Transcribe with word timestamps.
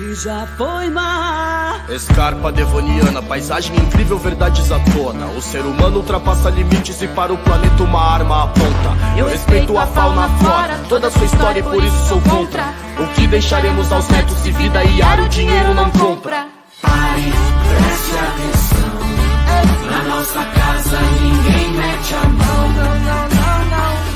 que 0.00 0.14
já 0.14 0.46
foi 0.56 0.88
mar. 0.88 1.84
Escarpa 1.90 2.50
devoniana, 2.50 3.20
paisagem 3.20 3.76
incrível, 3.76 4.18
verdades 4.18 4.72
à 4.72 4.78
tona. 4.78 5.26
O 5.26 5.42
ser 5.42 5.60
humano 5.60 5.98
ultrapassa 5.98 6.48
limites 6.48 7.02
e 7.02 7.08
para 7.08 7.32
o 7.32 7.38
planeta 7.38 7.82
uma 7.82 8.00
arma 8.00 8.44
aponta. 8.44 9.18
Eu 9.18 9.28
respeito 9.28 9.76
a 9.76 9.86
fauna, 9.86 10.24
a 10.24 10.28
flora, 10.38 10.80
toda 10.88 11.08
a 11.08 11.10
sua 11.10 11.26
história 11.26 11.60
e 11.60 11.62
por 11.62 11.84
isso 11.84 12.08
sou 12.08 12.20
contra. 12.22 12.64
O 12.98 13.06
que 13.14 13.26
deixaremos 13.26 13.92
aos 13.92 14.08
netos 14.08 14.42
de 14.42 14.52
vida 14.52 14.82
e 14.84 15.02
ar 15.02 15.20
o 15.20 15.28
dinheiro 15.28 15.74
não 15.74 15.90
compra. 15.90 16.48
Pare, 16.80 17.32
preste 17.68 18.12
atenção. 18.16 18.80
Na 19.90 20.16
nossa 20.16 20.44
casa 20.44 20.98
ninguém 21.20 21.72
mete 21.72 22.14
a 22.14 22.28
mão. 22.28 22.70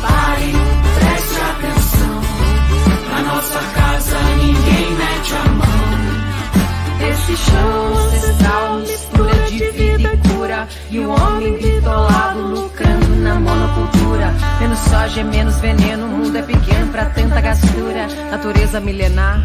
Pare, 0.00 0.52
preste 0.98 1.40
atenção. 1.40 2.20
Na 3.10 3.34
nossa 3.34 3.58
casa 3.58 4.18
ninguém 4.40 4.93
mete 5.24 5.34
a 5.34 5.44
mão. 5.50 7.10
Esse 7.10 7.36
chão 7.36 8.06
ancestral, 8.06 8.78
mistura 8.80 9.34
de 9.50 9.70
vida 9.70 10.12
e 10.12 10.28
cura. 10.28 10.68
E 10.90 10.98
o 11.00 11.10
homem 11.10 11.56
bitolado 11.58 12.40
lucrando 12.40 13.16
na 13.16 13.34
monocultura. 13.40 14.34
Menos 14.60 14.78
soja, 14.78 15.24
menos 15.24 15.56
veneno, 15.58 16.06
o 16.06 16.08
mundo 16.08 16.36
é 16.36 16.42
pequeno 16.42 16.92
pra 16.92 17.06
tanta 17.06 17.40
gastura. 17.40 18.06
Natureza 18.30 18.80
milenar, 18.80 19.42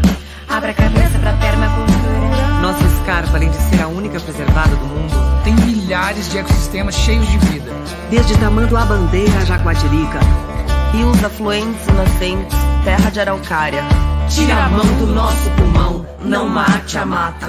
abre 0.48 0.70
a 0.70 0.74
cabeça 0.74 1.18
pra 1.18 1.32
permacultura. 1.34 2.60
Nossa 2.60 2.84
escarpa, 2.84 3.36
além 3.36 3.50
de 3.50 3.56
ser 3.56 3.82
a 3.82 3.88
única 3.88 4.20
preservada 4.20 4.76
do 4.76 4.86
mundo, 4.86 5.14
tem 5.44 5.54
milhares 5.54 6.30
de 6.30 6.38
ecossistemas 6.38 6.94
cheios 6.94 7.26
de 7.26 7.38
vida. 7.38 7.72
Desde 8.10 8.36
Tamanduá 8.38 8.84
Bandeira 8.84 9.38
a 9.38 9.44
Jaguatirica, 9.44 10.20
rios 10.92 11.24
afluentes 11.24 11.86
e 11.88 11.92
nascentes, 11.92 12.58
terra 12.84 13.10
de 13.10 13.20
araucária. 13.20 13.82
Tira 14.30 14.64
a 14.64 14.68
mão 14.68 14.86
do 14.86 15.06
nosso 15.08 15.50
pulmão, 15.50 15.69
não 16.24 16.48
mate 16.48 16.98
a 16.98 17.06
mata. 17.06 17.46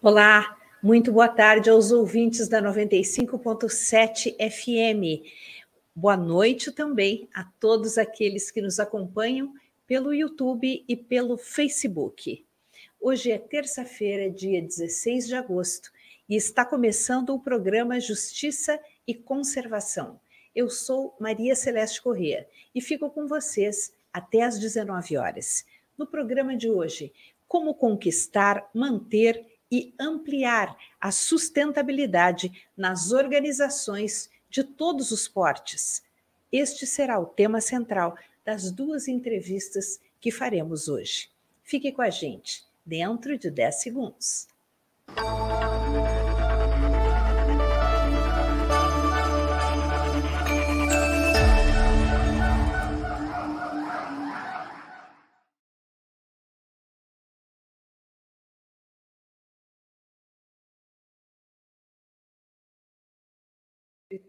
Olá, 0.00 0.56
muito 0.82 1.12
boa 1.12 1.28
tarde 1.28 1.68
aos 1.68 1.92
ouvintes 1.92 2.48
da 2.48 2.62
95.7 2.62 4.34
FM. 4.38 5.26
Boa 5.94 6.16
noite 6.16 6.72
também 6.72 7.28
a 7.34 7.44
todos 7.60 7.98
aqueles 7.98 8.50
que 8.50 8.62
nos 8.62 8.80
acompanham 8.80 9.52
pelo 9.86 10.14
YouTube 10.14 10.84
e 10.88 10.96
pelo 10.96 11.36
Facebook. 11.36 12.44
Hoje 13.00 13.30
é 13.30 13.38
terça-feira, 13.38 14.30
dia 14.30 14.62
16 14.62 15.28
de 15.28 15.34
agosto, 15.34 15.90
e 16.26 16.34
está 16.34 16.64
começando 16.64 17.30
o 17.30 17.40
programa 17.40 18.00
Justiça 18.00 18.80
e 19.06 19.14
Conservação. 19.14 20.18
Eu 20.54 20.70
sou 20.70 21.14
Maria 21.20 21.54
Celeste 21.54 22.00
Corrêa 22.00 22.48
e 22.74 22.80
fico 22.80 23.10
com 23.10 23.26
vocês 23.26 23.92
até 24.12 24.42
às 24.42 24.58
19 24.58 25.16
horas. 25.18 25.66
No 25.96 26.06
programa 26.06 26.56
de 26.56 26.68
hoje, 26.68 27.12
como 27.46 27.74
conquistar, 27.74 28.68
manter 28.74 29.46
e 29.70 29.94
ampliar 29.98 30.76
a 31.00 31.10
sustentabilidade 31.10 32.68
nas 32.76 33.12
organizações 33.12 34.30
de 34.50 34.62
todos 34.62 35.10
os 35.10 35.26
portes. 35.26 36.02
Este 36.52 36.86
será 36.86 37.18
o 37.18 37.26
tema 37.26 37.60
central 37.60 38.16
das 38.44 38.70
duas 38.70 39.08
entrevistas 39.08 40.00
que 40.20 40.30
faremos 40.30 40.88
hoje. 40.88 41.28
Fique 41.62 41.90
com 41.90 42.02
a 42.02 42.10
gente 42.10 42.64
dentro 42.84 43.36
de 43.38 43.50
10 43.50 43.82
segundos. 43.82 44.48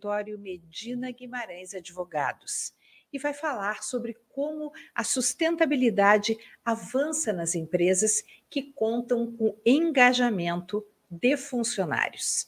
Escritório 0.05 0.37
Medina 0.37 1.09
Guimarães 1.09 1.73
Advogados 1.73 2.71
e 3.11 3.17
vai 3.17 3.33
falar 3.33 3.81
sobre 3.81 4.15
como 4.29 4.71
a 4.93 5.03
sustentabilidade 5.03 6.37
avança 6.63 7.33
nas 7.33 7.55
empresas 7.55 8.23
que 8.47 8.61
contam 8.61 9.35
com 9.35 9.57
engajamento 9.65 10.85
de 11.09 11.35
funcionários. 11.35 12.47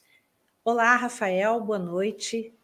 Olá, 0.64 0.94
Rafael, 0.94 1.60
boa 1.60 1.80
noite. 1.80 2.54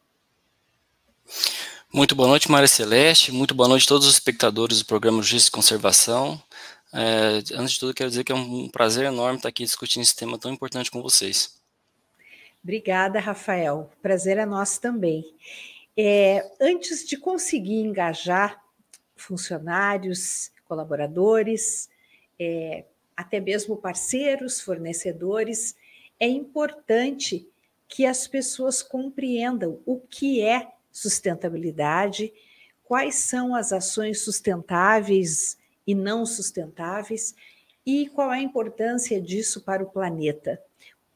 Muito 1.92 2.14
boa 2.14 2.28
noite, 2.28 2.48
Maria 2.48 2.68
Celeste. 2.68 3.32
Muito 3.32 3.52
boa 3.52 3.68
noite 3.68 3.86
a 3.86 3.88
todos 3.88 4.06
os 4.06 4.12
espectadores 4.12 4.78
do 4.78 4.84
programa 4.84 5.20
Justiça 5.22 5.48
e 5.48 5.50
Conservação. 5.50 6.40
É, 6.92 7.42
antes 7.56 7.72
de 7.72 7.80
tudo, 7.80 7.94
quero 7.94 8.10
dizer 8.10 8.22
que 8.22 8.30
é 8.30 8.36
um 8.36 8.68
prazer 8.68 9.06
enorme 9.06 9.38
estar 9.38 9.48
aqui 9.48 9.64
discutindo 9.64 10.02
esse 10.02 10.14
tema 10.14 10.38
tão 10.38 10.52
importante 10.52 10.88
com 10.88 11.02
vocês. 11.02 11.63
Obrigada, 12.64 13.20
Rafael. 13.20 13.90
Prazer 14.00 14.38
é 14.38 14.46
nosso 14.46 14.80
também. 14.80 15.22
É, 15.94 16.50
antes 16.58 17.06
de 17.06 17.18
conseguir 17.18 17.80
engajar 17.80 18.58
funcionários, 19.14 20.50
colaboradores, 20.66 21.90
é, 22.40 22.86
até 23.14 23.38
mesmo 23.38 23.76
parceiros, 23.76 24.62
fornecedores, 24.62 25.76
é 26.18 26.26
importante 26.26 27.46
que 27.86 28.06
as 28.06 28.26
pessoas 28.26 28.82
compreendam 28.82 29.78
o 29.84 30.00
que 30.00 30.40
é 30.40 30.72
sustentabilidade, 30.90 32.32
quais 32.82 33.16
são 33.16 33.54
as 33.54 33.74
ações 33.74 34.22
sustentáveis 34.22 35.58
e 35.86 35.94
não 35.94 36.24
sustentáveis 36.24 37.34
e 37.84 38.08
qual 38.08 38.32
é 38.32 38.38
a 38.38 38.42
importância 38.42 39.20
disso 39.20 39.60
para 39.60 39.82
o 39.82 39.90
planeta. 39.90 40.58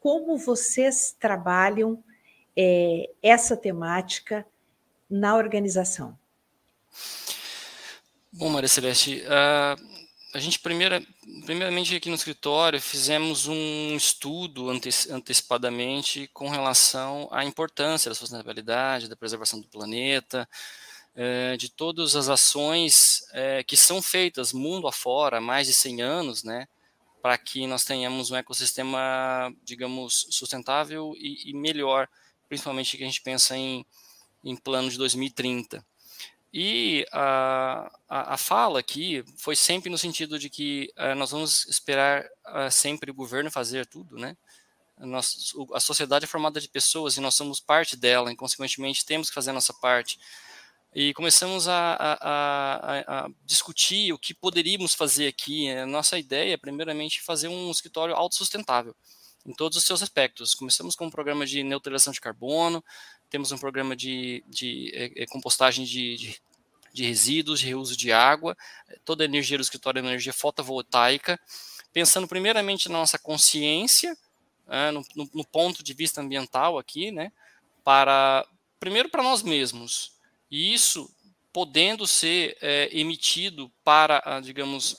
Como 0.00 0.36
vocês 0.36 1.16
trabalham 1.18 2.02
é, 2.56 3.10
essa 3.22 3.56
temática 3.56 4.46
na 5.08 5.36
organização? 5.36 6.18
Bom, 8.32 8.50
Maria 8.50 8.68
Celeste, 8.68 9.22
uh, 9.22 9.98
a 10.34 10.38
gente 10.38 10.58
primeira, 10.58 11.02
primeiramente 11.46 11.96
aqui 11.96 12.08
no 12.08 12.14
escritório 12.14 12.80
fizemos 12.80 13.46
um 13.48 13.96
estudo 13.96 14.70
antecipadamente 14.70 16.28
com 16.32 16.48
relação 16.48 17.28
à 17.32 17.44
importância 17.44 18.10
da 18.10 18.14
sustentabilidade, 18.14 19.08
da 19.08 19.16
preservação 19.16 19.60
do 19.60 19.66
planeta, 19.66 20.48
uh, 21.16 21.56
de 21.56 21.70
todas 21.70 22.14
as 22.14 22.28
ações 22.28 23.22
uh, 23.30 23.64
que 23.66 23.76
são 23.76 24.02
feitas 24.02 24.52
mundo 24.52 24.86
afora 24.86 25.38
há 25.38 25.40
mais 25.40 25.66
de 25.66 25.72
100 25.72 26.02
anos, 26.02 26.44
né, 26.44 26.68
para 27.28 27.36
que 27.36 27.66
nós 27.66 27.84
tenhamos 27.84 28.30
um 28.30 28.36
ecossistema, 28.36 29.54
digamos, 29.62 30.28
sustentável 30.30 31.12
e, 31.14 31.50
e 31.50 31.52
melhor, 31.52 32.08
principalmente 32.48 32.96
que 32.96 33.02
a 33.02 33.06
gente 33.06 33.20
pensa 33.20 33.54
em 33.54 33.84
em 34.42 34.56
plano 34.56 34.88
de 34.88 34.96
2030. 34.96 35.84
E 36.50 37.06
a, 37.12 37.92
a, 38.08 38.34
a, 38.34 38.36
fala 38.38 38.80
aqui 38.80 39.22
foi 39.36 39.54
sempre 39.54 39.90
no 39.90 39.98
sentido 39.98 40.38
de 40.38 40.48
que 40.48 40.90
uh, 40.96 41.14
nós 41.14 41.32
vamos 41.32 41.66
esperar 41.66 42.24
uh, 42.46 42.70
sempre 42.70 43.10
o 43.10 43.14
governo 43.14 43.50
fazer 43.50 43.84
tudo, 43.84 44.16
né? 44.16 44.34
Nós, 44.96 45.52
a 45.74 45.80
sociedade 45.80 46.24
é 46.24 46.28
formada 46.28 46.58
de 46.58 46.68
pessoas 46.68 47.16
e 47.16 47.20
nós 47.20 47.34
somos 47.34 47.60
parte 47.60 47.94
dela, 47.94 48.32
e 48.32 48.36
consequentemente 48.36 49.04
temos 49.04 49.28
que 49.28 49.34
fazer 49.34 49.50
a 49.50 49.52
nossa 49.52 49.74
parte. 49.74 50.18
E 50.94 51.12
começamos 51.12 51.68
a, 51.68 51.96
a, 52.00 53.24
a 53.24 53.28
discutir 53.44 54.12
o 54.12 54.18
que 54.18 54.32
poderíamos 54.32 54.94
fazer 54.94 55.28
aqui. 55.28 55.70
A 55.70 55.86
nossa 55.86 56.18
ideia 56.18 56.54
é, 56.54 56.56
primeiramente, 56.56 57.20
fazer 57.20 57.48
um 57.48 57.70
escritório 57.70 58.14
autossustentável 58.14 58.94
em 59.46 59.52
todos 59.52 59.78
os 59.78 59.84
seus 59.84 60.02
aspectos. 60.02 60.54
Começamos 60.54 60.94
com 60.94 61.06
um 61.06 61.10
programa 61.10 61.46
de 61.46 61.62
neutralização 61.62 62.12
de 62.12 62.20
carbono, 62.20 62.84
temos 63.30 63.52
um 63.52 63.58
programa 63.58 63.94
de, 63.94 64.42
de 64.46 64.90
é, 64.94 65.26
compostagem 65.26 65.84
de, 65.84 66.16
de, 66.16 66.40
de, 66.92 67.04
resíduos, 67.04 67.60
de 67.60 67.66
reuso 67.66 67.96
de 67.96 68.12
água, 68.12 68.56
toda 69.04 69.24
a 69.24 69.26
energia 69.26 69.58
do 69.58 69.62
escritório 69.62 70.00
é 70.00 70.02
energia 70.02 70.32
fotovoltaica, 70.32 71.38
pensando 71.92 72.26
primeiramente 72.26 72.88
na 72.88 72.98
nossa 72.98 73.18
consciência, 73.18 74.16
é, 74.68 74.90
no, 74.90 75.04
no, 75.14 75.30
no, 75.34 75.44
ponto 75.44 75.82
de 75.82 75.94
vista 75.94 76.20
ambiental 76.20 76.78
aqui, 76.78 77.10
né, 77.10 77.32
para, 77.84 78.46
primeiro 78.78 79.08
para 79.08 79.22
nós 79.22 79.42
mesmos, 79.42 80.17
e 80.50 80.72
isso 80.72 81.10
podendo 81.52 82.06
ser 82.06 82.56
é, 82.60 82.88
emitido 82.92 83.70
para, 83.82 84.40
digamos, 84.40 84.96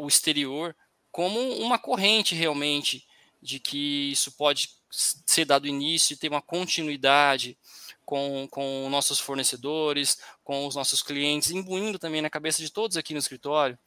o 0.00 0.08
exterior 0.08 0.74
como 1.10 1.40
uma 1.58 1.78
corrente 1.78 2.34
realmente 2.34 3.06
de 3.40 3.60
que 3.60 4.10
isso 4.10 4.32
pode 4.32 4.70
ser 4.90 5.44
dado 5.44 5.66
início 5.66 6.14
e 6.14 6.16
ter 6.16 6.28
uma 6.28 6.42
continuidade 6.42 7.56
com, 8.04 8.48
com 8.50 8.88
nossos 8.90 9.18
fornecedores, 9.18 10.18
com 10.42 10.66
os 10.66 10.74
nossos 10.74 11.02
clientes, 11.02 11.50
imbuindo 11.50 11.98
também 11.98 12.22
na 12.22 12.30
cabeça 12.30 12.62
de 12.62 12.70
todos 12.70 12.96
aqui 12.96 13.12
no 13.12 13.18
escritório 13.18 13.78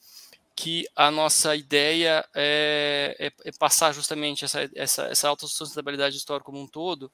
que 0.55 0.85
a 0.95 1.09
nossa 1.09 1.55
ideia 1.55 2.23
é, 2.35 3.15
é, 3.19 3.49
é 3.49 3.51
passar 3.53 3.93
justamente 3.93 4.45
essa, 4.45 4.69
essa, 4.75 5.03
essa 5.07 5.27
autossustentabilidade 5.27 6.15
do 6.15 6.19
histórico 6.19 6.51
como 6.51 6.61
um 6.61 6.67
todo 6.67 7.11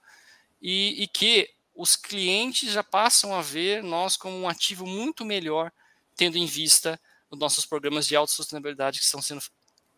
e, 0.61 1.03
e 1.03 1.07
que 1.07 1.49
os 1.77 1.95
clientes 1.95 2.71
já 2.73 2.83
passam 2.83 3.35
a 3.35 3.41
ver 3.41 3.83
nós 3.83 4.17
como 4.17 4.35
um 4.35 4.49
ativo 4.49 4.85
muito 4.85 5.23
melhor, 5.23 5.71
tendo 6.15 6.35
em 6.35 6.47
vista 6.47 6.99
os 7.29 7.37
nossos 7.37 7.67
programas 7.67 8.07
de 8.07 8.15
autossustentabilidade 8.15 8.97
que 8.97 9.05
estão 9.05 9.21
sendo 9.21 9.43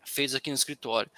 feitos 0.04 0.36
aqui 0.36 0.50
no 0.50 0.56
escritório. 0.56 1.10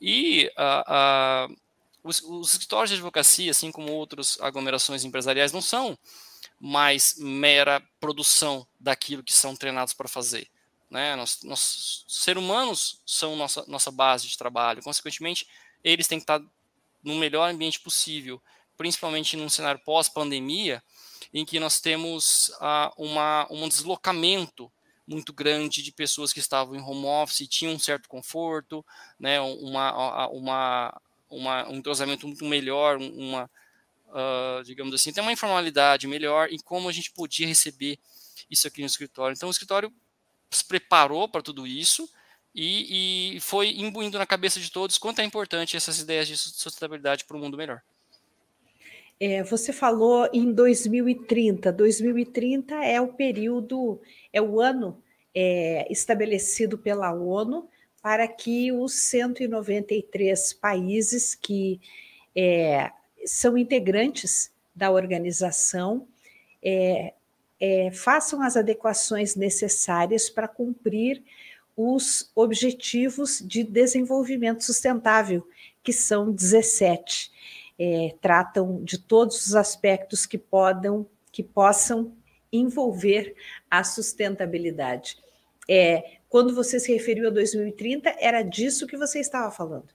E 0.00 0.50
uh, 0.56 1.50
uh, 1.50 1.56
os, 2.02 2.22
os, 2.22 2.52
escritórios 2.52 2.88
de 2.88 2.96
advocacia, 2.96 3.50
assim 3.50 3.70
como 3.70 3.92
outras 3.92 4.40
aglomerações 4.40 5.04
empresariais, 5.04 5.52
não 5.52 5.60
são 5.60 5.98
mais 6.58 7.16
mera 7.18 7.82
produção 8.00 8.66
daquilo 8.80 9.22
que 9.22 9.34
são 9.34 9.54
treinados 9.54 9.92
para 9.92 10.08
fazer. 10.08 10.48
Né? 10.90 11.14
Nós, 11.14 11.42
nós, 11.42 12.04
seres 12.08 12.42
humanos 12.42 13.02
são 13.04 13.36
nossa, 13.36 13.64
nossa 13.68 13.90
base 13.90 14.26
de 14.26 14.38
trabalho, 14.38 14.82
consequentemente, 14.82 15.46
eles 15.84 16.08
têm 16.08 16.18
que 16.18 16.22
estar 16.22 16.40
no 17.02 17.16
melhor 17.16 17.50
ambiente 17.50 17.80
possível, 17.80 18.40
principalmente 18.76 19.36
num 19.36 19.48
cenário 19.48 19.80
pós-pandemia, 19.84 20.82
em 21.32 21.44
que 21.44 21.58
nós 21.60 21.80
temos 21.80 22.50
uh, 22.60 22.92
uma, 22.96 23.46
um 23.50 23.68
deslocamento 23.68 24.70
muito 25.06 25.32
grande 25.32 25.82
de 25.82 25.92
pessoas 25.92 26.32
que 26.32 26.40
estavam 26.40 26.74
em 26.74 26.80
home 26.80 27.06
office, 27.06 27.48
tinham 27.48 27.74
um 27.74 27.78
certo 27.78 28.08
conforto, 28.08 28.84
né, 29.18 29.40
uma, 29.40 30.26
uma, 30.28 31.00
uma, 31.30 31.68
um 31.68 31.76
entrosamento 31.76 32.26
muito 32.26 32.44
melhor, 32.44 32.98
uma, 32.98 33.50
uh, 34.08 34.64
digamos 34.64 34.94
assim, 34.94 35.12
tem 35.12 35.22
uma 35.22 35.32
informalidade 35.32 36.06
melhor 36.06 36.50
em 36.50 36.58
como 36.58 36.88
a 36.88 36.92
gente 36.92 37.12
podia 37.12 37.46
receber 37.46 37.98
isso 38.50 38.66
aqui 38.66 38.80
no 38.80 38.86
escritório. 38.86 39.34
Então, 39.34 39.48
o 39.48 39.52
escritório 39.52 39.92
se 40.50 40.64
preparou 40.64 41.28
para 41.28 41.42
tudo 41.42 41.66
isso 41.66 42.08
e, 42.54 43.36
e, 43.36 43.40
foi 43.40 43.70
imbuindo 43.70 44.18
na 44.18 44.26
cabeça 44.26 44.58
de 44.58 44.70
todos 44.70 44.96
quanto 44.96 45.20
é 45.20 45.24
importante 45.24 45.76
essas 45.76 45.98
ideias 45.98 46.26
de 46.26 46.36
sustentabilidade 46.38 47.24
para 47.24 47.36
um 47.36 47.40
mundo 47.40 47.56
melhor. 47.56 47.82
É, 49.18 49.42
você 49.42 49.72
falou 49.72 50.28
em 50.32 50.52
2030. 50.52 51.72
2030 51.72 52.74
é 52.84 53.00
o 53.00 53.08
período, 53.08 54.00
é 54.32 54.42
o 54.42 54.60
ano 54.60 55.02
é, 55.34 55.86
estabelecido 55.90 56.76
pela 56.76 57.12
ONU 57.12 57.68
para 58.02 58.28
que 58.28 58.70
os 58.70 58.92
193 58.94 60.52
países 60.52 61.34
que 61.34 61.80
é, 62.36 62.90
são 63.24 63.56
integrantes 63.56 64.52
da 64.74 64.90
organização 64.90 66.06
é, 66.62 67.14
é, 67.58 67.90
façam 67.90 68.42
as 68.42 68.56
adequações 68.56 69.34
necessárias 69.34 70.28
para 70.28 70.46
cumprir 70.46 71.22
os 71.74 72.30
objetivos 72.34 73.42
de 73.44 73.64
desenvolvimento 73.64 74.62
sustentável, 74.62 75.46
que 75.82 75.92
são 75.92 76.30
17 76.30 77.30
é, 77.78 78.14
tratam 78.20 78.82
de 78.82 78.98
todos 78.98 79.46
os 79.46 79.54
aspectos 79.54 80.26
que, 80.26 80.38
podam, 80.38 81.06
que 81.30 81.42
possam 81.42 82.12
envolver 82.52 83.34
a 83.70 83.84
sustentabilidade. 83.84 85.18
É, 85.68 86.18
quando 86.28 86.54
você 86.54 86.78
se 86.80 86.92
referiu 86.92 87.28
a 87.28 87.30
2030, 87.30 88.16
era 88.18 88.42
disso 88.42 88.86
que 88.86 88.96
você 88.96 89.20
estava 89.20 89.50
falando. 89.50 89.88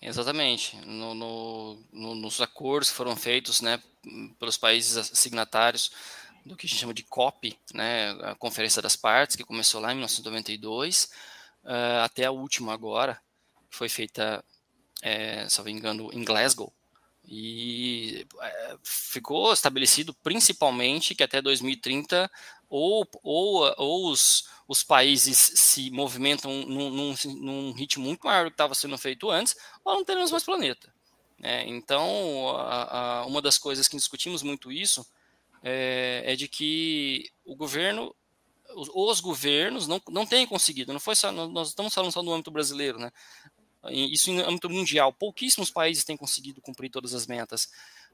Exatamente. 0.00 0.76
No, 0.86 1.14
no, 1.14 1.78
no, 1.92 2.14
nos 2.14 2.40
acordos 2.40 2.90
que 2.90 2.96
foram 2.96 3.16
feitos 3.16 3.60
né, 3.60 3.80
pelos 4.38 4.56
países 4.56 5.10
signatários 5.14 5.90
do 6.44 6.56
que 6.56 6.66
a 6.66 6.68
gente 6.68 6.78
chama 6.78 6.94
de 6.94 7.02
COP, 7.02 7.56
né, 7.74 8.10
a 8.22 8.34
Conferência 8.34 8.80
das 8.80 8.96
Partes, 8.96 9.36
que 9.36 9.44
começou 9.44 9.80
lá 9.80 9.92
em 9.92 9.96
1992, 9.96 11.04
uh, 11.04 11.68
eh, 11.68 12.00
até 12.02 12.24
a 12.24 12.30
última 12.30 12.72
agora, 12.72 13.20
que 13.70 13.76
foi 13.76 13.90
feita, 13.90 14.42
é, 15.02 15.46
me 15.64 15.70
engano, 15.70 16.10
em 16.14 16.24
Glasgow, 16.24 16.72
e 17.30 18.26
é, 18.40 18.76
ficou 18.82 19.52
estabelecido 19.52 20.12
principalmente 20.14 21.14
que 21.14 21.22
até 21.22 21.40
2030 21.40 22.28
ou, 22.68 23.08
ou, 23.22 23.72
ou 23.78 24.10
os, 24.10 24.48
os 24.66 24.82
países 24.82 25.52
se 25.54 25.92
movimentam 25.92 26.50
num, 26.66 26.90
num, 26.90 27.14
num 27.40 27.72
ritmo 27.72 28.04
muito 28.04 28.26
maior 28.26 28.44
do 28.44 28.50
que 28.50 28.54
estava 28.54 28.74
sendo 28.74 28.98
feito 28.98 29.30
antes, 29.30 29.54
ou 29.84 29.94
não 29.94 30.04
teremos 30.04 30.32
mais 30.32 30.42
planeta. 30.42 30.92
É, 31.40 31.66
então, 31.68 32.56
a, 32.56 33.20
a, 33.20 33.26
uma 33.26 33.40
das 33.40 33.56
coisas 33.56 33.86
que 33.86 33.96
discutimos 33.96 34.42
muito 34.42 34.72
isso 34.72 35.06
é, 35.62 36.22
é 36.26 36.36
de 36.36 36.48
que 36.48 37.30
o 37.44 37.54
governo, 37.54 38.14
os, 38.74 38.90
os, 38.92 39.20
governos 39.20 39.86
não, 39.86 40.02
não 40.08 40.26
têm 40.26 40.46
conseguido, 40.46 40.92
não 40.92 41.00
foi 41.00 41.14
só, 41.14 41.30
nós 41.30 41.68
estamos 41.68 41.94
falando 41.94 42.12
só 42.12 42.22
no 42.22 42.32
âmbito 42.32 42.50
brasileiro, 42.50 42.98
né? 42.98 43.12
Isso 43.88 44.30
em 44.30 44.40
âmbito 44.40 44.68
mundial. 44.68 45.12
Pouquíssimos 45.12 45.70
países 45.70 46.04
têm 46.04 46.16
conseguido 46.16 46.60
cumprir 46.60 46.90
todas 46.90 47.14
as 47.14 47.26
metas. 47.26 47.70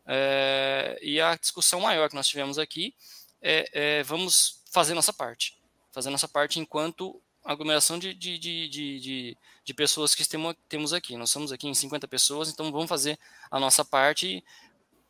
É, 0.06 0.98
e 1.02 1.20
a 1.20 1.34
discussão 1.34 1.80
maior 1.80 2.08
que 2.08 2.14
nós 2.14 2.28
tivemos 2.28 2.58
aqui 2.58 2.94
é, 3.42 3.68
é, 3.72 4.02
vamos 4.04 4.62
fazer 4.70 4.94
nossa 4.94 5.12
parte. 5.12 5.56
Fazer 5.92 6.10
nossa 6.10 6.28
parte 6.28 6.60
enquanto 6.60 7.20
aglomeração 7.44 7.98
de, 7.98 8.12
de, 8.12 8.38
de, 8.38 8.68
de, 8.68 9.36
de 9.64 9.74
pessoas 9.74 10.14
que 10.14 10.24
temos 10.68 10.92
aqui. 10.92 11.16
Nós 11.16 11.30
estamos 11.30 11.52
aqui 11.52 11.69
em 11.69 11.74
50 11.74 12.06
pessoas, 12.08 12.48
então 12.48 12.70
vamos 12.70 12.88
fazer 12.88 13.19
a 13.50 13.58
nossa 13.58 13.84
parte. 13.84 14.44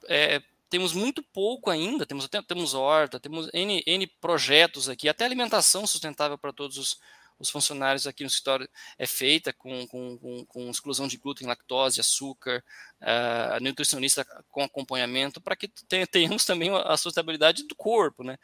É, 0.08 0.42
temos 0.68 0.92
muito 0.92 1.22
pouco 1.22 1.70
ainda, 1.70 2.04
temos, 2.04 2.28
temos 2.46 2.74
horta, 2.74 3.20
temos 3.20 3.48
N, 3.52 3.82
N 3.86 4.06
projetos 4.06 4.88
aqui, 4.88 5.08
até 5.08 5.24
alimentação 5.24 5.86
sustentável 5.86 6.36
para 6.36 6.52
todos 6.52 6.76
os, 6.76 7.00
os 7.38 7.50
funcionários 7.50 8.06
aqui 8.06 8.22
no 8.22 8.28
escritório 8.28 8.68
é 8.98 9.06
feita 9.06 9.52
com, 9.52 9.86
com, 9.86 10.18
com, 10.18 10.44
com 10.46 10.70
exclusão 10.70 11.06
de 11.06 11.16
glúten, 11.16 11.46
lactose, 11.46 12.00
açúcar, 12.00 12.64
uh, 13.00 13.62
nutricionista 13.62 14.24
com 14.50 14.62
acompanhamento, 14.62 15.40
para 15.40 15.56
que 15.56 15.68
tenhamos 16.10 16.44
também 16.44 16.70
a 16.74 16.96
sustentabilidade 16.96 17.64
do 17.64 17.74
corpo, 17.74 18.22
né? 18.22 18.38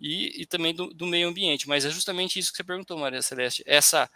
E, 0.00 0.42
e 0.42 0.46
também 0.46 0.74
do, 0.74 0.92
do, 0.94 1.06
meio 1.06 1.28
ambiente. 1.28 1.68
Mas 1.68 1.84
é 1.84 1.90
justamente 1.90 2.38
isso 2.38 2.50
que 2.50 2.56
você 2.56 2.64
perguntou, 2.64 2.98
Maria 2.98 3.20
Celeste. 3.20 3.62
Essa, 3.66 4.08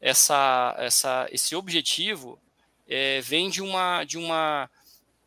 essa, 0.00 0.74
essa, 0.78 1.28
esse 1.30 1.54
objetivo 1.54 2.38
é, 2.88 3.20
vem 3.20 3.48
de 3.48 3.62
uma, 3.62 4.02
de 4.02 4.18
uma, 4.18 4.68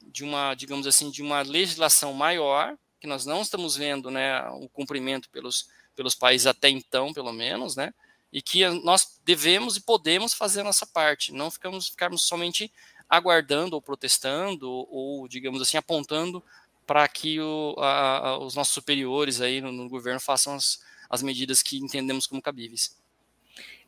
de 0.01 0.23
uma, 0.25 0.53
digamos 0.53 0.85
assim, 0.85 1.09
de 1.09 1.21
uma 1.21 1.41
legislação 1.41 2.13
maior 2.13 2.77
que 2.99 3.07
nós 3.07 3.25
não 3.25 3.41
estamos 3.41 3.77
vendo, 3.77 4.11
né, 4.11 4.41
o 4.49 4.67
cumprimento 4.67 5.29
pelos 5.29 5.67
pelos 5.95 6.13
países 6.13 6.45
até 6.45 6.69
então, 6.69 7.13
pelo 7.13 7.31
menos, 7.31 7.75
né? 7.75 7.93
E 8.35 8.41
que 8.41 8.67
nós 8.83 9.17
devemos 9.23 9.77
e 9.77 9.81
podemos 9.81 10.33
fazer 10.33 10.59
a 10.59 10.65
nossa 10.65 10.85
parte, 10.85 11.31
não 11.31 11.49
ficamos 11.49 11.87
ficarmos 11.87 12.23
somente 12.23 12.69
aguardando 13.09 13.77
ou 13.77 13.81
protestando 13.81 14.69
ou, 14.69 15.25
digamos 15.25 15.61
assim, 15.61 15.77
apontando 15.77 16.43
para 16.85 17.07
que 17.07 17.39
o, 17.39 17.75
a, 17.77 18.37
os 18.39 18.53
nossos 18.53 18.73
superiores 18.73 19.39
aí 19.39 19.61
no, 19.61 19.71
no 19.71 19.87
governo 19.87 20.19
façam 20.19 20.53
as, 20.53 20.83
as 21.09 21.23
medidas 21.23 21.63
que 21.63 21.77
entendemos 21.77 22.27
como 22.27 22.41
cabíveis. 22.41 22.97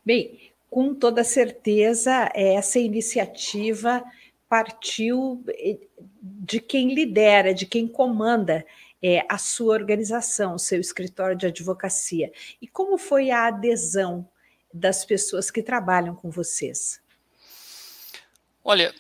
Bem, 0.06 0.54
com 0.70 0.96
toda 0.96 1.26
certeza, 1.26 2.32
essa 2.34 2.80
iniciativa 2.80 4.02
partiu 4.48 5.44
eh, 5.50 5.78
de 6.22 6.62
quem 6.62 6.94
lidera, 6.94 7.54
de 7.54 7.66
quem 7.66 7.86
comanda 7.86 8.66
é, 9.04 9.26
a 9.28 9.38
sua 9.38 9.74
organização, 9.74 10.56
o 10.56 10.60
seu 10.60 10.80
escritório 10.80 11.36
de 11.36 11.48
advocacia. 11.48 12.32
E 12.62 12.68
como 12.68 12.98
foi 12.98 13.30
a 13.30 13.48
adesão 13.48 14.26
das 14.78 15.04
pessoas 15.06 15.52
que 15.52 15.62
trabalham 15.62 16.16
com 16.16 16.30
vocês? 16.30 17.02
Olha, 18.64 18.94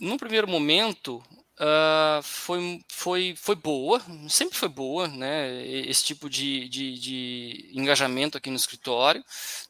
no 0.00 0.16
primeiro 0.16 0.48
momento 0.48 1.22
uh, 1.58 2.22
foi, 2.22 2.80
foi, 2.88 3.34
foi 3.36 3.56
boa, 3.56 4.00
sempre 4.28 4.56
foi 4.56 4.68
boa, 4.68 5.08
né? 5.08 5.64
Esse 5.66 6.04
tipo 6.04 6.30
de, 6.30 6.68
de, 6.68 6.98
de 6.98 7.70
engajamento 7.74 8.38
aqui 8.38 8.50
no 8.50 8.56
escritório. 8.56 9.24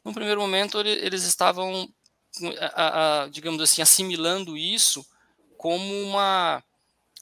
No 0.04 0.12
primeiro 0.12 0.40
momento 0.40 0.80
eles 0.80 1.24
estavam, 1.24 1.88
a, 2.72 3.22
a, 3.22 3.28
digamos 3.28 3.60
assim, 3.62 3.82
assimilando 3.82 4.56
isso 4.56 5.04
como 5.56 6.02
uma 6.02 6.62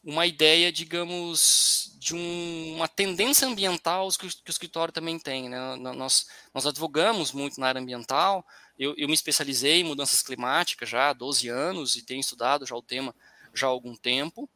uma 0.06 0.25
ideia, 0.25 0.70
digamos, 0.70 1.96
de 1.98 2.14
um, 2.14 2.76
uma 2.76 2.86
tendência 2.86 3.46
ambiental 3.48 4.08
que, 4.10 4.28
que, 4.28 4.48
o 4.48 4.50
escritório 4.50 4.94
também 4.94 5.18
tem. 5.18 5.48
Né? 5.48 5.58
Nós, 5.76 6.28
nós 6.54 6.64
advogamos 6.64 7.32
muito 7.32 7.58
na 7.58 7.66
área 7.66 7.80
ambiental, 7.80 8.46
eu, 8.78 8.94
eu, 8.96 9.08
me 9.08 9.14
especializei 9.14 9.80
em 9.80 9.84
mudanças 9.84 10.22
climáticas 10.22 10.88
já 10.88 11.10
há 11.10 11.12
12 11.12 11.48
anos 11.48 11.96
e 11.96 12.02
tenho 12.02 12.20
estudado 12.20 12.64
já 12.64 12.76
o 12.76 12.82
tema 12.82 13.12
já 13.52 13.66
há 13.66 13.70
algum 13.70 13.96
tempo. 13.96 14.48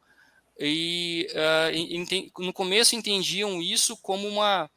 E 0.57 1.27
uh, 1.31 2.43
no 2.43 2.53
começo 2.53 2.95
entendiam 2.95 3.61
isso 3.61 3.97
como 3.97 4.27
uma 4.27 4.69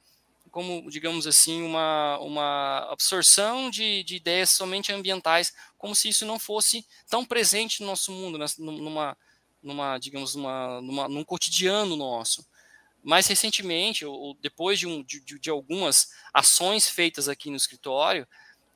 como 0.50 0.88
digamos 0.88 1.26
assim, 1.26 1.62
uma, 1.62 2.16
uma 2.20 2.88
absorção 2.92 3.68
de, 3.68 4.04
de 4.04 4.14
ideias 4.14 4.50
somente 4.50 4.92
ambientais, 4.92 5.52
como 5.76 5.96
se 5.96 6.08
isso 6.08 6.24
não 6.24 6.38
fosse 6.38 6.86
tão 7.10 7.24
presente 7.24 7.80
no 7.80 7.88
nosso 7.88 8.12
mundo, 8.12 8.38
numa, 8.58 9.16
numa 9.64 9.98
digamos, 9.98 10.34
numa, 10.34 10.80
numa, 10.80 11.08
num 11.08 11.24
cotidiano 11.24 11.96
nosso. 11.96 12.46
Mais 13.02 13.26
recentemente, 13.26 14.04
ou 14.04 14.34
depois 14.40 14.78
de, 14.78 14.86
um, 14.86 15.02
de, 15.02 15.20
de 15.20 15.50
algumas 15.50 16.12
ações 16.32 16.88
feitas 16.88 17.28
aqui 17.28 17.50
no 17.50 17.56
escritório, 17.56 18.26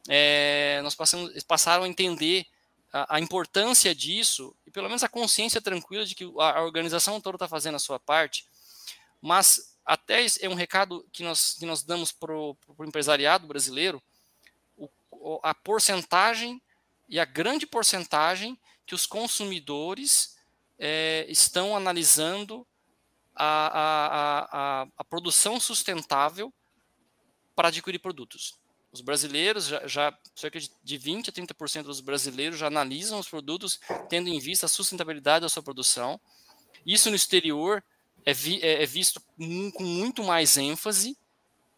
é, 0.08 0.80
nós 0.82 0.94
passamos, 0.94 1.42
passaram 1.44 1.84
a 1.84 1.88
entender 1.88 2.46
a, 2.92 3.16
a, 3.16 3.20
importância 3.20 3.94
disso 3.94 4.54
e 4.66 4.70
pelo 4.70 4.88
menos 4.88 5.02
a 5.02 5.08
consciência 5.08 5.60
tranquila 5.60 6.04
de 6.04 6.14
que 6.14 6.24
a, 6.38 6.58
a 6.58 6.62
organização 6.62 7.20
toda 7.20 7.36
está 7.36 7.48
fazendo 7.48 7.76
a 7.76 7.78
sua 7.78 7.98
parte, 7.98 8.46
mas 9.20 9.76
até 9.84 10.26
é 10.40 10.48
um 10.48 10.54
recado 10.54 11.06
que 11.12 11.22
nós, 11.22 11.56
que 11.58 11.66
nós 11.66 11.82
damos 11.82 12.12
para 12.12 12.34
o 12.34 12.56
empresariado 12.80 13.46
brasileiro, 13.46 14.02
o, 15.10 15.40
a 15.42 15.54
porcentagem 15.54 16.60
e 17.08 17.18
a 17.18 17.24
grande 17.24 17.66
porcentagem 17.66 18.58
que 18.86 18.94
os 18.94 19.04
consumidores 19.04 20.37
é, 20.78 21.26
estão 21.28 21.76
analisando 21.76 22.66
a, 23.34 23.66
a, 23.66 24.82
a, 24.82 24.88
a, 24.96 25.04
produção 25.04 25.58
sustentável 25.60 26.52
para 27.54 27.68
adquirir 27.68 27.98
produtos. 27.98 28.58
Os 28.90 29.00
brasileiros, 29.00 29.66
já, 29.66 29.86
já 29.86 30.18
cerca 30.34 30.58
de 30.58 30.98
20% 30.98 31.28
a 31.28 31.32
30% 31.32 31.82
dos 31.82 32.00
brasileiros 32.00 32.58
já 32.58 32.66
analisam 32.66 33.18
os 33.18 33.28
produtos 33.28 33.80
tendo 34.08 34.28
em 34.28 34.38
vista 34.38 34.66
a 34.66 34.68
sustentabilidade 34.68 35.42
da 35.42 35.48
sua 35.48 35.62
produção. 35.62 36.20
Isso 36.86 37.10
no 37.10 37.16
exterior 37.16 37.84
é, 38.24 38.32
vi, 38.32 38.60
é, 38.62 38.82
é 38.82 38.86
visto 38.86 39.20
com 39.74 39.82
muito 39.82 40.24
mais 40.24 40.56
ênfase 40.56 41.16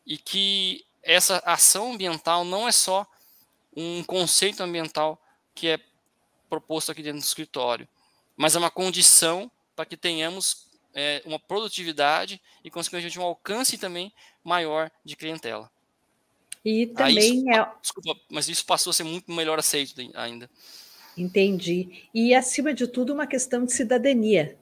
e 0.07 0.17
que 0.17 0.85
essa 1.03 1.39
ação 1.45 1.93
ambiental 1.93 2.45
não 2.45 2.69
é 2.69 2.73
só 2.73 3.07
um 3.77 4.03
conceito 4.05 4.63
ambiental 4.63 5.21
que 5.55 5.69
é 5.69 5.81
proposto 6.49 6.91
aqui 6.91 7.03
dentro 7.03 7.21
do 7.21 7.25
escritório, 7.25 7.89
mas 8.41 8.55
é 8.55 8.59
uma 8.59 8.71
condição 8.71 9.51
para 9.77 9.85
que 9.85 9.99
tenhamos 9.99 10.67
é, 10.95 11.21
uma 11.27 11.39
produtividade 11.39 12.41
e, 12.65 12.71
consequentemente, 12.71 13.19
um 13.19 13.23
alcance 13.23 13.77
também 13.77 14.11
maior 14.43 14.91
de 15.05 15.15
clientela. 15.15 15.71
E 16.65 16.87
também 16.87 17.41
isso, 17.41 17.51
é. 17.51 17.71
Desculpa, 17.83 18.19
mas 18.31 18.49
isso 18.49 18.65
passou 18.65 18.93
a 18.93 18.95
ser 18.95 19.05
muito 19.05 19.31
melhor 19.31 19.59
aceito 19.59 20.01
ainda. 20.15 20.49
Entendi. 21.19 22.09
E, 22.15 22.35
acima 22.35 22.73
de 22.73 22.87
tudo, 22.89 23.13
uma 23.13 23.27
questão 23.27 23.63
de 23.67 23.75
cidadania, 23.75 24.57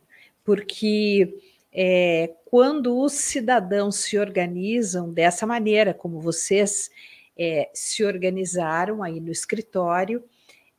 porque 0.44 1.38
é, 1.72 2.34
quando 2.46 3.00
os 3.00 3.12
cidadãos 3.12 3.94
se 3.94 4.18
organizam 4.18 5.12
dessa 5.12 5.46
maneira, 5.46 5.94
como 5.94 6.20
vocês 6.20 6.90
é, 7.38 7.70
se 7.72 8.02
organizaram 8.02 9.04
aí 9.04 9.20
no 9.20 9.30
escritório, 9.30 10.24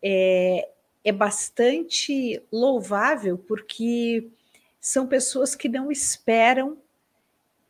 é, 0.04 0.68
é 1.04 1.12
bastante 1.12 2.42
louvável, 2.52 3.38
porque 3.38 4.28
são 4.80 5.08
pessoas 5.08 5.56
que 5.56 5.70
não 5.70 5.92
esperam 5.92 6.78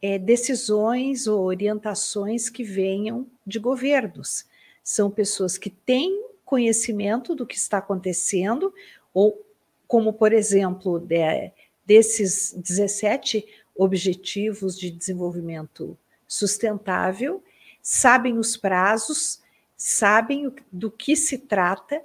é, 0.01 0.17
decisões 0.17 1.27
ou 1.27 1.43
orientações 1.43 2.49
que 2.49 2.63
venham 2.63 3.27
de 3.45 3.59
governos. 3.59 4.45
São 4.83 5.11
pessoas 5.11 5.57
que 5.57 5.69
têm 5.69 6.25
conhecimento 6.45 7.35
do 7.35 7.45
que 7.45 7.55
está 7.55 7.77
acontecendo, 7.77 8.73
ou 9.13 9.45
como, 9.87 10.13
por 10.13 10.33
exemplo, 10.33 10.99
de, 10.99 11.51
desses 11.85 12.53
17 12.53 13.45
Objetivos 13.75 14.77
de 14.77 14.91
Desenvolvimento 14.91 15.97
Sustentável, 16.27 17.41
sabem 17.81 18.37
os 18.37 18.57
prazos, 18.57 19.41
sabem 19.75 20.53
do 20.71 20.91
que 20.91 21.15
se 21.15 21.37
trata 21.37 22.01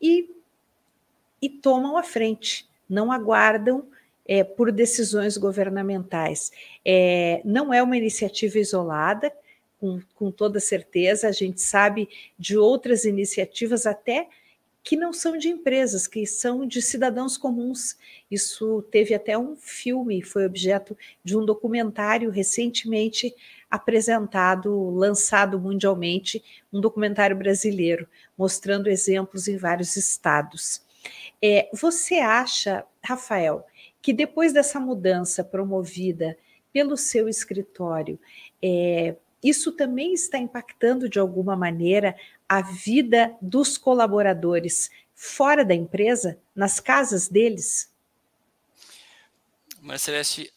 e, 0.00 0.28
e 1.42 1.50
tomam 1.50 1.96
a 1.96 2.02
frente, 2.04 2.66
não 2.88 3.10
aguardam 3.10 3.88
é, 4.24 4.44
por 4.44 4.70
decisões 4.70 5.36
governamentais. 5.36 6.52
É, 6.84 7.42
não 7.44 7.74
é 7.74 7.82
uma 7.82 7.96
iniciativa 7.96 8.58
isolada, 8.58 9.32
com, 9.80 10.00
com 10.14 10.30
toda 10.30 10.60
certeza, 10.60 11.26
a 11.26 11.32
gente 11.32 11.60
sabe 11.60 12.08
de 12.38 12.56
outras 12.56 13.04
iniciativas 13.04 13.84
até 13.84 14.28
que 14.84 14.96
não 14.96 15.12
são 15.12 15.36
de 15.36 15.48
empresas, 15.48 16.06
que 16.06 16.26
são 16.26 16.66
de 16.66 16.82
cidadãos 16.82 17.36
comuns. 17.36 17.96
Isso 18.30 18.82
teve 18.90 19.14
até 19.14 19.38
um 19.38 19.56
filme, 19.56 20.22
foi 20.22 20.44
objeto 20.44 20.96
de 21.22 21.36
um 21.36 21.44
documentário 21.44 22.30
recentemente 22.30 23.34
apresentado, 23.70 24.90
lançado 24.90 25.58
mundialmente, 25.58 26.42
um 26.72 26.80
documentário 26.80 27.36
brasileiro, 27.36 28.08
mostrando 28.36 28.88
exemplos 28.88 29.46
em 29.48 29.56
vários 29.56 29.96
estados. 29.96 30.82
É, 31.42 31.68
você 31.72 32.18
acha, 32.18 32.84
Rafael, 33.02 33.66
que 34.00 34.12
depois 34.12 34.52
dessa 34.52 34.78
mudança 34.78 35.42
promovida 35.42 36.38
pelo 36.72 36.96
seu 36.96 37.28
escritório, 37.28 38.18
é, 38.62 39.16
isso 39.42 39.72
também 39.72 40.14
está 40.14 40.38
impactando 40.38 41.08
de 41.08 41.18
alguma 41.18 41.56
maneira 41.56 42.16
a 42.48 42.62
vida 42.62 43.36
dos 43.42 43.76
colaboradores 43.76 44.90
fora 45.14 45.64
da 45.64 45.74
empresa, 45.74 46.38
nas 46.54 46.78
casas 46.78 47.28
deles? 47.28 47.90
Mas, 49.80 50.02
Celeste, 50.02 50.52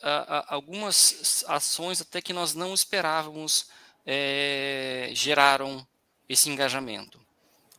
algumas 0.48 1.44
ações 1.48 2.00
até 2.00 2.22
que 2.22 2.32
nós 2.32 2.54
não 2.54 2.76
esperávamos 2.76 3.70
é, 4.06 5.10
geraram 5.14 5.86
esse 6.30 6.48
engajamento. 6.48 7.25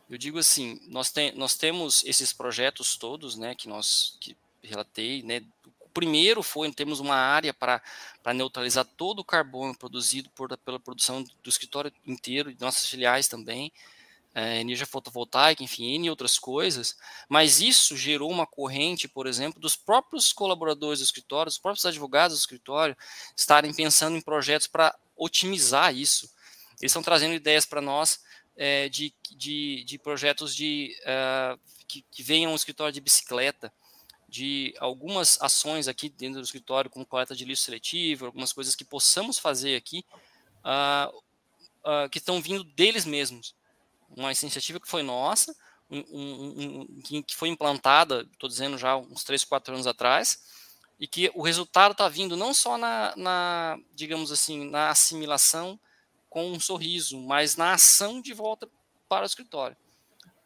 Eu 0.08 0.16
digo 0.16 0.38
assim, 0.38 0.80
nós, 0.86 1.10
tem, 1.10 1.32
nós 1.32 1.56
temos 1.56 2.04
esses 2.04 2.32
projetos 2.32 2.96
todos, 2.96 3.36
né, 3.36 3.54
que 3.54 3.68
nós 3.68 4.16
que 4.20 4.36
relatei, 4.62 5.22
né, 5.22 5.42
o 5.80 5.88
primeiro 5.88 6.42
foi, 6.42 6.70
temos 6.72 7.00
uma 7.00 7.16
área 7.16 7.52
para 7.52 7.82
neutralizar 8.32 8.84
todo 8.84 9.20
o 9.20 9.24
carbono 9.24 9.76
produzido 9.76 10.30
por, 10.30 10.56
pela 10.58 10.78
produção 10.78 11.22
do 11.22 11.48
escritório 11.48 11.92
inteiro, 12.06 12.54
de 12.54 12.60
nossas 12.60 12.88
filiais 12.88 13.26
também, 13.26 13.72
é, 14.32 14.60
energia 14.60 14.86
fotovoltaica, 14.86 15.64
enfim, 15.64 15.94
N 15.94 16.10
outras 16.10 16.38
coisas, 16.38 16.96
mas 17.28 17.60
isso 17.60 17.96
gerou 17.96 18.30
uma 18.30 18.46
corrente, 18.46 19.08
por 19.08 19.26
exemplo, 19.26 19.58
dos 19.58 19.74
próprios 19.74 20.32
colaboradores 20.32 21.00
do 21.00 21.04
escritório, 21.04 21.50
dos 21.50 21.58
próprios 21.58 21.86
advogados 21.86 22.36
do 22.36 22.40
escritório, 22.40 22.96
estarem 23.34 23.72
pensando 23.72 24.16
em 24.16 24.20
projetos 24.20 24.66
para 24.66 24.94
otimizar 25.16 25.96
isso. 25.96 26.30
Eles 26.78 26.90
estão 26.90 27.02
trazendo 27.02 27.32
ideias 27.32 27.64
para 27.64 27.80
nós 27.80 28.20
é, 28.56 28.88
de, 28.88 29.12
de, 29.30 29.84
de, 29.84 29.98
projetos 29.98 30.54
de, 30.54 30.96
uh, 31.02 31.60
que, 31.86 32.02
que 32.10 32.22
venham 32.22 32.50
ao 32.50 32.56
escritório 32.56 32.92
de 32.92 33.00
bicicleta, 33.00 33.72
de 34.28 34.74
algumas 34.78 35.40
ações 35.40 35.86
aqui 35.86 36.08
dentro 36.08 36.40
do 36.40 36.44
escritório, 36.44 36.90
como 36.90 37.06
coleta 37.06 37.34
de 37.34 37.44
lixo 37.44 37.62
seletivo, 37.62 38.26
algumas 38.26 38.52
coisas 38.52 38.74
que 38.74 38.84
possamos 38.84 39.38
fazer 39.38 39.76
aqui, 39.76 40.04
uh, 40.64 41.16
uh, 41.84 42.08
que 42.10 42.18
estão 42.18 42.40
vindo 42.40 42.64
deles 42.64 43.04
mesmos. 43.04 43.54
Uma 44.10 44.32
iniciativa 44.32 44.80
que 44.80 44.88
foi 44.88 45.02
nossa, 45.02 45.54
um, 45.90 45.98
um, 46.10 46.86
um, 47.10 47.22
que 47.22 47.36
foi 47.36 47.48
implantada, 47.48 48.28
estou 48.32 48.48
dizendo 48.48 48.76
já 48.76 48.96
uns 48.96 49.22
3, 49.22 49.44
4 49.44 49.74
anos 49.74 49.86
atrás, 49.86 50.38
e 50.98 51.06
que 51.06 51.30
o 51.34 51.42
resultado 51.42 51.92
está 51.92 52.08
vindo 52.08 52.36
não 52.36 52.54
só 52.54 52.78
na, 52.78 53.14
na, 53.16 53.78
digamos 53.94 54.32
assim, 54.32 54.68
na 54.68 54.90
assimilação 54.90 55.78
com 56.28 56.50
um 56.52 56.60
sorriso, 56.60 57.18
mas 57.20 57.56
na 57.56 57.74
ação 57.74 58.20
de 58.20 58.32
volta 58.32 58.68
para 59.08 59.22
o 59.22 59.26
escritório. 59.26 59.76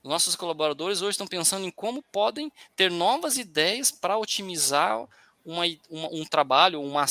Nossos 0.03 0.35
colaboradores 0.35 1.03
hoje 1.03 1.13
estão 1.13 1.27
pensando 1.27 1.67
em 1.67 1.71
como 1.71 2.03
podem 2.03 2.51
ter 2.75 2.91
novas 2.91 3.37
ideias 3.37 3.91
para 3.91 4.17
otimizar 4.17 5.07
uma, 5.45 5.65
uma, 5.91 6.09
um 6.11 6.25
trabalho, 6.25 6.81
uma, 6.81 7.05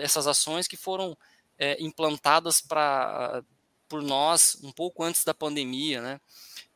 essas 0.00 0.26
ações 0.26 0.68
que 0.68 0.76
foram 0.76 1.16
é, 1.58 1.76
implantadas 1.82 2.60
para 2.60 3.42
por 3.88 4.02
nós 4.02 4.58
um 4.62 4.70
pouco 4.70 5.02
antes 5.02 5.24
da 5.24 5.32
pandemia, 5.32 6.02
né? 6.02 6.20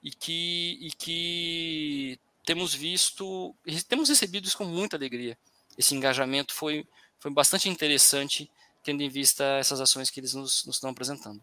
E 0.03 0.11
que, 0.11 0.79
e 0.81 0.91
que 0.91 2.19
temos 2.45 2.75
visto, 2.75 3.55
temos 3.87 4.09
recebido 4.09 4.47
isso 4.47 4.57
com 4.57 4.65
muita 4.65 4.97
alegria. 4.97 5.39
Esse 5.77 5.95
engajamento 5.95 6.55
foi, 6.55 6.87
foi 7.21 7.31
bastante 7.31 7.69
interessante, 7.69 8.51
tendo 8.83 9.03
em 9.03 9.09
vista 9.09 9.45
essas 9.59 9.81
ações 9.81 10.11
que 10.11 10.21
eles 10.21 10.35
nos, 10.35 10.65
nos 10.67 10.77
estão 10.77 10.91
apresentando. 10.91 11.43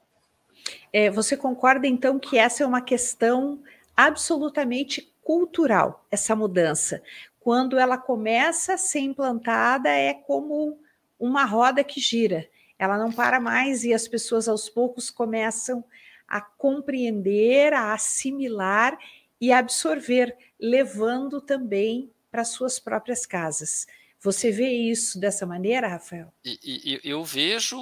É, 0.92 1.10
você 1.10 1.38
concorda, 1.38 1.88
então, 1.88 2.20
que 2.20 2.38
essa 2.38 2.64
é 2.64 2.66
uma 2.66 2.82
questão 2.82 3.62
absolutamente 3.96 5.12
cultural, 5.24 6.06
essa 6.12 6.36
mudança? 6.36 7.02
Quando 7.40 7.80
ela 7.80 7.98
começa 7.98 8.74
a 8.74 8.78
ser 8.78 9.00
implantada, 9.00 9.90
é 9.90 10.14
como 10.14 10.80
uma 11.20 11.46
roda 11.46 11.84
que 11.84 12.00
gira 12.00 12.48
ela 12.80 12.98
não 12.98 13.12
para 13.12 13.42
mais 13.42 13.84
e 13.84 13.94
as 13.94 14.08
pessoas 14.08 14.48
aos 14.48 14.70
poucos 14.70 15.10
começam 15.10 15.84
a 16.26 16.40
compreender, 16.40 17.74
a 17.74 17.94
assimilar 17.94 18.98
e 19.42 19.52
absorver, 19.52 20.36
levando 20.58 21.42
também 21.42 22.10
para 22.32 22.46
suas 22.46 22.80
próprias 22.80 23.26
casas. 23.26 23.86
Você 24.22 24.52
vê 24.52 24.70
isso 24.70 25.20
dessa 25.20 25.46
maneira, 25.46 25.88
Rafael? 25.88 26.34
E, 26.44 26.60
e, 26.64 27.10
eu 27.10 27.24
vejo 27.24 27.78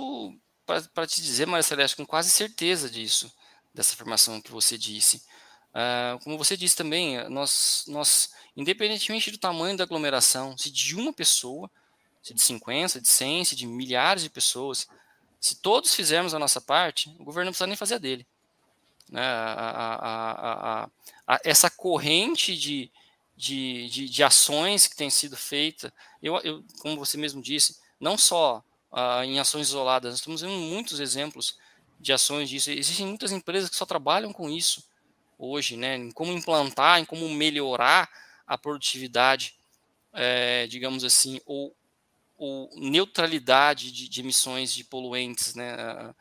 para 0.93 1.07
te 1.07 1.21
dizer, 1.21 1.47
Maria 1.47 1.63
Celeste, 1.63 1.95
com 1.95 2.05
quase 2.05 2.29
certeza 2.29 2.89
disso, 2.89 3.31
dessa 3.73 3.93
afirmação 3.93 4.41
que 4.41 4.51
você 4.51 4.77
disse. 4.77 5.23
Uh, 5.69 6.21
como 6.23 6.37
você 6.37 6.57
disse 6.57 6.75
também, 6.75 7.27
nós, 7.29 7.85
nós, 7.87 8.31
independentemente 8.55 9.31
do 9.31 9.37
tamanho 9.37 9.77
da 9.77 9.83
aglomeração, 9.83 10.57
se 10.57 10.69
de 10.69 10.95
uma 10.95 11.13
pessoa, 11.13 11.69
se 12.21 12.33
de 12.33 12.41
50, 12.41 12.89
se 12.89 13.01
de 13.01 13.07
100, 13.07 13.45
se 13.45 13.55
de 13.55 13.65
milhares 13.65 14.23
de 14.23 14.29
pessoas, 14.29 14.87
se 15.39 15.55
todos 15.55 15.95
fizermos 15.95 16.33
a 16.33 16.39
nossa 16.39 16.59
parte, 16.59 17.09
o 17.19 17.23
governo 17.23 17.45
não 17.45 17.51
precisa 17.51 17.67
nem 17.67 17.75
fazer 17.77 17.95
a 17.95 17.99
dele. 17.99 18.27
Né? 19.09 19.21
A, 19.21 20.83
a, 20.85 20.89
a, 21.27 21.39
essa 21.45 21.69
corrente 21.69 22.57
de, 22.57 22.91
de, 23.37 23.87
de, 23.89 24.09
de, 24.09 24.23
ações 24.23 24.87
que 24.87 24.95
tem 24.95 25.11
sido 25.11 25.37
feita, 25.37 25.93
eu, 26.23 26.35
eu, 26.39 26.63
como 26.79 26.97
você 26.97 27.17
mesmo 27.17 27.39
disse, 27.39 27.77
não 27.99 28.17
só 28.17 28.63
uh, 28.91 29.23
em 29.23 29.39
ações 29.39 29.67
isoladas, 29.67 30.09
nós 30.09 30.19
estamos 30.19 30.41
vendo 30.41 30.53
muitos 30.53 30.99
exemplos 30.99 31.55
de 31.99 32.11
ações 32.11 32.49
disso. 32.49 32.71
Existem 32.71 33.05
muitas 33.05 33.31
empresas 33.31 33.69
que 33.69 33.75
só 33.75 33.85
trabalham 33.85 34.33
com 34.33 34.49
isso 34.49 34.83
hoje, 35.37 35.77
né? 35.77 35.97
Em 35.97 36.11
como 36.11 36.31
implantar, 36.31 36.99
em 36.99 37.05
como 37.05 37.29
melhorar 37.29 38.09
a 38.47 38.57
produtividade, 38.57 39.55
é, 40.13 40.65
digamos 40.65 41.03
assim, 41.03 41.39
ou, 41.45 41.75
ou 42.37 42.71
neutralidade 42.75 43.91
de, 43.91 44.09
de, 44.09 44.19
emissões 44.21 44.73
de 44.73 44.83
poluentes, 44.83 45.53
né? 45.53 46.13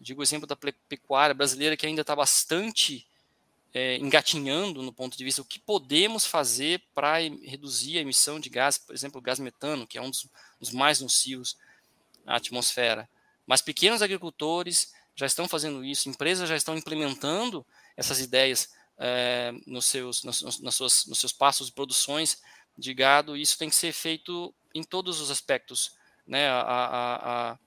Digo 0.00 0.20
o 0.20 0.24
exemplo 0.24 0.46
da 0.46 0.56
pecuária 0.88 1.34
brasileira 1.34 1.76
que 1.76 1.86
ainda 1.86 2.00
está 2.00 2.16
bastante 2.16 3.06
é, 3.74 3.96
engatinhando 3.96 4.82
no 4.82 4.92
ponto 4.92 5.18
de 5.18 5.24
vista 5.24 5.42
o 5.42 5.44
que 5.44 5.58
podemos 5.58 6.24
fazer 6.24 6.80
para 6.94 7.18
reduzir 7.18 7.98
a 7.98 8.02
emissão 8.02 8.38
de 8.38 8.48
gás, 8.48 8.78
por 8.78 8.94
exemplo, 8.94 9.18
o 9.18 9.22
gás 9.22 9.40
metano, 9.40 9.84
que 9.84 9.98
é 9.98 10.02
um 10.02 10.08
dos, 10.08 10.28
dos 10.60 10.70
mais 10.70 11.00
nocivos 11.00 11.58
à 12.24 12.36
atmosfera. 12.36 13.10
Mas 13.44 13.60
pequenos 13.60 14.00
agricultores 14.00 14.92
já 15.16 15.26
estão 15.26 15.48
fazendo 15.48 15.84
isso, 15.84 16.08
empresas 16.08 16.48
já 16.48 16.56
estão 16.56 16.76
implementando 16.76 17.66
essas 17.96 18.20
ideias 18.20 18.72
é, 18.96 19.52
nos, 19.66 19.86
seus, 19.86 20.22
nos, 20.22 20.60
nas 20.60 20.74
suas, 20.76 21.06
nos 21.06 21.18
seus 21.18 21.32
passos 21.32 21.66
de 21.66 21.72
produções 21.72 22.40
de 22.78 22.94
gado, 22.94 23.36
e 23.36 23.42
isso 23.42 23.58
tem 23.58 23.68
que 23.68 23.74
ser 23.74 23.92
feito 23.92 24.54
em 24.72 24.84
todos 24.84 25.20
os 25.20 25.32
aspectos. 25.32 25.96
Né? 26.24 26.48
A, 26.48 26.60
a, 26.60 27.50
a, 27.52 27.58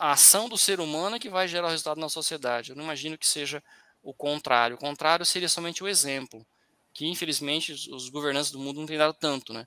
a 0.00 0.12
ação 0.12 0.48
do 0.48 0.58
ser 0.58 0.80
humano 0.80 1.16
é 1.16 1.20
que 1.20 1.30
vai 1.30 1.46
gerar 1.46 1.68
o 1.68 1.70
resultado 1.70 2.00
na 2.00 2.08
sociedade. 2.08 2.70
Eu 2.70 2.76
não 2.76 2.84
imagino 2.84 3.16
que 3.16 3.26
seja 3.26 3.62
o 4.02 4.12
contrário. 4.12 4.76
O 4.76 4.78
contrário 4.78 5.24
seria 5.26 5.48
somente 5.48 5.82
o 5.82 5.88
exemplo, 5.88 6.46
que 6.92 7.06
infelizmente 7.06 7.72
os 7.72 8.08
governantes 8.08 8.50
do 8.50 8.58
mundo 8.58 8.80
não 8.80 8.86
têm 8.86 8.98
dado 8.98 9.14
tanto, 9.14 9.52
né? 9.52 9.66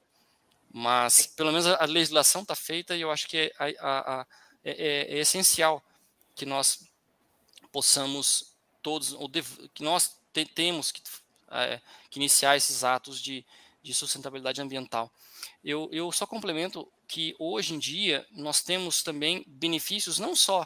Mas 0.74 1.28
pelo 1.28 1.52
menos 1.52 1.68
a 1.68 1.86
legislação 1.86 2.42
está 2.42 2.56
feita 2.56 2.96
e 2.96 3.02
eu 3.02 3.12
acho 3.12 3.28
que 3.28 3.38
é, 3.38 3.54
a, 3.60 4.22
a, 4.22 4.28
é, 4.64 4.72
é, 4.72 5.16
é 5.16 5.20
essencial 5.20 5.84
que 6.36 6.46
nós 6.46 6.88
possamos 7.72 8.56
todos, 8.82 9.14
ou 9.14 9.30
que 9.74 9.84
nós 9.84 10.18
te, 10.34 10.46
temos 10.46 10.92
que, 10.92 11.02
é, 11.52 11.82
que, 12.10 12.20
iniciar 12.20 12.56
esses 12.56 12.84
atos 12.84 13.22
de, 13.22 13.46
de 13.84 13.94
sustentabilidade 13.94 14.62
ambiental. 14.62 15.12
Eu, 15.64 15.90
eu 15.92 16.12
só 16.12 16.26
complemento 16.26 16.92
que 17.08 17.36
hoje 17.38 17.74
em 17.74 17.80
dia 17.80 18.26
nós 18.32 18.62
temos 18.62 19.04
também 19.04 19.44
benefícios 19.48 20.20
não 20.20 20.36
só 20.36 20.66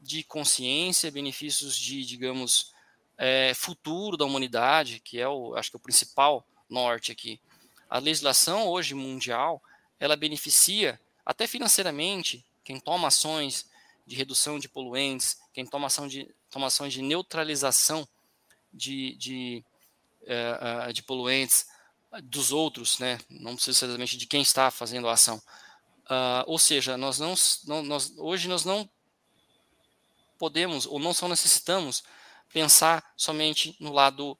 de 0.00 0.22
consciência, 0.22 1.10
benefícios 1.10 1.76
de, 1.76 2.04
digamos, 2.04 2.72
é, 3.18 3.52
futuro 3.52 4.16
da 4.16 4.24
humanidade, 4.24 5.00
que 5.00 5.18
é 5.20 5.28
o, 5.28 5.56
acho 5.56 5.70
que 5.70 5.76
é 5.76 5.78
o 5.78 5.82
principal 5.82 6.46
norte 6.70 7.10
aqui. 7.10 7.40
A 7.90 7.98
legislação 7.98 8.68
hoje 8.68 8.94
mundial, 8.94 9.62
ela 9.98 10.16
beneficia 10.16 11.00
até 11.26 11.46
financeiramente 11.46 12.44
quem 12.64 12.78
toma 12.78 13.08
ações 13.08 13.68
de 14.06 14.14
redução 14.14 14.58
de 14.58 14.68
poluentes, 14.68 15.38
quem 15.52 15.66
toma, 15.66 15.88
ação 15.88 16.06
de, 16.06 16.32
toma 16.50 16.68
ações 16.68 16.92
de 16.92 17.02
neutralização 17.02 18.06
de, 18.72 19.14
de, 19.16 19.64
uh, 20.22 20.92
de 20.92 21.02
poluentes 21.02 21.66
dos 22.22 22.52
outros, 22.52 22.98
né? 22.98 23.18
não 23.28 23.52
necessariamente 23.52 24.16
de 24.16 24.26
quem 24.26 24.40
está 24.40 24.70
fazendo 24.70 25.08
a 25.08 25.12
ação. 25.12 25.42
Uh, 26.04 26.44
ou 26.46 26.58
seja, 26.58 26.96
nós 26.96 27.18
não, 27.18 27.34
não, 27.66 27.82
nós, 27.82 28.14
hoje 28.16 28.48
nós 28.48 28.64
não 28.64 28.88
podemos 30.38 30.86
ou 30.86 30.98
não 30.98 31.12
só 31.12 31.28
necessitamos 31.28 32.02
pensar 32.52 33.04
somente 33.16 33.76
no 33.80 33.92
lado 33.92 34.38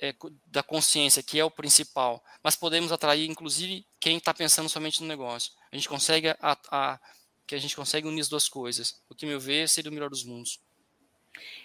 é, 0.00 0.14
da 0.46 0.62
consciência, 0.62 1.22
que 1.22 1.38
é 1.38 1.44
o 1.44 1.50
principal, 1.50 2.22
mas 2.42 2.56
podemos 2.56 2.92
atrair, 2.92 3.28
inclusive, 3.28 3.86
quem 4.00 4.18
está 4.18 4.34
pensando 4.34 4.68
somente 4.68 5.00
no 5.00 5.06
negócio. 5.06 5.52
A 5.70 5.76
gente 5.76 5.88
consegue 5.88 6.28
a, 6.28 6.36
a, 6.70 7.00
que 7.46 7.54
a 7.54 7.58
gente 7.58 7.76
consegue 7.76 8.06
unir 8.06 8.20
as 8.20 8.28
duas 8.28 8.48
coisas. 8.48 9.02
O 9.08 9.14
que 9.14 9.26
meu 9.26 9.40
ver 9.40 9.68
seria 9.68 9.90
o 9.90 9.94
melhor 9.94 10.10
dos 10.10 10.24
mundos. 10.24 10.60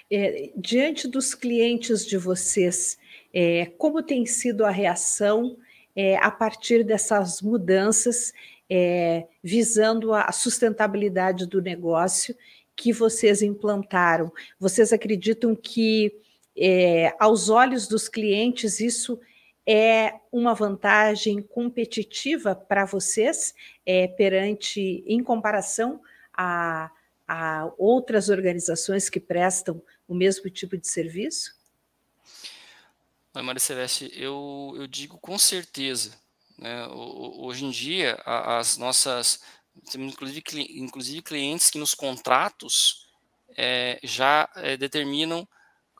É, 0.09 0.51
diante 0.55 1.07
dos 1.07 1.35
clientes 1.35 2.05
de 2.05 2.17
vocês, 2.17 2.97
é, 3.33 3.67
como 3.77 4.01
tem 4.01 4.25
sido 4.25 4.65
a 4.65 4.71
reação 4.71 5.57
é, 5.95 6.17
a 6.17 6.31
partir 6.31 6.83
dessas 6.83 7.41
mudanças 7.41 8.33
é, 8.69 9.27
visando 9.43 10.13
a 10.13 10.31
sustentabilidade 10.31 11.45
do 11.45 11.61
negócio 11.61 12.35
que 12.79 12.93
vocês 12.93 13.41
implantaram? 13.41 14.31
Vocês 14.57 14.93
acreditam 14.93 15.53
que, 15.53 16.17
é, 16.57 17.13
aos 17.19 17.49
olhos 17.49 17.89
dos 17.89 18.07
clientes, 18.07 18.79
isso 18.79 19.19
é 19.67 20.13
uma 20.31 20.53
vantagem 20.53 21.41
competitiva 21.41 22.55
para 22.55 22.85
vocês 22.85 23.53
é, 23.85 24.07
perante, 24.07 25.03
em 25.05 25.21
comparação 25.21 26.01
a, 26.33 26.89
a 27.27 27.69
outras 27.77 28.29
organizações 28.29 29.09
que 29.09 29.19
prestam 29.19 29.83
o 30.07 30.15
mesmo 30.15 30.49
tipo 30.49 30.77
de 30.77 30.87
serviço? 30.87 31.59
Maria 33.35 33.59
Celeste, 33.59 34.09
eu, 34.15 34.73
eu 34.77 34.87
digo 34.87 35.17
com 35.17 35.37
certeza. 35.37 36.11
Né? 36.57 36.87
Hoje 36.87 37.65
em 37.65 37.71
dia, 37.71 38.21
as 38.25 38.77
nossas 38.77 39.41
temos 39.91 40.13
inclusive, 40.13 40.43
inclusive 40.69 41.21
clientes 41.21 41.69
que 41.69 41.77
nos 41.77 41.93
contratos 41.93 43.07
é, 43.57 43.99
já 44.03 44.49
é, 44.55 44.77
determinam 44.77 45.47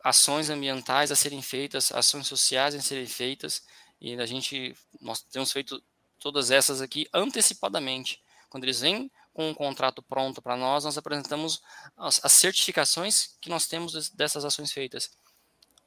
ações 0.03 0.49
ambientais 0.49 1.11
a 1.11 1.15
serem 1.15 1.41
feitas, 1.41 1.91
ações 1.91 2.27
sociais 2.27 2.73
a 2.73 2.81
serem 2.81 3.05
feitas, 3.05 3.63
e 3.99 4.13
a 4.15 4.25
gente, 4.25 4.75
nós 5.01 5.21
temos 5.21 5.51
feito 5.51 5.83
todas 6.19 6.51
essas 6.51 6.81
aqui 6.81 7.07
antecipadamente. 7.13 8.21
Quando 8.49 8.63
eles 8.63 8.79
vêm 8.79 9.11
com 9.33 9.49
um 9.49 9.53
contrato 9.53 10.01
pronto 10.01 10.41
para 10.41 10.55
nós, 10.55 10.85
nós 10.85 10.97
apresentamos 10.97 11.61
as, 11.97 12.23
as, 12.23 12.31
certificações 12.33 13.37
que 13.41 13.49
nós 13.49 13.67
temos 13.67 14.09
dessas 14.09 14.45
ações 14.45 14.71
feitas. 14.71 15.11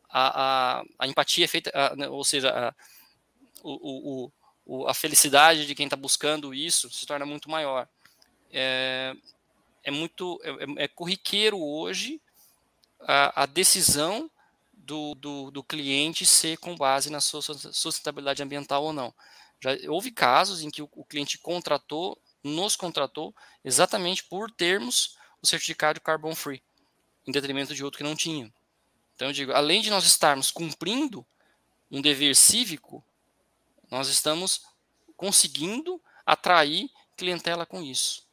A, 0.09 0.81
a, 0.81 0.85
a 0.99 1.09
empatia 1.09 1.45
é 1.45 1.49
feita, 1.49 1.71
a, 1.75 1.97
né, 1.97 2.09
ou 2.09 2.23
seja, 2.23 2.75
o, 3.63 4.25
o, 4.27 4.33
o, 4.65 4.87
a 4.87 4.95
felicidade 4.95 5.67
de 5.67 5.75
quem 5.75 5.87
está 5.87 5.97
buscando 5.97 6.55
isso 6.55 6.91
se 6.91 7.07
torna 7.07 7.27
muito 7.27 7.51
maior. 7.51 7.89
É, 8.51 9.15
é 9.83 9.91
muito 9.91 10.41
é, 10.45 10.85
é, 10.85 10.89
corriqueiro 10.89 11.61
hoje 11.61 12.21
a, 13.01 13.43
a 13.43 13.47
decisão 13.47 14.31
do, 14.73 15.15
do, 15.15 15.51
do, 15.51 15.63
cliente 15.63 16.27
ser 16.27 16.59
com 16.59 16.77
base 16.77 17.11
na 17.11 17.21
sua 17.21 17.41
sustentabilidade 17.43 18.43
ambiental 18.43 18.85
ou 18.85 18.93
não. 18.93 19.15
Já 19.61 19.71
houve 19.89 20.11
casos 20.11 20.63
em 20.63 20.71
que 20.71 20.83
o, 20.83 20.89
o 20.93 21.05
cliente 21.05 21.39
contratou, 21.39 22.19
nos 22.43 22.77
contratou 22.77 23.35
exatamente 23.65 24.25
por 24.25 24.51
termos 24.51 25.17
o 25.41 25.47
certificado 25.47 26.01
carbon 26.01 26.35
free, 26.35 26.63
em 27.27 27.33
detrimento 27.33 27.75
de 27.75 27.85
outro 27.85 27.99
que 27.99 28.05
não 28.05 28.17
tinha. 28.17 28.53
Então 29.15 29.29
eu 29.29 29.33
digo, 29.33 29.53
além 29.53 29.83
de 29.83 29.91
nós 29.91 30.05
estarmos 30.05 30.51
cumprindo 30.51 31.25
um 31.91 32.01
dever 32.01 32.35
cívico, 32.35 33.05
nós 33.93 34.09
estamos 34.09 34.63
conseguindo 35.19 36.01
atrair 36.25 36.89
clientela 37.15 37.67
com 37.67 37.83
isso. 37.83 38.27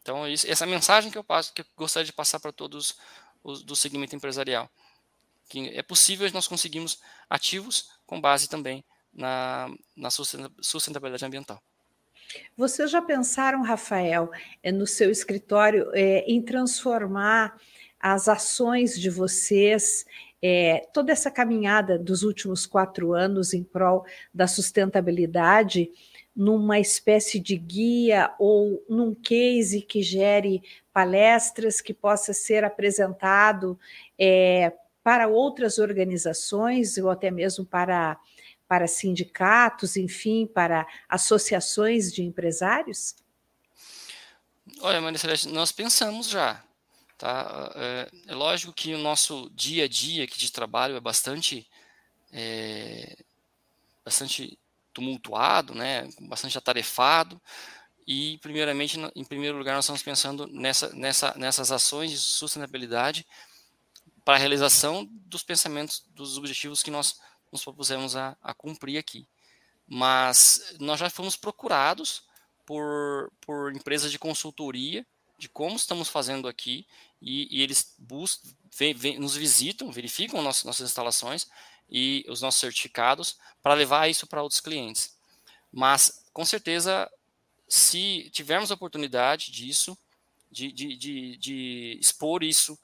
Então, 0.00 0.24
essa 0.26 0.64
mensagem 0.64 1.10
que 1.10 1.18
eu 1.18 1.24
passo, 1.24 1.52
que 1.52 1.62
eu 1.62 1.66
gostaria 1.76 2.06
de 2.06 2.12
passar 2.12 2.38
para 2.38 2.52
todos 2.52 2.96
os 3.42 3.64
do 3.64 3.74
segmento 3.74 4.14
empresarial, 4.14 4.70
que 5.48 5.68
é 5.70 5.82
possível 5.82 6.30
nós 6.32 6.46
conseguirmos 6.46 7.00
ativos 7.28 7.90
com 8.06 8.20
base 8.20 8.48
também 8.48 8.84
na, 9.12 9.68
na 9.96 10.10
sustentabilidade 10.10 11.24
ambiental. 11.24 11.60
Vocês 12.56 12.88
já 12.88 13.02
pensaram, 13.02 13.62
Rafael, 13.62 14.30
eh, 14.62 14.70
no 14.70 14.86
seu 14.86 15.10
escritório, 15.10 15.90
é, 15.92 16.20
em 16.20 16.40
transformar 16.40 17.60
as 17.98 18.28
ações 18.28 18.98
de 18.98 19.10
vocês 19.10 20.06
é, 20.42 20.86
toda 20.92 21.12
essa 21.12 21.30
caminhada 21.30 21.98
dos 21.98 22.22
últimos 22.22 22.66
quatro 22.66 23.12
anos 23.12 23.52
em 23.52 23.62
prol 23.62 24.04
da 24.32 24.46
sustentabilidade 24.46 25.90
numa 26.34 26.78
espécie 26.78 27.38
de 27.38 27.56
guia 27.56 28.32
ou 28.38 28.84
num 28.88 29.14
case 29.14 29.82
que 29.82 30.02
gere 30.02 30.62
palestras 30.92 31.80
que 31.80 31.92
possa 31.92 32.32
ser 32.32 32.64
apresentado 32.64 33.78
é, 34.18 34.72
para 35.02 35.28
outras 35.28 35.78
organizações 35.78 36.96
ou 36.96 37.10
até 37.10 37.30
mesmo 37.30 37.64
para, 37.64 38.18
para 38.66 38.86
sindicatos, 38.86 39.96
enfim, 39.96 40.46
para 40.46 40.86
associações 41.08 42.12
de 42.12 42.22
empresários? 42.22 43.16
Olha, 44.80 45.00
Maria 45.00 45.18
Celeste, 45.18 45.48
nós 45.48 45.72
pensamos 45.72 46.28
já 46.28 46.62
Tá? 47.20 47.70
É, 47.74 48.10
é, 48.28 48.34
lógico 48.34 48.72
que 48.72 48.94
o 48.94 48.98
nosso 48.98 49.50
dia 49.50 49.84
a 49.84 49.88
dia 49.88 50.24
aqui 50.24 50.38
de 50.38 50.50
trabalho 50.50 50.96
é 50.96 51.00
bastante, 51.00 51.68
é, 52.32 53.14
bastante 54.02 54.58
tumultuado, 54.90 55.74
né? 55.74 56.08
bastante 56.22 56.56
atarefado, 56.56 57.38
e 58.06 58.38
primeiramente, 58.38 58.98
em 59.14 59.22
primeiro 59.22 59.58
lugar, 59.58 59.74
nós 59.74 59.84
estamos 59.84 60.02
pensando 60.02 60.46
nessa, 60.46 60.88
nessa, 60.94 61.34
nessas 61.36 61.70
ações 61.70 62.10
de 62.10 62.16
sustentabilidade 62.16 63.26
para 64.24 64.36
a 64.36 64.38
realização 64.38 65.06
dos 65.10 65.42
pensamentos, 65.42 66.02
dos 66.08 66.38
objetivos 66.38 66.82
que 66.82 66.90
nós 66.90 67.20
nos 67.52 67.62
propusemos 67.62 68.16
a, 68.16 68.34
a 68.40 68.54
cumprir 68.54 68.96
aqui. 68.96 69.28
Mas 69.86 70.74
nós 70.80 70.98
já 70.98 71.10
fomos 71.10 71.36
procurados 71.36 72.22
por, 72.64 73.30
por 73.42 73.76
empresas 73.76 74.10
de 74.10 74.18
consultoria 74.18 75.06
de 75.38 75.48
como 75.48 75.76
estamos 75.76 76.08
fazendo 76.08 76.46
aqui 76.46 76.86
e, 77.20 77.58
e 77.58 77.62
eles 77.62 77.94
buscam, 77.98 78.48
vem, 78.76 78.94
vem, 78.94 79.18
nos 79.18 79.36
visitam, 79.36 79.92
verificam 79.92 80.42
nossas, 80.42 80.64
nossas 80.64 80.88
instalações 80.88 81.48
e 81.90 82.24
os 82.28 82.40
nossos 82.40 82.60
certificados 82.60 83.36
para 83.62 83.74
levar 83.74 84.08
isso 84.08 84.26
para 84.26 84.42
outros 84.42 84.60
clientes. 84.60 85.16
Mas, 85.72 86.24
com 86.32 86.44
certeza, 86.44 87.10
se 87.68 88.30
tivermos 88.32 88.70
a 88.70 88.74
oportunidade 88.74 89.52
disso, 89.52 89.96
de, 90.50 90.72
de, 90.72 90.96
de, 90.96 91.36
de 91.36 91.98
expor 92.00 92.42
isso 92.42 92.78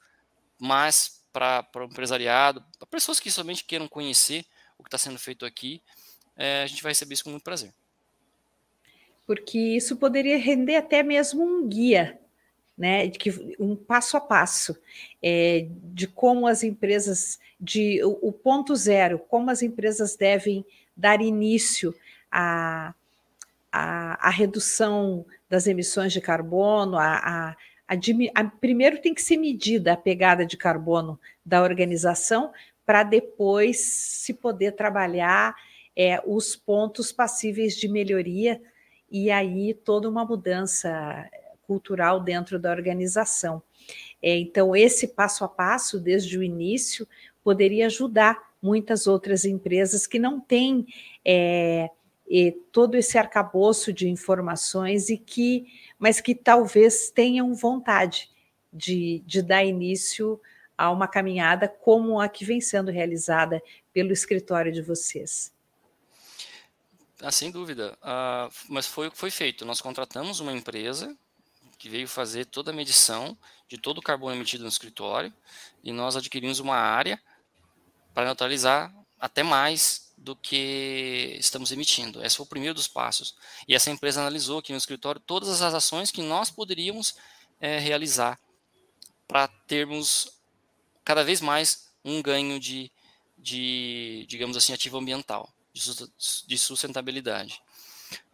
mais 0.59 1.21
para 1.33 1.67
o 1.75 1.83
empresariado, 1.83 2.63
para 2.79 2.87
pessoas 2.87 3.19
que 3.19 3.29
somente 3.29 3.63
queiram 3.63 3.87
conhecer 3.87 4.45
o 4.77 4.83
que 4.83 4.87
está 4.87 4.97
sendo 4.97 5.19
feito 5.19 5.45
aqui, 5.45 5.81
é, 6.35 6.63
a 6.63 6.67
gente 6.67 6.83
vai 6.83 6.91
receber 6.91 7.13
isso 7.13 7.23
com 7.23 7.31
muito 7.31 7.43
prazer. 7.43 7.73
Porque 9.25 9.57
isso 9.59 9.97
poderia 9.97 10.37
render 10.37 10.75
até 10.75 11.03
mesmo 11.03 11.43
um 11.43 11.67
guia 11.67 12.19
né, 12.77 13.07
de 13.07 13.17
que 13.17 13.55
um 13.59 13.75
passo 13.75 14.15
a 14.17 14.21
passo 14.21 14.77
é, 15.21 15.67
de 15.93 16.07
como 16.07 16.45
as 16.45 16.63
empresas, 16.63 17.39
de 17.59 18.03
o, 18.03 18.29
o, 18.29 18.31
ponto 18.31 18.75
zero, 18.75 19.17
como 19.17 19.49
as 19.49 19.63
empresas 19.63 20.15
devem 20.15 20.63
dar 20.95 21.21
início 21.21 21.95
à, 22.31 22.93
à 23.71 24.29
redução 24.29 25.25
das 25.49 25.65
emissões 25.65 26.13
de 26.13 26.21
carbono, 26.21 26.97
a, 26.97 27.55
a, 27.87 27.97
a, 28.35 28.43
primeiro 28.59 29.01
tem 29.01 29.13
que 29.13 29.21
ser 29.21 29.37
medida 29.37 29.93
a 29.93 29.97
pegada 29.97 30.45
de 30.45 30.57
carbono 30.57 31.19
da 31.43 31.63
organização 31.63 32.51
para 32.85 33.03
depois 33.03 33.79
se 33.79 34.33
poder 34.33 34.73
trabalhar 34.73 35.55
é, 35.95 36.21
os 36.25 36.55
pontos 36.55 37.11
passíveis 37.11 37.75
de 37.75 37.87
melhoria 37.87 38.61
e 39.09 39.31
aí 39.31 39.73
toda 39.73 40.09
uma 40.09 40.23
mudança 40.23 41.27
cultural 41.67 42.21
dentro 42.21 42.57
da 42.57 42.71
organização. 42.71 43.61
É, 44.21 44.37
então, 44.37 44.75
esse 44.75 45.09
passo 45.09 45.43
a 45.43 45.47
passo, 45.47 45.99
desde 45.99 46.37
o 46.37 46.43
início, 46.43 47.07
poderia 47.43 47.85
ajudar 47.87 48.51
muitas 48.61 49.05
outras 49.05 49.45
empresas 49.45 50.07
que 50.07 50.17
não 50.17 50.39
têm 50.39 50.87
é, 51.23 51.89
todo 52.71 52.95
esse 52.95 53.17
arcabouço 53.17 53.93
de 53.93 54.09
informações 54.09 55.09
e 55.09 55.17
que, 55.17 55.67
mas 55.99 56.19
que 56.19 56.33
talvez 56.33 57.11
tenham 57.11 57.53
vontade 57.53 58.29
de, 58.71 59.23
de 59.25 59.41
dar 59.41 59.63
início 59.63 60.39
a 60.77 60.91
uma 60.91 61.07
caminhada 61.07 61.67
como 61.67 62.19
a 62.19 62.27
que 62.27 62.45
vem 62.45 62.61
sendo 62.61 62.91
realizada 62.91 63.61
pelo 63.93 64.11
escritório 64.11 64.71
de 64.71 64.81
vocês. 64.81 65.51
Ah, 67.21 67.31
sem 67.31 67.49
dúvida. 67.49 67.97
Ah, 68.01 68.49
mas 68.69 68.85
foi 68.85 69.07
o 69.07 69.11
que 69.11 69.17
foi 69.17 69.31
feito. 69.31 69.65
Nós 69.65 69.81
contratamos 69.81 70.39
uma 70.39 70.53
empresa 70.53 71.17
que 71.77 71.89
veio 71.89 72.07
fazer 72.07 72.45
toda 72.45 72.71
a 72.71 72.73
medição 72.73 73.37
de 73.67 73.77
todo 73.77 73.99
o 73.99 74.01
carbono 74.01 74.35
emitido 74.35 74.63
no 74.63 74.69
escritório 74.69 75.33
e 75.83 75.91
nós 75.91 76.15
adquirimos 76.15 76.59
uma 76.59 76.75
área 76.75 77.21
para 78.13 78.25
neutralizar 78.25 78.93
até 79.19 79.43
mais 79.43 80.11
do 80.17 80.35
que 80.35 81.35
estamos 81.39 81.71
emitindo. 81.71 82.23
Esse 82.25 82.37
foi 82.37 82.45
o 82.45 82.49
primeiro 82.49 82.73
dos 82.73 82.87
passos. 82.87 83.35
E 83.67 83.75
essa 83.75 83.91
empresa 83.91 84.21
analisou 84.21 84.59
aqui 84.59 84.71
no 84.71 84.77
escritório 84.77 85.21
todas 85.21 85.61
as 85.61 85.73
ações 85.73 86.09
que 86.09 86.23
nós 86.23 86.49
poderíamos 86.49 87.15
é, 87.61 87.77
realizar 87.77 88.39
para 89.27 89.47
termos 89.47 90.31
cada 91.03 91.23
vez 91.23 91.41
mais 91.41 91.89
um 92.03 92.21
ganho 92.21 92.59
de, 92.59 92.91
de 93.37 94.25
digamos 94.27 94.57
assim, 94.57 94.73
ativo 94.73 94.97
ambiental, 94.97 95.53
de 95.73 96.57
sustentabilidade. 96.57 97.61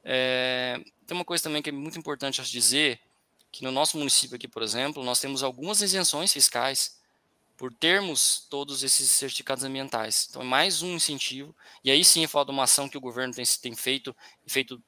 É, 0.03 0.79
tem 1.05 1.15
uma 1.15 1.25
coisa 1.25 1.43
também 1.43 1.61
que 1.61 1.69
é 1.69 1.73
muito 1.73 1.97
importante 1.97 2.39
a 2.39 2.43
dizer, 2.43 2.99
que 3.53 3.63
no 3.63 3.71
nosso 3.71 3.99
município 3.99 4.35
aqui, 4.35 4.47
por 4.47 4.63
exemplo, 4.63 5.03
nós 5.03 5.19
temos 5.19 5.43
algumas 5.43 5.79
isenções 5.79 6.33
fiscais 6.33 6.97
por 7.55 7.71
termos 7.71 8.47
todos 8.49 8.81
esses 8.81 9.07
certificados 9.11 9.63
ambientais. 9.63 10.25
Então, 10.27 10.41
é 10.41 10.45
mais 10.45 10.81
um 10.81 10.95
incentivo. 10.95 11.55
E 11.83 11.91
aí 11.91 12.03
sim, 12.03 12.25
falta 12.25 12.51
uma 12.51 12.63
ação 12.63 12.89
que 12.89 12.97
o 12.97 13.01
governo 13.01 13.31
tem, 13.31 13.45
tem 13.61 13.75
feito, 13.75 14.15
feito 14.47 14.81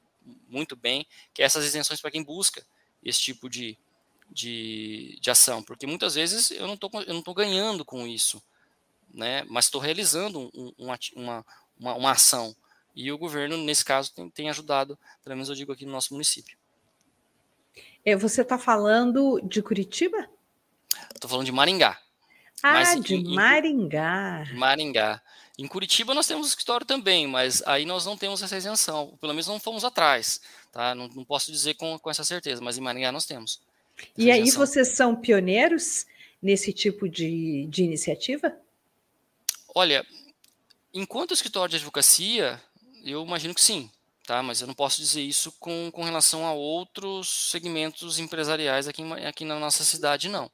muito 0.48 0.74
bem, 0.74 1.06
que 1.32 1.42
é 1.42 1.44
essas 1.44 1.64
isenções 1.64 2.00
para 2.00 2.10
quem 2.10 2.24
busca 2.24 2.66
esse 3.04 3.20
tipo 3.20 3.48
de, 3.48 3.78
de, 4.28 5.16
de 5.20 5.30
ação. 5.30 5.62
Porque 5.62 5.86
muitas 5.86 6.16
vezes 6.16 6.50
eu 6.50 6.66
não 6.66 6.74
estou 6.74 7.34
ganhando 7.34 7.84
com 7.84 8.04
isso, 8.04 8.42
né? 9.14 9.44
mas 9.48 9.66
estou 9.66 9.80
realizando 9.80 10.50
um, 10.52 10.72
uma, 10.76 10.98
uma, 11.14 11.94
uma 11.94 12.10
ação. 12.10 12.54
E 12.96 13.12
o 13.12 13.18
governo, 13.18 13.56
nesse 13.58 13.84
caso, 13.84 14.12
tem, 14.12 14.28
tem 14.28 14.50
ajudado, 14.50 14.98
pelo 15.22 15.36
menos 15.36 15.48
eu 15.48 15.54
digo 15.54 15.70
aqui 15.70 15.86
no 15.86 15.92
nosso 15.92 16.12
município. 16.12 16.58
É, 18.06 18.14
você 18.14 18.42
está 18.42 18.56
falando 18.56 19.40
de 19.40 19.60
Curitiba? 19.60 20.28
Estou 21.12 21.28
falando 21.28 21.44
de 21.44 21.50
Maringá. 21.50 21.98
Ah, 22.62 22.74
mas 22.74 23.00
de 23.00 23.16
em, 23.16 23.34
Maringá. 23.34 24.44
Em 24.48 24.54
Maringá. 24.54 25.20
Em 25.58 25.66
Curitiba 25.66 26.14
nós 26.14 26.28
temos 26.28 26.46
escritório 26.46 26.86
também, 26.86 27.26
mas 27.26 27.64
aí 27.66 27.84
nós 27.84 28.06
não 28.06 28.16
temos 28.16 28.40
essa 28.40 28.56
isenção. 28.56 29.18
Pelo 29.20 29.32
menos 29.32 29.48
não 29.48 29.58
fomos 29.58 29.84
atrás. 29.84 30.40
Tá? 30.70 30.94
Não, 30.94 31.08
não 31.08 31.24
posso 31.24 31.50
dizer 31.50 31.74
com, 31.74 31.98
com 31.98 32.08
essa 32.08 32.22
certeza, 32.22 32.62
mas 32.62 32.78
em 32.78 32.80
Maringá 32.80 33.10
nós 33.10 33.26
temos. 33.26 33.60
E 34.16 34.30
aí 34.30 34.52
vocês 34.52 34.88
são 34.88 35.16
pioneiros 35.16 36.06
nesse 36.40 36.72
tipo 36.72 37.08
de, 37.08 37.66
de 37.66 37.82
iniciativa? 37.82 38.56
Olha, 39.74 40.06
enquanto 40.94 41.34
escritório 41.34 41.70
de 41.70 41.76
advocacia, 41.78 42.62
eu 43.04 43.24
imagino 43.24 43.52
que 43.52 43.60
sim 43.60 43.90
tá? 44.26 44.42
Mas 44.42 44.60
eu 44.60 44.66
não 44.66 44.74
posso 44.74 45.00
dizer 45.00 45.22
isso 45.22 45.52
com, 45.52 45.90
com 45.90 46.04
relação 46.04 46.44
a 46.46 46.52
outros 46.52 47.50
segmentos 47.50 48.18
empresariais 48.18 48.88
aqui, 48.88 49.02
aqui 49.26 49.44
na 49.44 49.58
nossa 49.58 49.84
cidade, 49.84 50.28
não. 50.28 50.50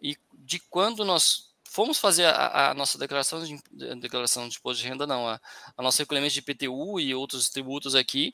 E 0.00 0.16
de 0.32 0.58
quando 0.58 1.04
nós 1.04 1.52
fomos 1.74 1.98
fazer 1.98 2.26
a, 2.26 2.70
a 2.70 2.74
nossa 2.74 2.96
declaração 2.96 3.44
de, 3.44 3.60
declaração 3.96 4.48
de 4.48 4.56
imposto 4.56 4.80
de 4.80 4.88
renda, 4.88 5.06
não, 5.06 5.28
a, 5.28 5.40
a 5.76 5.82
nosso 5.82 5.98
recolhimento 5.98 6.32
de 6.32 6.38
IPTU 6.38 7.00
e 7.00 7.14
outros 7.14 7.48
tributos 7.48 7.96
aqui, 7.96 8.32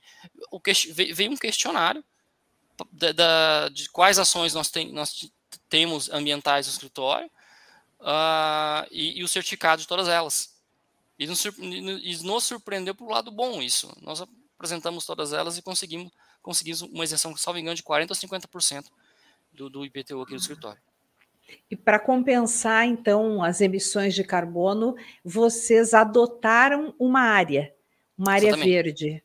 o 0.51 0.61
que, 0.61 0.73
veio 0.93 1.33
um 1.33 1.37
questionário 1.37 2.05
da, 2.93 3.13
da, 3.13 3.69
de 3.71 3.89
quais 3.89 4.19
ações 4.19 4.53
nós, 4.53 4.71
tem, 4.71 4.93
nós 4.93 5.31
temos 5.71 6.11
ambientais 6.11 6.67
no 6.67 6.73
escritório 6.73 7.31
uh, 8.01 8.87
e, 8.91 9.21
e 9.21 9.25
o 9.25 9.29
certificado 9.29 9.81
de 9.81 9.89
todas 9.89 10.07
elas. 10.07 10.55
E 11.19 11.27
nos 11.27 12.45
surpreendeu 12.45 12.95
para 12.95 13.05
o 13.05 13.11
lado 13.11 13.31
bom 13.31 13.61
isso. 13.61 13.91
Nós 14.01 14.23
apresentamos 14.61 15.07
todas 15.07 15.33
elas 15.33 15.57
e 15.57 15.63
conseguimos, 15.63 16.13
conseguimos 16.43 16.83
uma 16.83 17.03
isenção, 17.03 17.35
salvo 17.35 17.59
engano, 17.59 17.75
de 17.75 17.83
40% 17.83 18.11
a 18.11 18.15
50% 18.15 18.85
do, 19.51 19.71
do 19.71 19.87
IPTU 19.87 20.21
aqui 20.21 20.35
do 20.35 20.41
escritório. 20.41 20.81
E 21.71 21.75
para 21.75 21.99
compensar, 21.99 22.85
então, 22.85 23.43
as 23.43 23.63
emissões 23.63 24.15
de 24.15 24.23
carbono, 24.23 24.95
vocês 25.25 25.95
adotaram 25.95 26.95
uma 26.99 27.23
área, 27.23 27.75
uma 28.17 28.33
área 28.33 28.49
Exatamente. 28.49 28.71
verde. 28.71 29.25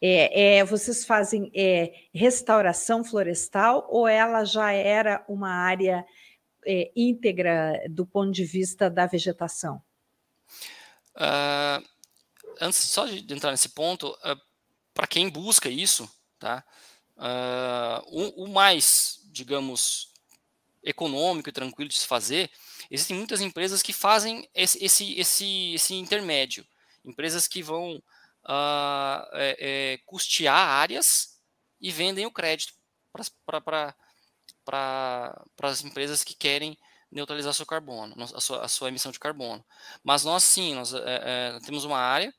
É, 0.00 0.58
é, 0.58 0.64
vocês 0.64 1.04
fazem 1.04 1.50
é, 1.54 1.92
restauração 2.14 3.04
florestal 3.04 3.86
ou 3.90 4.08
ela 4.08 4.44
já 4.44 4.72
era 4.72 5.24
uma 5.28 5.50
área 5.50 6.06
é, 6.64 6.90
íntegra 6.96 7.82
do 7.90 8.06
ponto 8.06 8.32
de 8.32 8.44
vista 8.44 8.88
da 8.88 9.06
vegetação? 9.06 9.82
Uh, 11.14 11.84
antes 12.60 12.78
só 12.78 13.06
de 13.06 13.32
entrar 13.32 13.50
nesse 13.50 13.70
ponto, 13.70 14.08
uh, 14.08 14.18
ah, 14.22 14.40
para 14.94 15.06
quem 15.06 15.28
busca 15.28 15.68
isso, 15.68 16.10
tá? 16.38 16.64
Uh, 17.16 18.02
o, 18.06 18.44
o, 18.44 18.48
mais, 18.48 19.20
digamos, 19.26 20.12
econômico 20.82 21.48
e 21.48 21.52
tranquilo 21.52 21.88
de 21.88 21.98
se 21.98 22.06
fazer, 22.06 22.50
existem 22.90 23.16
muitas 23.16 23.40
empresas 23.40 23.82
que 23.82 23.92
fazem 23.92 24.48
esse, 24.54 24.82
esse, 24.84 25.18
esse, 25.18 25.74
esse 25.74 25.94
intermédio. 25.94 26.66
Empresas 27.04 27.48
que 27.48 27.62
vão 27.62 27.96
uh, 27.96 29.28
é, 29.32 29.56
é, 29.58 29.98
custear 30.06 30.68
áreas 30.68 31.40
e 31.80 31.90
vendem 31.90 32.26
o 32.26 32.30
crédito 32.30 32.72
para 33.44 33.94
as 35.62 35.84
empresas 35.84 36.22
que 36.22 36.34
querem 36.34 36.78
neutralizar 37.10 37.54
seu 37.54 37.66
carbono, 37.66 38.14
a 38.34 38.40
sua, 38.40 38.64
a 38.64 38.68
sua 38.68 38.88
emissão 38.88 39.10
de 39.10 39.18
carbono. 39.18 39.64
Mas 40.04 40.24
nós 40.24 40.44
sim, 40.44 40.74
nós 40.74 40.92
é, 40.92 41.00
é, 41.56 41.60
temos 41.64 41.84
uma 41.84 41.98
área 41.98 42.34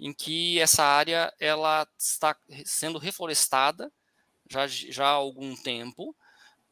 em 0.00 0.14
que 0.14 0.58
essa 0.58 0.82
área 0.82 1.32
ela 1.38 1.86
está 1.98 2.34
sendo 2.64 2.98
reflorestada 2.98 3.92
já, 4.48 4.66
já 4.66 5.06
há 5.06 5.10
algum 5.10 5.54
tempo 5.54 6.16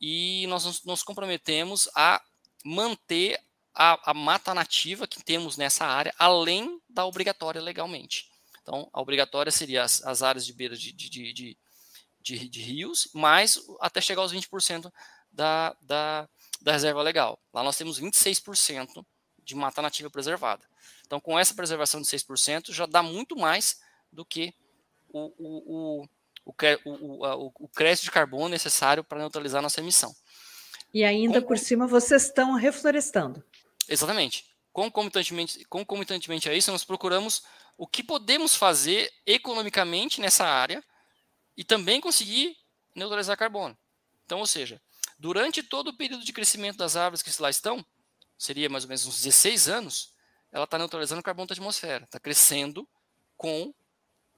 e 0.00 0.46
nós 0.48 0.82
nos 0.84 1.02
comprometemos 1.02 1.90
a 1.94 2.22
manter 2.64 3.38
a, 3.74 4.10
a, 4.10 4.14
mata 4.14 4.54
nativa 4.54 5.06
que 5.06 5.22
temos 5.22 5.56
nessa 5.56 5.84
área, 5.84 6.12
além 6.18 6.80
da 6.88 7.04
obrigatória 7.04 7.60
legalmente. 7.60 8.30
Então, 8.62 8.88
a 8.92 9.00
obrigatória 9.00 9.52
seria 9.52 9.84
as, 9.84 10.02
as 10.04 10.22
áreas 10.22 10.44
de 10.44 10.52
beira 10.52 10.76
de, 10.76 10.92
de, 10.92 11.32
de, 11.32 12.48
de, 12.48 12.62
rios, 12.62 13.08
mais 13.14 13.60
até 13.80 14.00
chegar 14.00 14.22
aos 14.22 14.32
20% 14.32 14.90
da, 15.30 15.76
da, 15.80 16.28
da 16.60 16.72
reserva 16.72 17.02
legal. 17.02 17.38
Lá 17.52 17.62
nós 17.62 17.76
temos 17.76 18.00
26% 18.00 19.04
de 19.42 19.54
mata 19.54 19.80
nativa 19.80 20.10
preservada. 20.10 20.64
Então, 21.06 21.20
com 21.20 21.38
essa 21.38 21.54
preservação 21.54 22.00
de 22.00 22.06
6%, 22.06 22.72
já 22.72 22.86
dá 22.86 23.02
muito 23.02 23.36
mais 23.36 23.80
do 24.12 24.24
que 24.24 24.54
o, 25.08 25.32
o, 25.38 26.02
o, 26.02 26.08
o, 26.44 26.52
o, 26.84 27.52
o 27.60 27.68
crédito 27.68 28.04
de 28.04 28.10
carbono 28.10 28.48
necessário 28.48 29.02
para 29.04 29.18
neutralizar 29.18 29.62
nossa 29.62 29.80
emissão. 29.80 30.14
E 30.92 31.04
ainda 31.04 31.42
por 31.42 31.58
cima 31.58 31.86
vocês 31.86 32.24
estão 32.24 32.54
reflorestando. 32.54 33.44
Exatamente. 33.88 34.46
Concomitantemente, 34.72 35.64
concomitantemente 35.64 36.48
a 36.48 36.54
isso, 36.54 36.70
nós 36.70 36.84
procuramos 36.84 37.42
o 37.76 37.86
que 37.86 38.02
podemos 38.02 38.54
fazer 38.54 39.10
economicamente 39.26 40.20
nessa 40.20 40.44
área 40.46 40.82
e 41.56 41.64
também 41.64 42.00
conseguir 42.00 42.56
neutralizar 42.94 43.36
carbono. 43.36 43.76
Então, 44.24 44.40
ou 44.40 44.46
seja, 44.46 44.80
durante 45.18 45.62
todo 45.62 45.88
o 45.88 45.96
período 45.96 46.24
de 46.24 46.32
crescimento 46.32 46.76
das 46.76 46.96
árvores 46.96 47.22
que 47.22 47.42
lá 47.42 47.50
estão, 47.50 47.84
seria 48.36 48.68
mais 48.68 48.84
ou 48.84 48.88
menos 48.88 49.06
uns 49.06 49.16
16 49.16 49.68
anos, 49.68 50.12
ela 50.52 50.64
está 50.64 50.78
neutralizando 50.78 51.20
o 51.20 51.24
carbono 51.24 51.46
da 51.46 51.54
atmosfera, 51.54 52.04
está 52.04 52.18
crescendo 52.18 52.88
com 53.36 53.72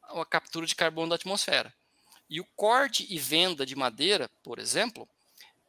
a 0.03 0.25
captura 0.25 0.67
de 0.67 0.75
carbono 0.75 1.11
da 1.11 1.15
atmosfera. 1.15 1.73
E 2.29 2.41
o 2.41 2.47
corte 2.57 3.07
e 3.09 3.19
venda 3.19 3.65
de 3.65 3.75
madeira, 3.75 4.29
por 4.43 4.59
exemplo, 4.59 5.09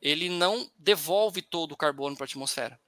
ele 0.01 0.29
não 0.29 0.69
devolve 0.77 1.41
todo 1.41 1.71
o 1.73 1.77
carbono 1.77 2.15
para 2.15 2.25
a 2.25 2.27
atmosfera. 2.27 2.79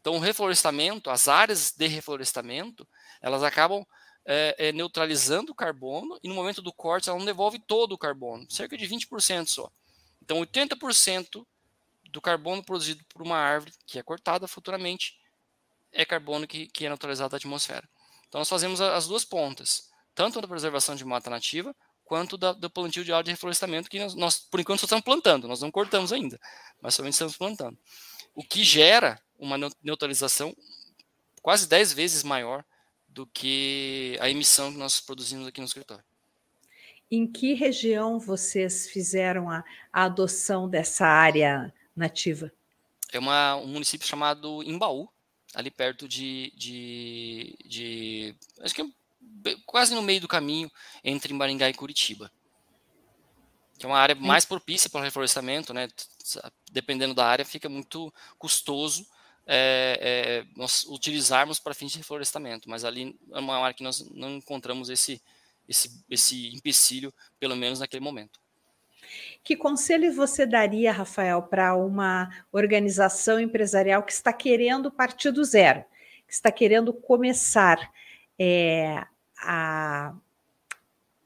Então, 0.00 0.16
o 0.16 0.18
reflorestamento, 0.18 1.10
as 1.10 1.28
áreas 1.28 1.72
de 1.72 1.86
reflorestamento, 1.86 2.86
elas 3.20 3.42
acabam 3.42 3.86
é, 4.24 4.56
é, 4.58 4.72
neutralizando 4.72 5.52
o 5.52 5.54
carbono 5.54 6.18
e 6.22 6.28
no 6.28 6.34
momento 6.34 6.62
do 6.62 6.72
corte 6.72 7.08
ela 7.08 7.18
não 7.18 7.26
devolve 7.26 7.58
todo 7.60 7.92
o 7.92 7.98
carbono, 7.98 8.44
cerca 8.50 8.76
de 8.76 8.86
20% 8.86 9.46
só. 9.46 9.70
Então, 10.20 10.40
80% 10.40 11.46
do 12.10 12.20
carbono 12.20 12.64
produzido 12.64 13.04
por 13.08 13.22
uma 13.22 13.36
árvore 13.36 13.72
que 13.86 13.98
é 13.98 14.02
cortada 14.02 14.46
futuramente 14.46 15.18
é 15.92 16.04
carbono 16.04 16.46
que, 16.46 16.66
que 16.66 16.86
é 16.86 16.88
neutralizado 16.88 17.30
da 17.30 17.36
atmosfera. 17.36 17.88
Então, 18.28 18.40
nós 18.40 18.48
fazemos 18.48 18.80
as 18.80 19.06
duas 19.06 19.24
pontas, 19.24 19.90
tanto 20.14 20.40
da 20.40 20.48
preservação 20.48 20.94
de 20.94 21.04
mata 21.04 21.28
nativa, 21.28 21.74
quanto 22.04 22.36
da, 22.36 22.52
do 22.52 22.70
plantio 22.70 23.04
de 23.04 23.12
área 23.12 23.24
de 23.24 23.30
reflorestamento, 23.30 23.88
que 23.88 23.98
nós, 23.98 24.14
nós, 24.14 24.38
por 24.38 24.60
enquanto, 24.60 24.80
só 24.80 24.86
estamos 24.86 25.04
plantando, 25.04 25.48
nós 25.48 25.60
não 25.60 25.70
cortamos 25.70 26.12
ainda, 26.12 26.40
mas 26.80 26.94
somente 26.94 27.14
estamos 27.14 27.36
plantando. 27.36 27.78
O 28.34 28.42
que 28.42 28.64
gera 28.64 29.20
uma 29.38 29.56
neutralização 29.82 30.54
quase 31.42 31.68
10 31.68 31.92
vezes 31.92 32.22
maior 32.22 32.64
do 33.08 33.26
que 33.26 34.16
a 34.20 34.30
emissão 34.30 34.72
que 34.72 34.78
nós 34.78 35.00
produzimos 35.00 35.46
aqui 35.46 35.60
no 35.60 35.66
escritório. 35.66 36.04
Em 37.10 37.26
que 37.26 37.52
região 37.52 38.18
vocês 38.18 38.88
fizeram 38.88 39.50
a, 39.50 39.62
a 39.92 40.04
adoção 40.04 40.68
dessa 40.68 41.06
área 41.06 41.72
nativa? 41.94 42.50
É 43.12 43.18
uma, 43.18 43.56
um 43.56 43.66
município 43.66 44.06
chamado 44.06 44.62
Imbaú, 44.62 45.10
ali 45.54 45.70
perto 45.70 46.08
de, 46.08 46.52
de, 46.56 47.56
de 47.64 48.34
acho 48.60 48.74
que 48.74 48.82
é 48.82 48.86
quase 49.66 49.94
no 49.94 50.02
meio 50.02 50.20
do 50.20 50.28
caminho 50.28 50.70
entre 51.02 51.32
Maringá 51.32 51.68
e 51.68 51.74
Curitiba. 51.74 52.30
Que 53.78 53.86
é 53.86 53.88
uma 53.88 53.98
área 53.98 54.14
mais 54.14 54.44
propícia 54.44 54.88
para 54.88 55.00
o 55.00 55.04
reflorestamento, 55.04 55.74
né? 55.74 55.88
Dependendo 56.70 57.14
da 57.14 57.26
área, 57.26 57.44
fica 57.44 57.68
muito 57.68 58.12
custoso 58.38 59.06
é, 59.46 59.98
é, 60.00 60.46
nós 60.56 60.84
utilizarmos 60.84 61.58
para 61.58 61.74
fins 61.74 61.92
de 61.92 61.98
reflorestamento, 61.98 62.68
mas 62.68 62.84
ali 62.84 63.18
é 63.32 63.38
uma 63.38 63.58
área 63.58 63.74
que 63.74 63.82
nós 63.82 64.08
não 64.10 64.36
encontramos 64.36 64.88
esse, 64.88 65.20
esse, 65.68 66.04
esse 66.08 66.48
empecilho, 66.54 67.12
pelo 67.38 67.56
menos 67.56 67.80
naquele 67.80 68.02
momento. 68.02 68.40
Que 69.44 69.56
conselho 69.56 70.12
você 70.14 70.46
daria, 70.46 70.92
Rafael, 70.92 71.42
para 71.42 71.74
uma 71.76 72.30
organização 72.52 73.40
empresarial 73.40 74.02
que 74.02 74.12
está 74.12 74.32
querendo 74.32 74.90
partir 74.90 75.32
do 75.32 75.44
zero, 75.44 75.84
que 76.26 76.32
está 76.32 76.52
querendo 76.52 76.92
começar 76.92 77.92
é, 78.38 79.04
a, 79.38 80.14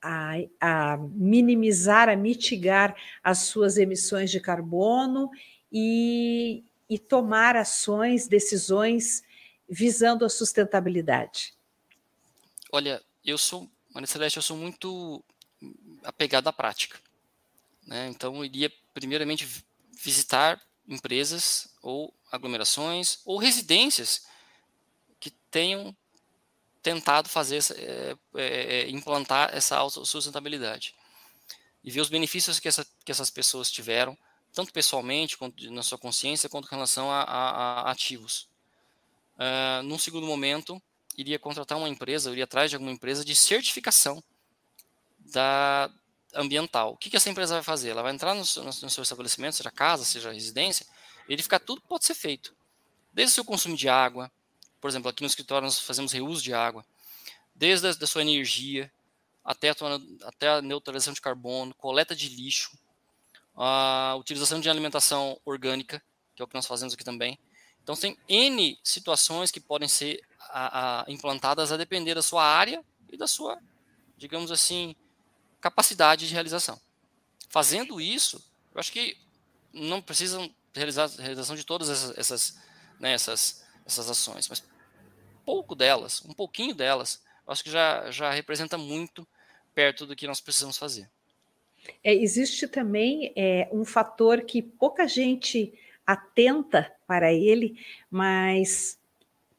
a, 0.02 0.35
a 0.61 0.96
minimizar, 0.96 2.09
a 2.09 2.16
mitigar 2.16 2.96
as 3.22 3.38
suas 3.38 3.76
emissões 3.76 4.31
de 4.31 4.40
carbono 4.40 5.31
e, 5.70 6.64
e 6.88 6.98
tomar 6.98 7.55
ações, 7.55 8.26
decisões 8.26 9.22
visando 9.68 10.24
a 10.24 10.29
sustentabilidade? 10.29 11.55
Olha, 12.72 13.02
eu 13.24 13.37
sou, 13.37 13.68
Maria 13.92 14.07
Celeste, 14.07 14.38
eu 14.38 14.42
sou 14.42 14.57
muito 14.57 15.22
apegado 16.05 16.48
à 16.48 16.52
prática. 16.52 16.98
Né? 17.87 18.09
Então, 18.09 18.44
iria 18.44 18.70
primeiramente 18.92 19.49
visitar 19.92 20.61
empresas 20.87 21.68
ou 21.83 22.12
aglomerações 22.31 23.20
ou 23.25 23.38
residências 23.38 24.27
que 25.18 25.31
tenham 25.31 25.96
tentado 26.83 27.29
fazer 27.29 27.62
é, 27.75 28.16
é, 28.35 28.90
implantar 28.90 29.51
essa 29.53 29.88
sustentabilidade 29.88 30.94
e 31.83 31.90
ver 31.90 32.01
os 32.01 32.09
benefícios 32.09 32.61
que, 32.61 32.68
essa, 32.68 32.87
que 33.05 33.11
essas 33.11 33.31
pessoas 33.31 33.70
tiveram 33.70 34.16
tanto 34.53 34.72
pessoalmente, 34.72 35.37
quanto 35.37 35.70
na 35.70 35.83
sua 35.83 35.99
consciência, 35.99 36.49
quanto 36.49 36.68
com 36.68 36.75
relação 36.75 37.11
a, 37.11 37.22
a, 37.22 37.81
a 37.83 37.90
ativos. 37.90 38.49
Uh, 39.37 39.83
num 39.83 39.99
segundo 39.99 40.27
momento, 40.27 40.81
iria 41.16 41.38
contratar 41.38 41.77
uma 41.77 41.88
empresa, 41.88 42.31
iria 42.31 42.44
atrás 42.44 42.70
de 42.70 42.77
alguma 42.77 42.90
empresa 42.90 43.25
de 43.25 43.37
certificação 43.37 44.22
da 45.18 45.90
ambiental. 46.37 46.92
O 46.92 46.96
que, 46.96 47.11
que 47.11 47.16
essa 47.16 47.31
empresa 47.31 47.55
vai 47.55 47.62
fazer? 47.62 47.90
Ela 47.90 48.03
vai 48.03 48.12
entrar 48.12 48.35
no 48.35 48.44
seu, 48.44 48.64
no 48.64 48.72
seu 48.72 49.03
estabelecimento, 49.03 49.57
seja 49.57 49.70
casa, 49.70 50.05
seja 50.05 50.33
residência, 50.33 50.87
verificar 51.29 51.59
tudo 51.59 51.81
que 51.81 51.88
pode 51.88 52.05
ser 52.05 52.14
feito. 52.14 52.55
Desde 53.12 53.33
o 53.33 53.35
seu 53.35 53.44
consumo 53.44 53.77
de 53.77 53.88
água, 53.88 54.31
por 54.81 54.88
exemplo, 54.88 55.11
aqui 55.11 55.22
no 55.22 55.27
escritório 55.27 55.64
nós 55.64 55.79
fazemos 55.79 56.12
reuso 56.12 56.42
de 56.42 56.53
água, 56.53 56.85
desde 57.55 57.88
a 57.88 57.92
da 57.92 58.07
sua 58.07 58.22
energia, 58.22 58.92
até 59.44 59.70
a, 59.70 59.75
tua, 59.75 60.03
até 60.25 60.49
a 60.49 60.62
neutralização 60.62 61.14
de 61.14 61.20
carbono, 61.20 61.75
coleta 61.75 62.14
de 62.14 62.29
lixo, 62.29 62.79
a 63.55 64.14
utilização 64.18 64.61
de 64.61 64.68
alimentação 64.68 65.40
orgânica, 65.44 66.03
que 66.35 66.42
é 66.42 66.44
o 66.44 66.49
que 66.49 66.55
nós 66.55 66.66
fazemos 66.66 66.92
aqui 66.92 67.05
também. 67.05 67.38
Então, 67.83 67.96
tem 67.96 68.18
N 68.29 68.79
situações 68.83 69.51
que 69.51 69.61
podem 69.61 69.88
ser 69.88 70.20
a, 70.40 71.03
a, 71.03 71.05
implantadas 71.11 71.70
a 71.72 71.77
depender 71.77 72.14
da 72.14 72.22
sua 72.22 72.44
área 72.44 72.85
e 73.09 73.16
da 73.16 73.27
sua, 73.27 73.59
digamos 74.18 74.51
assim, 74.51 74.94
capacidade 75.61 76.29
de 76.29 76.35
realização. 76.35 76.81
Fazendo 77.49 78.01
isso, 78.01 78.42
eu 78.75 78.81
acho 78.81 78.92
que 78.92 79.16
não 79.73 80.01
precisam 80.01 80.53
realizar 80.75 81.09
realização 81.19 81.57
de 81.57 81.64
todas 81.64 81.88
essas, 81.88 82.19
essas, 82.19 82.59
né, 83.01 83.12
essas, 83.12 83.64
essas 83.87 84.11
ações, 84.11 84.49
mas 84.49 84.62
pouco 85.45 85.75
delas, 85.75 86.25
um 86.25 86.35
pouquinho 86.35 86.75
delas, 86.75 87.23
eu 87.47 87.53
acho 87.53 87.62
que 87.62 87.71
já, 87.71 88.11
já 88.11 88.31
representa 88.33 88.77
muito 88.77 89.27
perto 89.75 90.05
do 90.05 90.16
que 90.16 90.27
nós 90.27 90.40
precisamos 90.40 90.77
fazer. 90.77 91.09
É, 92.03 92.12
existe 92.12 92.66
também 92.66 93.33
é, 93.37 93.69
um 93.73 93.85
fator 93.85 94.42
que 94.42 94.61
pouca 94.61 95.07
gente 95.07 95.73
atenta 96.05 96.92
para 97.07 97.33
ele, 97.33 97.79
mas 98.11 98.99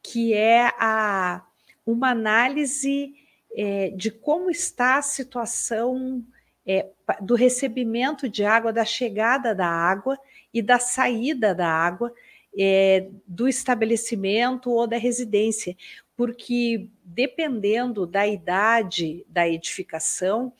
que 0.04 0.34
é 0.34 0.68
a, 0.78 1.46
uma 1.86 2.12
análise 2.12 3.16
é, 3.58 3.90
de 3.90 4.12
como 4.12 4.52
está 4.52 5.00
a 5.00 5.02
situação 5.02 6.24
é, 6.64 6.88
do 7.20 7.34
recebimento 7.34 8.30
de 8.30 8.46
água, 8.46 8.72
da 8.72 8.86
chegada 8.86 9.56
da 9.56 9.68
água 9.68 10.20
e 10.54 10.62
da 10.62 10.78
saída 10.78 11.56
da 11.56 11.68
água 11.68 12.14
é, 12.56 13.10
do 13.26 13.48
estabelecimento 13.48 14.70
ou 14.70 14.86
da 14.86 14.98
residência, 14.98 15.76
porque 16.16 16.88
dependendo 17.04 18.06
da 18.06 18.28
idade 18.28 19.26
da 19.28 19.50
edificação, 19.50 20.54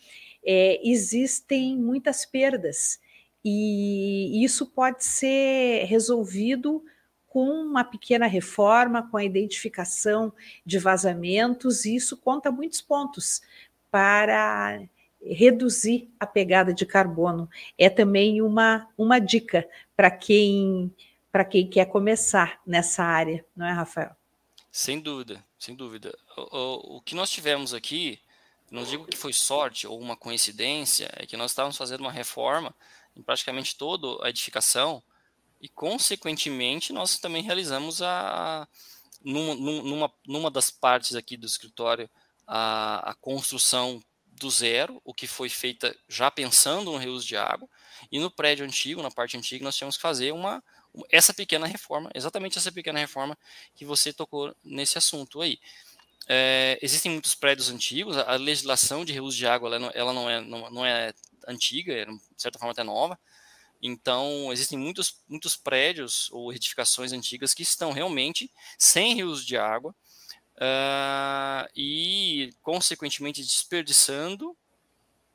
é, 0.44 0.80
existem 0.84 1.78
muitas 1.78 2.26
perdas. 2.26 3.00
E 3.46 4.44
isso 4.44 4.66
pode 4.66 5.04
ser 5.04 5.86
resolvido 5.86 6.84
com 7.28 7.50
uma 7.50 7.84
pequena 7.84 8.28
reforma, 8.28 9.08
com 9.10 9.18
a 9.18 9.24
identificação 9.24 10.34
de 10.66 10.80
vazamentos, 10.80 11.86
e 11.86 11.96
isso 11.96 12.18
conta 12.18 12.52
muitos 12.52 12.82
pontos 12.82 13.42
para 13.92 14.82
reduzir 15.22 16.10
a 16.20 16.26
pegada 16.26 16.74
de 16.74 16.86
carbono. 16.86 17.50
É 17.78 17.90
também 17.90 18.42
uma, 18.42 18.88
uma 18.98 19.20
dica 19.20 19.68
para 19.96 20.12
quem 20.12 20.94
para 21.32 21.44
quem 21.46 21.70
quer 21.70 21.86
começar 21.86 22.60
nessa 22.66 23.04
área, 23.04 23.46
não 23.56 23.68
é, 23.68 23.72
Rafael? 23.72 24.16
Sem 24.72 25.00
dúvida, 25.00 25.44
sem 25.60 25.76
dúvida. 25.76 26.18
O, 26.36 26.58
o, 26.58 26.98
o 26.98 27.02
que 27.02 27.14
nós 27.14 27.30
tivemos 27.30 27.76
aqui 27.76 28.20
não 28.72 28.84
digo 28.84 29.06
que 29.06 29.16
foi 29.16 29.32
sorte 29.34 29.88
ou 29.88 30.00
uma 30.00 30.16
coincidência, 30.16 31.10
é 31.16 31.26
que 31.26 31.38
nós 31.38 31.52
estávamos 31.52 31.78
fazendo 31.78 32.02
uma 32.02 32.12
reforma 32.12 32.74
em 33.16 33.22
praticamente 33.22 33.76
toda 33.76 34.26
a 34.26 34.30
edificação 34.30 35.02
e, 35.62 35.68
consequentemente, 35.70 36.94
nós 36.94 37.18
também 37.18 37.44
realizamos 37.44 38.02
a, 38.02 38.68
numa, 39.24 39.56
numa, 39.56 40.14
numa 40.26 40.52
das 40.52 40.70
partes 40.72 41.16
aqui 41.16 41.36
do 41.36 41.46
escritório 41.46 42.10
a, 42.46 43.12
a 43.12 43.14
construção 43.16 44.02
do 44.40 44.50
zero, 44.50 45.02
o 45.04 45.14
que 45.14 45.26
foi 45.28 45.50
feita 45.50 45.96
já 46.08 46.30
pensando 46.30 46.92
no 46.92 46.98
reuso 46.98 47.26
de 47.26 47.36
água, 47.36 47.68
e 48.12 48.20
no 48.20 48.30
prédio 48.30 48.66
antigo, 48.66 49.02
na 49.02 49.12
parte 49.12 49.36
antiga, 49.36 49.64
nós 49.64 49.76
tínhamos 49.76 49.96
que 49.96 50.02
fazer 50.02 50.32
uma, 50.32 50.64
essa 51.12 51.34
pequena 51.34 51.66
reforma, 51.66 52.10
exatamente 52.14 52.58
essa 52.58 52.72
pequena 52.72 53.00
reforma 53.00 53.38
que 53.76 53.84
você 53.84 54.14
tocou 54.14 54.56
nesse 54.64 54.98
assunto 54.98 55.42
aí. 55.42 55.60
É, 56.30 56.78
existem 56.82 57.12
muitos 57.12 57.34
prédios 57.36 57.70
antigos, 57.70 58.18
a, 58.18 58.36
legislação 58.36 59.06
de 59.06 59.14
reuso 59.14 59.36
de 59.36 59.48
água 59.48 59.70
ela 59.70 59.80
não, 59.80 59.92
ela 59.94 60.14
não, 60.14 60.30
é, 60.30 60.42
não, 60.42 60.70
não 60.70 60.86
é 60.86 61.14
antiga, 61.48 61.94
é, 61.94 62.06
de 62.06 62.20
certa 62.38 62.60
forma 62.60 62.74
até 62.74 62.84
nova, 62.84 63.18
então, 63.82 64.52
existem 64.52 64.78
muitos, 64.78 65.18
muitos 65.28 65.56
prédios 65.56 66.30
ou 66.32 66.52
edificações 66.52 67.12
antigas 67.12 67.54
que 67.54 67.64
estão 67.64 67.92
realmente 67.92 68.52
sem 68.78 69.14
rios 69.14 69.46
de 69.46 69.58
água 69.58 69.96
uh, 70.56 71.70
e, 71.76 72.54
consequentemente, 72.62 73.42
desperdiçando 73.42 74.58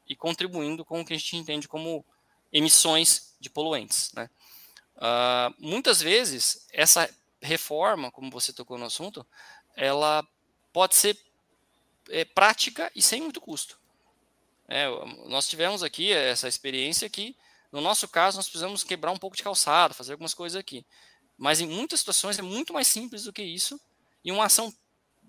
e 0.08 0.16
contribuindo 0.16 0.84
com 0.84 1.00
o 1.00 1.04
que 1.04 1.14
a 1.14 1.16
gente 1.16 1.36
entende 1.36 1.68
como 1.68 2.04
emissões 2.52 3.34
de 3.38 3.48
poluentes. 3.48 4.12
Né? 4.12 4.28
Uh, 4.96 5.54
muitas 5.58 6.00
vezes, 6.00 6.66
essa 6.72 7.08
reforma, 7.40 8.10
como 8.10 8.30
você 8.30 8.52
tocou 8.52 8.76
no 8.76 8.86
assunto, 8.86 9.26
ela 9.76 10.26
pode 10.72 10.96
ser 10.96 11.18
é, 12.10 12.24
prática 12.24 12.90
e 12.94 13.02
sem 13.02 13.22
muito 13.22 13.40
custo. 13.40 13.80
É, 14.68 14.86
nós 15.28 15.48
tivemos 15.48 15.82
aqui 15.82 16.12
essa 16.12 16.48
experiência 16.48 17.08
que 17.08 17.36
no 17.72 17.80
nosso 17.80 18.06
caso, 18.06 18.36
nós 18.36 18.46
precisamos 18.46 18.84
quebrar 18.84 19.10
um 19.10 19.16
pouco 19.16 19.34
de 19.34 19.42
calçado, 19.42 19.94
fazer 19.94 20.12
algumas 20.12 20.34
coisas 20.34 20.60
aqui. 20.60 20.84
Mas 21.38 21.58
em 21.60 21.66
muitas 21.66 22.00
situações 22.00 22.38
é 22.38 22.42
muito 22.42 22.72
mais 22.74 22.86
simples 22.86 23.24
do 23.24 23.32
que 23.32 23.42
isso. 23.42 23.80
E 24.22 24.30
uma 24.30 24.44
ação, 24.44 24.70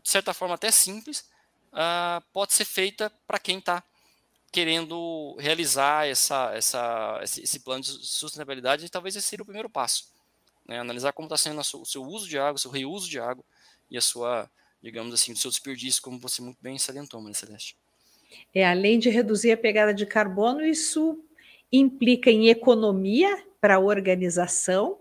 de 0.03 0.09
certa 0.09 0.33
forma, 0.33 0.55
até 0.55 0.69
simples, 0.69 1.25
uh, 1.71 2.21
pode 2.33 2.53
ser 2.53 2.65
feita 2.65 3.09
para 3.25 3.39
quem 3.39 3.59
está 3.59 3.81
querendo 4.51 5.35
realizar 5.39 6.05
essa, 6.05 6.53
essa, 6.53 7.19
esse, 7.23 7.59
plano 7.61 7.81
de 7.81 7.91
sustentabilidade. 8.05 8.85
E 8.85 8.89
talvez 8.89 9.15
esse 9.15 9.27
seja 9.27 9.41
o 9.41 9.45
primeiro 9.45 9.69
passo. 9.69 10.11
Né? 10.67 10.79
Analisar 10.79 11.13
como 11.13 11.27
está 11.27 11.37
sendo 11.37 11.59
o 11.59 11.85
seu 11.85 12.03
uso 12.03 12.27
de 12.27 12.37
água, 12.37 12.55
o 12.55 12.59
seu 12.59 12.69
reuso 12.69 13.09
de 13.09 13.19
água 13.19 13.43
e 13.89 13.97
a 13.97 14.01
sua, 14.01 14.51
digamos 14.81 15.13
assim, 15.13 15.31
o 15.31 15.37
seu 15.37 15.49
desperdício, 15.49 16.01
como 16.01 16.19
você 16.19 16.41
muito 16.41 16.57
bem 16.61 16.77
salientou, 16.77 17.21
Maria 17.21 17.35
Celeste. 17.35 17.77
É, 18.53 18.67
além 18.67 18.99
de 18.99 19.09
reduzir 19.09 19.51
a 19.51 19.57
pegada 19.57 19.93
de 19.93 20.05
carbono, 20.05 20.63
isso 20.65 21.23
implica 21.73 22.29
em 22.29 22.49
economia 22.49 23.43
para 23.59 23.75
a 23.75 23.79
organização 23.79 24.99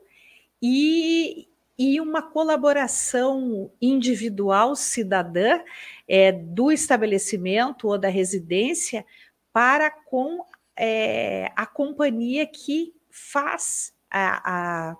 e, 0.62 1.46
e 1.78 2.00
uma 2.00 2.22
colaboração 2.22 3.70
individual 3.80 4.74
cidadã 4.74 5.60
é, 6.08 6.32
do 6.32 6.72
estabelecimento 6.72 7.88
ou 7.88 7.98
da 7.98 8.08
residência 8.08 9.04
para 9.52 9.90
com 9.90 10.44
é, 10.74 11.52
a 11.54 11.66
companhia 11.66 12.46
que 12.46 12.94
faz 13.10 13.92
a, 14.10 14.90
a, 14.90 14.96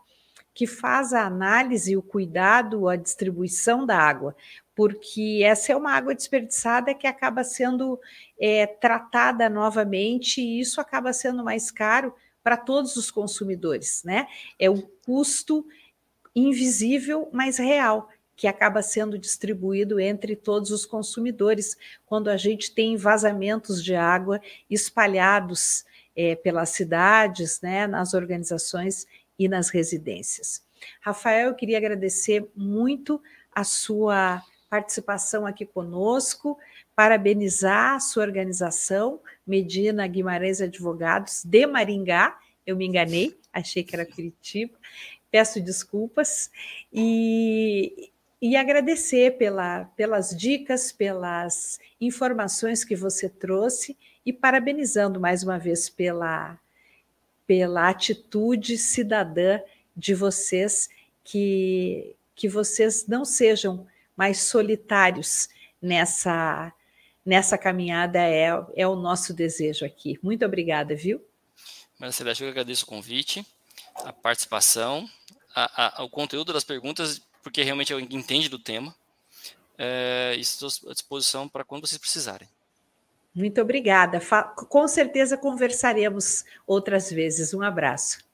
que 0.55 0.67
faz 0.67 1.13
a 1.13 1.25
análise, 1.25 1.97
o 1.97 2.03
cuidado, 2.03 2.89
a 2.89 2.97
distribuição 2.97 3.87
da 3.87 3.97
água, 3.97 4.37
porque 4.75 5.43
essa 5.45 5.73
é 5.73 5.77
uma 5.77 5.93
água 5.93 6.15
desperdiçada 6.15 6.95
que 6.95 7.07
acaba 7.07 7.45
sendo 7.45 7.99
é, 8.41 8.67
tratada 8.67 9.49
novamente 9.49 10.41
e 10.41 10.61
isso 10.61 10.81
acaba 10.81 11.13
sendo 11.13 11.45
mais 11.45 11.71
caro 11.71 12.15
para 12.43 12.57
todos 12.57 12.97
os 12.97 13.11
consumidores, 13.11 14.03
né? 14.05 14.27
É 14.59 14.69
o 14.69 14.83
custo 15.05 15.65
invisível, 16.35 17.29
mas 17.33 17.59
real, 17.59 18.09
que 18.35 18.47
acaba 18.47 18.83
sendo 18.83 19.19
distribuído 19.19 20.01
entre 20.01 20.35
todos 20.35 20.71
os 20.71 20.85
consumidores 20.85 21.77
quando 22.07 22.29
a 22.29 22.37
gente 22.37 22.75
tem 22.75 22.97
vazamentos 22.97 23.85
de 23.85 23.95
água 23.95 24.41
espalhados 24.69 25.85
é, 26.17 26.35
pelas 26.35 26.71
cidades, 26.71 27.61
né, 27.61 27.87
nas 27.87 28.15
organizações 28.15 29.07
e 29.39 29.49
nas 29.49 29.71
residências. 29.71 30.63
Rafael, 31.01 31.49
eu 31.49 31.55
queria 31.55 31.79
agradecer 31.79 32.49
muito 32.55 33.23
a 33.55 33.65
sua 33.65 34.43
participação 34.69 35.47
aqui 35.47 35.67
conosco, 35.67 36.59
parabenizar 36.97 37.95
a 37.95 38.01
sua 38.01 38.23
organização, 38.23 39.21
Medina 39.47 40.07
Guimarães 40.07 40.61
Advogados, 40.61 41.45
de 41.45 41.67
Maringá, 41.67 42.39
eu 42.67 42.77
me 42.77 42.87
enganei, 42.87 43.39
achei 43.53 43.83
que 43.83 43.95
era 43.95 44.07
Curitiba, 44.07 44.79
peço 45.31 45.61
desculpas, 45.61 46.51
e, 46.93 48.11
e 48.41 48.57
agradecer 48.57 49.37
pela, 49.37 49.85
pelas 49.97 50.31
dicas, 50.31 50.93
pelas 50.93 51.79
informações 52.01 52.85
que 52.85 52.97
você 52.97 53.29
trouxe, 53.29 53.97
e 54.25 54.33
parabenizando 54.33 55.21
mais 55.21 55.43
uma 55.43 55.59
vez 55.59 55.91
pela, 55.91 56.59
pela 57.47 57.89
atitude 57.89 58.79
cidadã 58.79 59.61
de 59.97 60.15
vocês, 60.15 60.89
que, 61.25 62.15
que 62.35 62.49
vocês 62.49 63.07
não 63.07 63.25
sejam 63.25 63.87
mais 64.17 64.43
solitários 64.43 65.49
nessa 65.81 66.73
nessa 67.25 67.57
caminhada 67.57 68.19
é, 68.19 68.49
é 68.75 68.87
o 68.87 68.97
nosso 68.97 69.33
desejo 69.33 69.85
aqui. 69.85 70.19
Muito 70.21 70.45
obrigada, 70.45 70.95
viu? 70.95 71.25
Marcela, 71.99 72.33
eu 72.41 72.49
agradeço 72.49 72.85
o 72.85 72.89
convite, 72.89 73.47
a 73.95 74.13
participação, 74.13 75.09
a, 75.55 76.01
a, 76.01 76.05
o 76.05 76.11
conteúdo 76.11 76.53
das 76.53 76.65
perguntas, 76.65 77.23
porque 77.43 77.63
realmente 77.63 77.93
eu 77.93 78.01
entende 78.01 78.49
do 78.49 78.59
tema. 78.59 78.95
É, 79.79 80.35
estou 80.37 80.69
à 80.89 80.93
disposição 80.93 81.49
para 81.49 81.65
quando 81.65 81.87
vocês 81.87 81.99
precisarem. 81.99 82.49
Muito 83.35 83.61
obrigada. 83.61 84.21
Com 84.55 84.87
certeza 84.87 85.37
conversaremos 85.37 86.45
outras 86.67 87.11
vezes. 87.11 87.55
Um 87.55 87.63
abraço. 87.63 88.25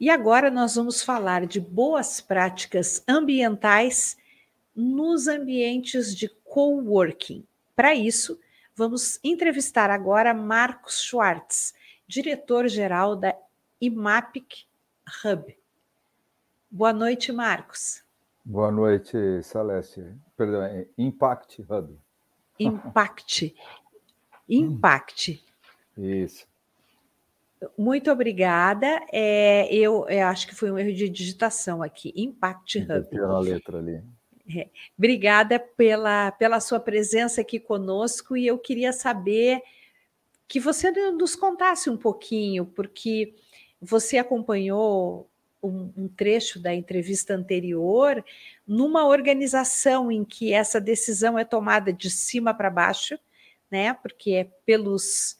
E 0.00 0.10
agora 0.10 0.50
nós 0.50 0.76
vamos 0.76 1.02
falar 1.02 1.46
de 1.46 1.60
boas 1.60 2.20
práticas 2.20 3.02
ambientais 3.08 4.16
nos 4.76 5.26
ambientes 5.26 6.14
de 6.14 6.28
coworking. 6.44 7.44
Para 7.74 7.94
isso, 7.94 8.38
vamos 8.76 9.18
entrevistar 9.24 9.90
agora 9.90 10.32
Marcos 10.32 11.02
Schwartz, 11.02 11.74
diretor-geral 12.06 13.16
da 13.16 13.36
IMAPIC 13.80 14.66
Hub. 15.24 15.58
Boa 16.70 16.92
noite, 16.92 17.32
Marcos. 17.32 18.04
Boa 18.44 18.70
noite, 18.70 19.16
Celeste. 19.42 20.04
Perdão, 20.36 20.62
é 20.62 20.86
Impact 20.96 21.62
Hub. 21.62 21.98
Impact. 22.58 23.54
Impact. 24.48 25.44
Isso. 25.96 26.46
Muito 27.76 28.10
obrigada. 28.10 29.00
É, 29.12 29.72
eu, 29.74 30.08
eu, 30.08 30.26
acho 30.28 30.46
que 30.46 30.54
foi 30.54 30.70
um 30.70 30.78
erro 30.78 30.92
de 30.92 31.08
digitação 31.08 31.82
aqui. 31.82 32.12
Impact 32.16 32.78
Hub. 32.78 33.10
Tem 33.10 33.18
a 33.18 33.38
letra 33.38 33.78
ali. 33.78 34.02
É, 34.56 34.68
obrigada 34.96 35.58
pela, 35.58 36.30
pela 36.32 36.60
sua 36.60 36.80
presença 36.80 37.40
aqui 37.40 37.60
conosco 37.60 38.36
e 38.36 38.46
eu 38.46 38.58
queria 38.58 38.92
saber 38.92 39.60
que 40.46 40.58
você 40.58 40.90
nos 41.10 41.36
contasse 41.36 41.90
um 41.90 41.96
pouquinho, 41.98 42.64
porque 42.64 43.34
você 43.80 44.16
acompanhou 44.16 45.28
um, 45.62 45.92
um 45.96 46.08
trecho 46.08 46.60
da 46.60 46.74
entrevista 46.74 47.34
anterior 47.34 48.24
numa 48.66 49.06
organização 49.06 50.10
em 50.10 50.24
que 50.24 50.52
essa 50.52 50.80
decisão 50.80 51.38
é 51.38 51.44
tomada 51.44 51.92
de 51.92 52.10
cima 52.10 52.54
para 52.54 52.70
baixo, 52.70 53.18
né? 53.70 53.94
Porque 53.94 54.32
é 54.32 54.48
pelos 54.64 55.36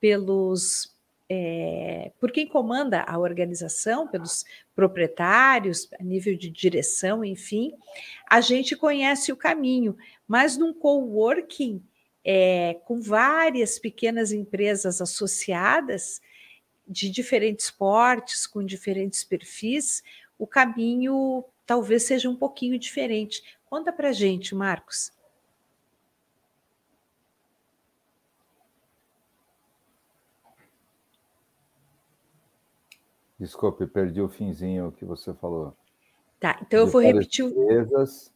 pelos 0.00 0.92
é, 1.34 2.12
por 2.20 2.30
quem 2.30 2.46
comanda 2.46 3.02
a 3.04 3.18
organização, 3.18 4.06
pelos 4.06 4.44
proprietários, 4.74 5.88
a 5.98 6.02
nível 6.02 6.36
de 6.36 6.50
direção, 6.50 7.24
enfim, 7.24 7.72
a 8.28 8.42
gente 8.42 8.76
conhece 8.76 9.32
o 9.32 9.36
caminho, 9.36 9.96
mas 10.28 10.58
num 10.58 10.74
coworking 10.74 11.82
é, 12.22 12.76
com 12.84 13.00
várias 13.00 13.78
pequenas 13.78 14.30
empresas 14.30 15.00
associadas 15.00 16.20
de 16.86 17.10
diferentes 17.10 17.70
portes, 17.70 18.46
com 18.46 18.64
diferentes 18.64 19.24
perfis, 19.24 20.02
o 20.38 20.46
caminho 20.46 21.44
talvez 21.66 22.02
seja 22.02 22.28
um 22.28 22.36
pouquinho 22.36 22.78
diferente. 22.78 23.42
Conta 23.64 23.92
para 23.92 24.12
gente, 24.12 24.54
Marcos. 24.54 25.12
Desculpe, 33.38 33.86
perdi 33.86 34.20
o 34.20 34.28
finzinho 34.28 34.92
que 34.92 35.04
você 35.04 35.32
falou. 35.34 35.76
Tá, 36.38 36.60
então 36.62 36.80
eu 36.80 36.86
vou 36.86 37.00
repetir 37.00 37.44
empresas... 37.44 38.32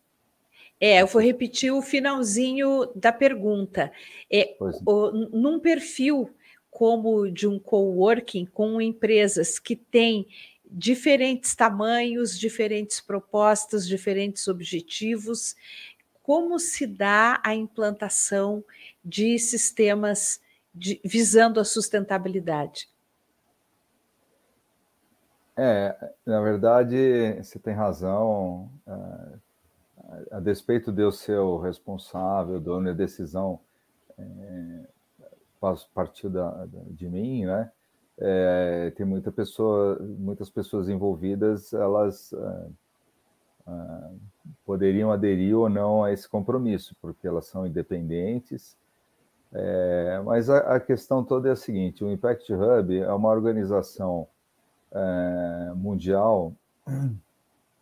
É, 0.81 1.01
eu 1.01 1.07
vou 1.07 1.23
repetir 1.23 1.73
o 1.73 1.81
finalzinho 1.81 2.87
da 2.95 3.11
pergunta. 3.11 3.91
É, 4.31 4.57
o, 4.61 5.11
num 5.11 5.59
perfil 5.59 6.35
como 6.77 7.31
de 7.31 7.49
um 7.49 7.59
coworking 7.59 8.45
com 8.45 8.83
empresas 8.83 9.59
que 9.59 9.75
têm 9.75 10.29
diferentes 10.71 11.55
tamanhos, 11.55 12.39
diferentes 12.39 13.01
propostas, 13.01 13.89
diferentes 13.89 14.47
objetivos. 14.47 15.57
Como 16.23 16.59
se 16.59 16.87
dá 16.87 17.41
a 17.43 17.55
implantação 17.55 18.63
de 19.03 19.39
sistemas 19.39 20.39
de, 20.75 21.01
visando 21.03 21.59
a 21.61 21.65
sustentabilidade? 21.65 22.91
É, 25.57 25.97
na 26.27 26.43
verdade, 26.43 27.43
você 27.43 27.59
tem 27.59 27.73
razão. 27.73 28.71
É, 28.87 29.39
a 30.31 30.41
despeito 30.41 30.93
de 30.93 31.01
eu 31.01 31.11
ser 31.11 31.39
o 31.39 31.57
responsável, 31.57 32.61
dono 32.61 32.89
da 32.89 32.93
decisão, 32.93 33.59
é, 34.19 34.96
partiu 35.95 36.31
da, 36.31 36.67
de 36.91 37.09
mim, 37.09 37.45
né? 37.45 37.71
É, 38.19 38.93
tem 38.97 39.05
muita 39.05 39.31
pessoa, 39.31 39.99
muitas 40.01 40.49
pessoas 40.49 40.89
envolvidas, 40.89 41.73
elas 41.75 42.33
é, 42.33 42.67
é, 43.69 44.11
poderiam 44.65 45.13
aderir 45.13 45.57
ou 45.57 45.69
não 45.69 46.03
a 46.03 46.13
esse 46.13 46.29
compromisso, 46.29 46.97
porque 47.01 47.27
elas 47.27 47.47
são 47.47 47.67
independentes. 47.67 48.77
É, 49.53 50.21
mas 50.25 50.49
a, 50.49 50.59
a, 50.77 50.81
questão 50.81 51.23
toda 51.23 51.49
é 51.49 51.53
a 51.53 51.57
seguinte: 51.57 52.03
o 52.03 52.11
Impact 52.11 52.53
Hub 52.53 52.99
é 52.99 53.13
uma 53.13 53.29
organização 53.29 54.27
é, 54.93 55.73
mundial 55.75 56.55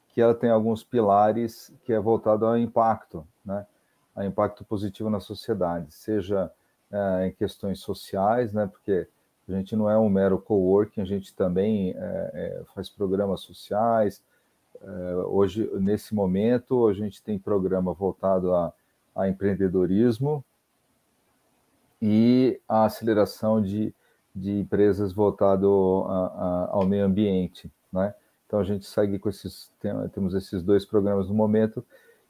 que 0.08 0.20
ela 0.20 0.34
tem 0.34 0.50
alguns 0.50 0.82
pilares 0.82 1.72
que 1.84 1.92
é 1.92 1.98
voltado 1.98 2.46
ao 2.46 2.58
impacto, 2.58 3.26
né? 3.44 3.66
A 4.14 4.24
impacto 4.24 4.64
positivo 4.64 5.10
na 5.10 5.18
sociedade, 5.18 5.92
seja 5.92 6.50
em 7.26 7.32
questões 7.32 7.80
sociais, 7.80 8.52
né? 8.52 8.66
Porque 8.66 9.06
a 9.48 9.52
gente 9.52 9.76
não 9.76 9.90
é 9.90 9.98
um 9.98 10.08
mero 10.08 10.38
coworking, 10.38 11.00
a 11.00 11.04
gente 11.04 11.34
também 11.34 11.90
é, 11.90 11.96
é, 11.98 12.62
faz 12.74 12.88
programas 12.88 13.40
sociais. 13.42 14.22
É, 14.80 15.14
hoje, 15.26 15.70
nesse 15.74 16.14
momento, 16.14 16.86
a 16.86 16.94
gente 16.94 17.22
tem 17.22 17.38
programa 17.38 17.92
voltado 17.92 18.54
a, 18.54 18.72
a 19.14 19.28
empreendedorismo 19.28 20.44
e 22.00 22.60
a 22.68 22.84
aceleração 22.84 23.60
de, 23.60 23.94
de 24.34 24.60
empresas 24.60 25.12
voltado 25.12 26.04
a, 26.08 26.26
a, 26.26 26.68
ao 26.72 26.86
meio 26.86 27.04
ambiente, 27.04 27.70
né? 27.92 28.14
Então 28.46 28.60
a 28.60 28.64
gente 28.64 28.86
segue 28.86 29.18
com 29.18 29.28
esses 29.28 29.70
temos 30.12 30.34
esses 30.34 30.62
dois 30.62 30.84
programas 30.84 31.28
no 31.28 31.34
momento 31.34 31.84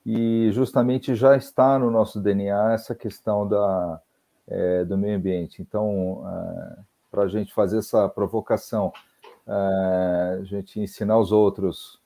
e 0.07 0.49
justamente 0.53 1.15
já 1.15 1.37
está 1.37 1.79
no 1.79 1.91
nosso 1.91 2.21
DNA 2.21 2.73
essa 2.73 2.95
questão 2.95 3.47
da 3.47 4.01
é, 4.49 4.85
do 4.85 4.97
meio 4.97 5.17
ambiente. 5.17 5.63
Então 5.63 6.23
é, 6.29 6.79
para 7.11 7.23
a 7.23 7.29
gente 7.29 7.53
fazer 7.53 7.79
essa 7.79 8.09
provocação, 8.09 8.93
é, 9.47 10.39
a 10.41 10.45
gente 10.45 10.81
ensinar 10.81 11.19
os 11.19 11.33
outros 11.33 12.01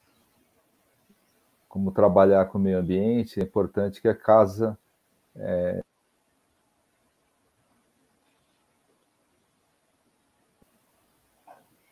como 1.69 1.93
trabalhar 1.93 2.47
com 2.47 2.59
o 2.59 2.61
meio 2.61 2.79
ambiente, 2.79 3.39
é 3.41 3.43
importante 3.43 4.01
que 4.01 4.09
a 4.09 4.15
casa 4.15 4.79
é, 5.37 5.83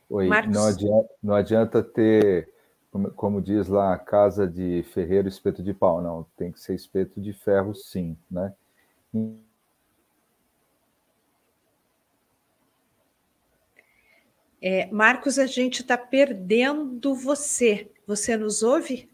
Oi, 0.09 0.29
não 0.47 0.67
adianta, 0.67 1.09
não 1.21 1.35
adianta 1.35 1.83
ter, 1.83 2.49
como, 2.93 3.11
como, 3.11 3.43
diz 3.43 3.67
lá, 3.67 3.99
casa 3.99 4.47
de 4.47 4.85
ferreiro, 4.95 5.27
espeto 5.27 5.63
de 5.65 5.75
pau, 5.75 6.01
não, 6.01 6.25
tem 6.37 6.53
que 6.53 6.61
ser 6.61 6.75
espeto 6.75 7.21
de 7.21 7.33
ferro, 7.33 7.75
sim, 7.75 8.17
né? 8.31 8.55
É, 14.61 14.87
Marcos, 14.87 15.39
a 15.39 15.47
gente 15.47 15.83
está 15.83 15.99
perdendo 15.99 17.15
você. 17.15 17.91
Você 18.07 18.37
nos 18.37 18.63
ouve? 18.63 19.09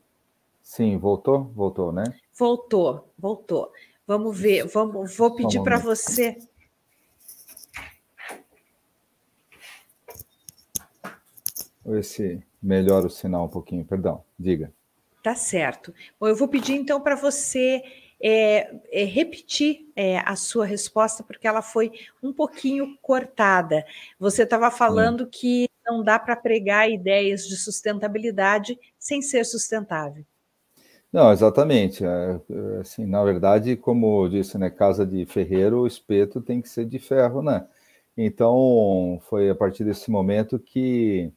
Sim, 0.62 0.97
voltou? 0.97 1.45
Voltou, 1.55 1.93
né? 1.93 2.05
Voltou, 2.38 3.12
voltou. 3.18 3.72
Vamos 4.07 4.38
ver, 4.38 4.66
vamos, 4.66 5.16
vou 5.16 5.34
pedir 5.34 5.62
para 5.62 5.78
você 5.78 6.36
ver 11.84 12.05
se 12.05 12.43
melhora 12.62 13.07
o 13.07 13.11
sinal 13.11 13.45
um 13.45 13.49
pouquinho, 13.49 13.84
perdão, 13.84 14.24
diga. 14.38 14.72
Tá 15.22 15.34
certo. 15.34 15.95
Bom, 16.18 16.26
eu 16.26 16.36
vou 16.36 16.49
pedir 16.49 16.74
então 16.74 17.01
para 17.01 17.14
você 17.14 17.82
é, 18.23 18.73
é, 18.93 19.05
repetir 19.05 19.91
é, 19.97 20.18
a 20.18 20.37
sua 20.37 20.64
resposta, 20.64 21.25
porque 21.25 21.47
ela 21.47 21.61
foi 21.61 21.91
um 22.23 22.33
pouquinho 22.33 22.97
cortada. 23.03 23.85
Você 24.18 24.45
estava 24.45 24.70
falando 24.70 25.27
que 25.27 25.68
não 25.85 26.05
dá 26.05 26.18
para 26.18 26.37
pregar 26.37 26.89
ideias 26.89 27.47
de 27.47 27.57
sustentabilidade 27.57 28.79
sem 28.99 29.20
ser 29.20 29.45
sustentável. 29.45 30.25
Não, 31.12 31.33
exatamente. 31.33 32.05
É, 32.05 32.41
assim, 32.81 33.05
na 33.05 33.23
verdade, 33.25 33.77
como 33.77 34.25
eu 34.25 34.29
disse, 34.31 34.57
né, 34.57 34.70
casa 34.70 35.05
de 35.05 35.27
ferreiro, 35.27 35.81
o 35.81 35.87
espeto 35.87 36.41
tem 36.41 36.62
que 36.62 36.68
ser 36.68 36.87
de 36.87 36.99
ferro, 36.99 37.43
né? 37.43 37.66
Então, 38.16 39.20
foi 39.29 39.51
a 39.51 39.55
partir 39.55 39.85
desse 39.85 40.11
momento 40.11 40.59
que 40.59 41.33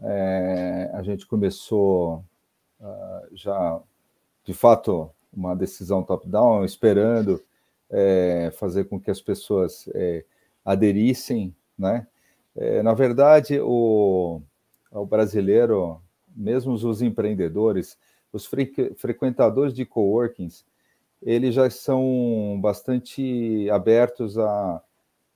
é, 0.00 0.90
a 0.94 1.02
gente 1.02 1.26
começou 1.26 2.24
uh, 2.80 3.28
já, 3.32 3.80
de 4.44 4.52
fato, 4.52 5.10
uma 5.36 5.54
decisão 5.54 6.02
top-down, 6.02 6.64
esperando 6.64 7.42
é, 7.90 8.52
fazer 8.58 8.84
com 8.84 9.00
que 9.00 9.10
as 9.10 9.20
pessoas 9.20 9.88
é, 9.94 10.24
aderissem, 10.64 11.54
né? 11.78 12.06
É, 12.56 12.82
na 12.82 12.94
verdade, 12.94 13.58
o, 13.60 14.40
o 14.90 15.04
brasileiro, 15.04 16.00
mesmo 16.34 16.72
os 16.72 17.02
empreendedores, 17.02 17.98
os 18.32 18.46
fre 18.46 18.72
frequentadores 18.96 19.74
de 19.74 19.84
coworkings, 19.84 20.64
eles 21.22 21.54
já 21.54 21.68
são 21.70 22.58
bastante 22.60 23.68
abertos 23.70 24.38
a, 24.38 24.82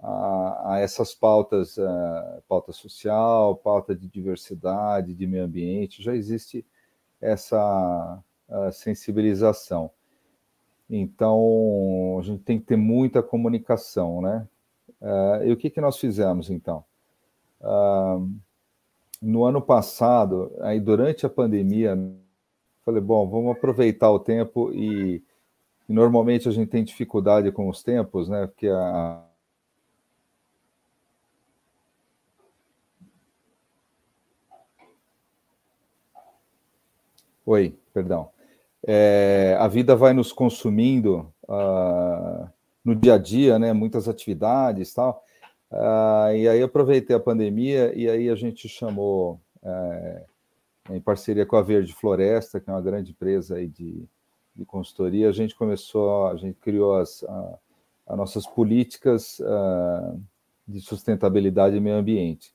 a, 0.00 0.74
a 0.74 0.78
essas 0.80 1.14
pautas, 1.14 1.78
a, 1.78 2.40
pauta 2.48 2.72
social, 2.72 3.56
pauta 3.56 3.96
de 3.96 4.06
diversidade, 4.06 5.14
de 5.14 5.26
meio 5.26 5.44
ambiente, 5.44 6.02
já 6.02 6.14
existe 6.14 6.64
essa 7.20 8.22
sensibilização. 8.72 9.90
Então, 10.90 12.16
a 12.18 12.22
gente 12.22 12.42
tem 12.42 12.58
que 12.58 12.64
ter 12.66 12.76
muita 12.76 13.22
comunicação, 13.22 14.22
né? 14.22 14.46
Uh, 15.00 15.44
e 15.46 15.52
o 15.52 15.56
que, 15.56 15.70
que 15.70 15.80
nós 15.80 15.98
fizemos, 15.98 16.50
então? 16.50 16.84
Uh, 17.60 18.28
no 19.20 19.44
ano 19.44 19.60
passado, 19.60 20.50
aí 20.60 20.80
durante 20.80 21.26
a 21.26 21.30
pandemia, 21.30 21.96
falei, 22.84 23.02
bom, 23.02 23.28
vamos 23.28 23.52
aproveitar 23.52 24.10
o 24.10 24.18
tempo 24.18 24.72
e, 24.72 25.22
e 25.88 25.92
normalmente 25.92 26.48
a 26.48 26.52
gente 26.52 26.70
tem 26.70 26.82
dificuldade 26.82 27.52
com 27.52 27.68
os 27.68 27.82
tempos, 27.82 28.28
né? 28.28 28.46
Porque 28.46 28.68
a, 28.68 29.22
Oi, 37.44 37.74
perdão. 37.94 38.30
É, 38.90 39.54
a 39.60 39.68
vida 39.68 39.94
vai 39.94 40.14
nos 40.14 40.32
consumindo 40.32 41.30
uh, 41.42 42.48
no 42.82 42.96
dia 42.96 43.16
a 43.16 43.18
dia, 43.18 43.58
né? 43.58 43.74
Muitas 43.74 44.08
atividades 44.08 44.94
tal. 44.94 45.22
Uh, 45.70 46.34
e 46.34 46.48
aí 46.48 46.62
aproveitei 46.62 47.14
a 47.14 47.20
pandemia 47.20 47.92
e 47.94 48.08
aí 48.08 48.30
a 48.30 48.34
gente 48.34 48.66
chamou, 48.66 49.38
é, 49.62 50.24
em 50.88 51.00
parceria 51.02 51.44
com 51.44 51.56
a 51.56 51.60
Verde 51.60 51.92
Floresta, 51.92 52.58
que 52.58 52.70
é 52.70 52.72
uma 52.72 52.80
grande 52.80 53.10
empresa 53.10 53.56
aí 53.56 53.68
de, 53.68 54.08
de 54.56 54.64
consultoria, 54.64 55.28
a 55.28 55.32
gente 55.32 55.54
começou, 55.54 56.28
a 56.28 56.36
gente 56.36 56.58
criou 56.58 56.96
as, 56.96 57.22
a, 57.24 57.58
as 58.06 58.16
nossas 58.16 58.46
políticas 58.46 59.38
uh, 59.40 60.18
de 60.66 60.80
sustentabilidade 60.80 61.76
e 61.76 61.80
meio 61.80 61.96
ambiente. 61.96 62.54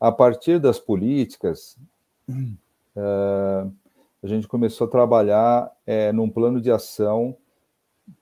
A 0.00 0.10
partir 0.10 0.58
das 0.58 0.78
políticas, 0.78 1.76
a 4.22 4.26
gente 4.26 4.48
começou 4.48 4.86
a 4.86 4.90
trabalhar 4.90 5.70
é, 5.86 6.12
num 6.12 6.28
plano 6.28 6.60
de 6.60 6.70
ação 6.70 7.36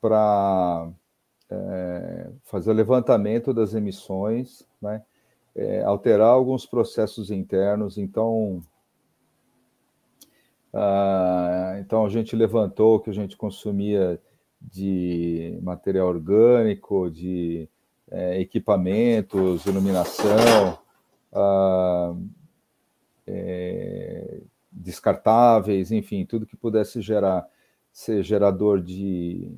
para 0.01 0.91
é, 1.51 2.31
fazer 2.45 2.71
o 2.71 2.75
levantamento 2.75 3.55
das 3.55 3.75
emissões, 3.75 4.67
né? 4.81 5.03
É, 5.55 5.83
alterar 5.85 6.29
alguns 6.29 6.67
processos 6.67 7.31
internos. 7.31 7.97
Então, 7.97 8.63
ah, 10.79 11.77
então 11.79 12.05
a 12.05 12.09
gente 12.11 12.37
levantou 12.37 12.97
o 12.97 13.01
que 13.01 13.09
a 13.09 13.13
gente 13.15 13.35
consumia 13.35 14.21
de 14.61 15.59
material 15.63 16.09
orgânico, 16.09 17.11
de 17.11 17.67
é, 18.11 18.39
equipamentos, 18.41 19.65
iluminação, 19.65 20.79
ah, 21.33 22.15
é, 23.27 24.43
descartáveis, 24.77 25.91
enfim, 25.91 26.27
tudo 26.27 26.47
que 26.47 26.57
pudesse 26.57 27.01
gerar, 27.01 27.47
ser 27.93 28.23
gerador 28.23 28.83
de, 28.83 29.51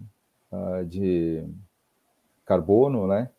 uh, 0.53 0.85
de 0.87 1.45
carbono, 2.45 3.07
né? 3.07 3.31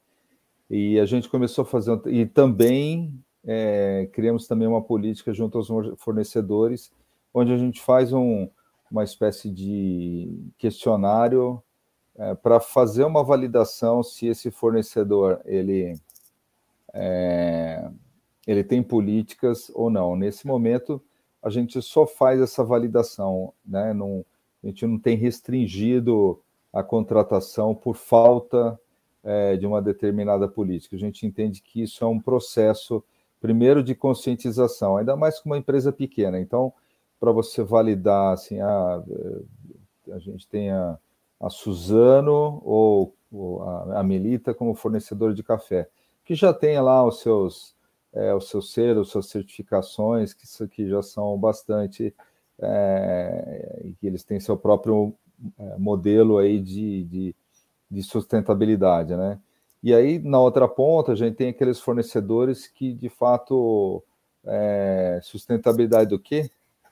E 0.70 1.00
a 1.00 1.06
gente 1.06 1.30
começou 1.30 1.64
a 1.64 1.66
fazer, 1.66 2.00
e 2.08 2.26
também 2.26 3.14
é, 3.44 4.08
criamos 4.12 4.46
também 4.46 4.68
uma 4.68 4.84
política 4.84 5.34
junto 5.34 5.58
aos 5.58 5.70
fornecedores, 5.98 6.92
onde 7.34 7.52
a 7.54 7.58
gente 7.58 7.82
faz 7.82 8.14
um, 8.14 8.48
uma 8.92 9.04
espécie 9.04 9.50
de 9.50 10.52
questionário 10.58 11.64
é, 12.16 12.36
para 12.36 12.60
fazer 12.60 13.06
uma 13.06 13.24
validação 13.24 14.04
se 14.04 14.28
esse 14.28 14.52
fornecedor 14.52 15.42
ele 15.46 15.96
é, 16.94 17.90
ele 18.46 18.64
tem 18.64 18.84
políticas 18.84 19.72
ou 19.74 19.90
não. 19.90 20.16
Nesse 20.16 20.46
momento, 20.46 21.02
a 21.42 21.50
gente 21.50 21.82
só 21.82 22.06
faz 22.06 22.42
essa 22.42 22.64
validação, 22.64 23.54
né? 23.66 23.94
Não, 23.94 24.26
a 24.64 24.68
gente 24.68 24.86
não 24.86 25.00
tem 25.00 25.16
restringido 25.16 26.40
a 26.72 26.84
contratação 26.84 27.74
por 27.74 27.96
falta 27.96 28.80
é, 29.24 29.56
de 29.58 29.66
uma 29.66 29.82
determinada 29.82 30.48
política. 30.48 30.96
A 30.96 31.00
gente 31.00 31.26
entende 31.26 31.62
que 31.62 31.82
isso 31.82 32.04
é 32.04 32.08
um 32.08 32.20
processo, 32.20 33.04
primeiro, 33.40 33.84
de 33.84 33.96
conscientização, 33.96 34.98
ainda 34.98 35.16
mais 35.16 35.40
com 35.40 35.50
uma 35.50 35.58
empresa 35.58 35.92
pequena. 35.92 36.40
Então, 36.40 36.74
para 37.20 37.32
você 37.32 37.64
validar, 37.64 38.34
assim, 38.34 38.60
a, 38.60 38.68
ah, 38.68 39.04
a 40.14 40.20
gente 40.20 40.48
tem 40.48 40.72
a, 40.72 40.98
a 41.40 41.50
Suzano 41.50 42.62
ou, 42.64 43.14
ou 43.32 43.64
a, 43.64 44.00
a 44.00 44.04
Melita 44.04 44.54
como 44.54 44.76
fornecedor 44.76 45.34
de 45.34 45.44
café, 45.44 45.90
que 46.24 46.36
já 46.36 46.54
tem 46.54 46.80
lá 46.80 47.06
os 47.06 47.22
seus 47.22 47.76
é, 48.14 48.34
os 48.34 48.49
seus 48.49 48.72
selos, 48.72 49.10
suas 49.10 49.28
certificações, 49.28 50.34
que, 50.34 50.45
isso 50.45 50.64
aqui 50.64 50.88
já 50.88 51.01
são 51.01 51.38
bastante, 51.38 52.14
é, 52.60 53.91
que 53.99 54.07
eles 54.07 54.24
têm 54.24 54.39
seu 54.39 54.57
próprio 54.57 55.14
é, 55.57 55.78
modelo 55.78 56.38
aí 56.38 56.60
de, 56.60 57.03
de, 57.05 57.36
de, 57.89 58.03
sustentabilidade, 58.03 59.16
né? 59.16 59.39
E 59.82 59.93
aí, 59.93 60.20
na 60.20 60.39
outra 60.39 60.68
ponta, 60.68 61.14
a 61.14 61.16
gente 61.16 61.36
tem 61.36 61.49
aqueles 61.49 61.80
fornecedores 61.80 62.68
que, 62.68 62.93
de 62.93 63.07
fato, 63.07 64.03
é, 64.45 65.20
sustentabilidade 65.24 66.10
do 66.10 66.20
quê? 66.20 66.49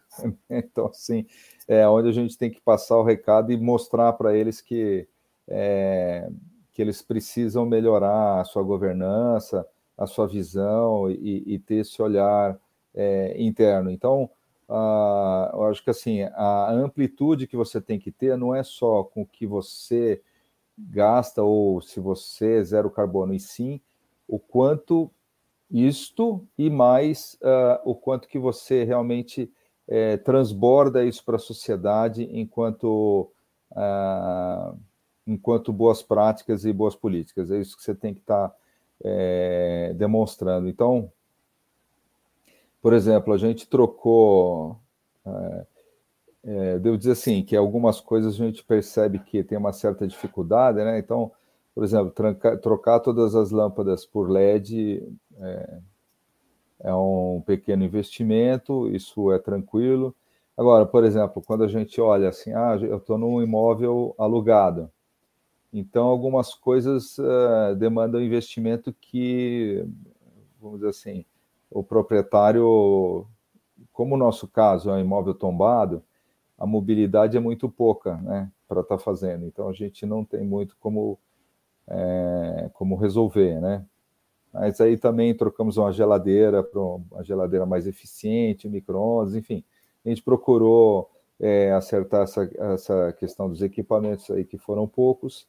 então, 0.49 0.87
assim, 0.87 1.25
é 1.67 1.87
onde 1.87 2.07
a 2.07 2.13
gente 2.13 2.37
tem 2.37 2.49
que 2.49 2.61
passar 2.61 2.97
o 2.97 3.03
recado 3.03 3.51
e 3.51 3.57
mostrar 3.57 4.13
para 4.13 4.35
eles 4.35 4.61
que, 4.61 5.07
é, 5.49 6.29
que 6.71 6.81
eles 6.81 7.01
precisam 7.01 7.65
melhorar 7.65 8.39
a 8.39 8.45
sua 8.45 8.63
governança, 8.63 9.67
a 9.97 10.05
sua 10.05 10.27
visão 10.27 11.09
e, 11.09 11.43
e 11.45 11.59
ter 11.59 11.77
esse 11.77 12.01
olhar 12.01 12.59
é, 12.93 13.35
interno. 13.41 13.89
Então, 13.89 14.29
eu 15.53 15.63
acho 15.63 15.81
que 15.83 15.89
assim 15.89 16.23
a 16.23 16.71
amplitude 16.71 17.47
que 17.47 17.55
você 17.55 17.79
tem 17.79 17.97
que 17.97 18.11
ter 18.11 18.37
não 18.37 18.53
é 18.53 18.63
só 18.63 19.03
com 19.03 19.21
o 19.21 19.25
que 19.25 19.47
você 19.47 20.21
gasta 20.77 21.41
ou 21.41 21.81
se 21.81 21.99
você 21.99 22.57
é 22.57 22.63
zero 22.63 22.89
carbono, 22.91 23.33
e 23.33 23.39
sim 23.39 23.79
o 24.27 24.37
quanto 24.37 25.09
isto 25.71 26.45
e 26.57 26.69
mais 26.69 27.37
uh, 27.41 27.89
o 27.89 27.95
quanto 27.95 28.27
que 28.27 28.37
você 28.37 28.83
realmente 28.83 29.51
é, 29.87 30.17
transborda 30.17 31.03
isso 31.03 31.23
para 31.23 31.37
a 31.37 31.39
sociedade 31.39 32.23
enquanto 32.31 33.31
uh, 33.71 34.77
enquanto 35.25 35.73
boas 35.73 36.01
práticas 36.01 36.63
e 36.63 36.71
boas 36.71 36.95
políticas. 36.95 37.51
É 37.51 37.59
isso 37.59 37.75
que 37.75 37.83
você 37.83 37.95
tem 37.95 38.13
que 38.13 38.21
estar 38.21 38.49
tá 38.49 38.55
é, 39.03 39.93
demonstrando. 39.95 40.67
Então, 40.67 41.11
por 42.81 42.93
exemplo, 42.93 43.33
a 43.33 43.37
gente 43.37 43.67
trocou. 43.67 44.77
É, 45.25 45.65
é, 46.43 46.79
devo 46.79 46.97
dizer 46.97 47.11
assim, 47.11 47.43
que 47.43 47.55
algumas 47.57 47.99
coisas 47.99 48.35
a 48.35 48.37
gente 48.37 48.63
percebe 48.63 49.19
que 49.19 49.43
tem 49.43 49.57
uma 49.57 49.73
certa 49.73 50.07
dificuldade, 50.07 50.77
né? 50.77 50.97
Então, 50.97 51.31
por 51.75 51.83
exemplo, 51.83 52.11
tranca, 52.11 52.57
trocar 52.57 53.01
todas 53.01 53.35
as 53.35 53.51
lâmpadas 53.51 54.05
por 54.05 54.29
LED 54.29 55.03
é, 55.39 55.79
é 56.79 56.95
um 56.95 57.43
pequeno 57.45 57.83
investimento, 57.83 58.87
isso 58.89 59.31
é 59.31 59.39
tranquilo. 59.39 60.15
Agora, 60.57 60.85
por 60.85 61.03
exemplo, 61.03 61.41
quando 61.45 61.63
a 61.63 61.67
gente 61.67 61.99
olha 62.01 62.29
assim, 62.29 62.53
ah, 62.53 62.77
eu 62.81 62.97
estou 62.97 63.17
num 63.17 63.41
imóvel 63.43 64.15
alugado, 64.17 64.89
então, 65.71 66.05
algumas 66.05 66.53
coisas 66.53 67.17
uh, 67.17 67.75
demandam 67.77 68.21
investimento 68.21 68.93
que, 68.93 69.85
vamos 70.59 70.79
dizer 70.79 70.89
assim, 70.89 71.25
o 71.69 71.83
proprietário, 71.83 73.27
como 73.91 74.15
o 74.15 74.17
nosso 74.17 74.47
caso 74.47 74.89
é 74.89 74.93
um 74.93 74.99
imóvel 74.99 75.33
tombado, 75.33 76.03
a 76.57 76.65
mobilidade 76.65 77.37
é 77.37 77.39
muito 77.39 77.69
pouca, 77.69 78.15
né, 78.17 78.51
para 78.67 78.81
estar 78.81 78.97
tá 78.97 79.03
fazendo. 79.03 79.45
Então, 79.45 79.67
a 79.69 79.73
gente 79.73 80.05
não 80.05 80.23
tem 80.23 80.43
muito 80.43 80.75
como, 80.79 81.19
é, 81.87 82.69
como 82.73 82.95
resolver, 82.95 83.59
né. 83.59 83.85
Mas 84.53 84.79
aí 84.81 84.97
também 84.97 85.35
trocamos 85.35 85.77
uma 85.77 85.91
geladeira 85.91 86.63
para 86.63 86.79
uma 86.79 87.23
geladeira 87.23 87.65
mais 87.65 87.85
eficiente, 87.85 88.69
micro-ondas, 88.69 89.35
enfim. 89.35 89.63
A 90.03 90.09
gente 90.09 90.23
procurou 90.23 91.11
é, 91.39 91.71
acertar 91.73 92.23
essa, 92.23 92.49
essa 92.73 93.13
questão 93.19 93.49
dos 93.49 93.61
equipamentos 93.61 94.31
aí, 94.31 94.45
que 94.45 94.57
foram 94.57 94.87
poucos, 94.87 95.47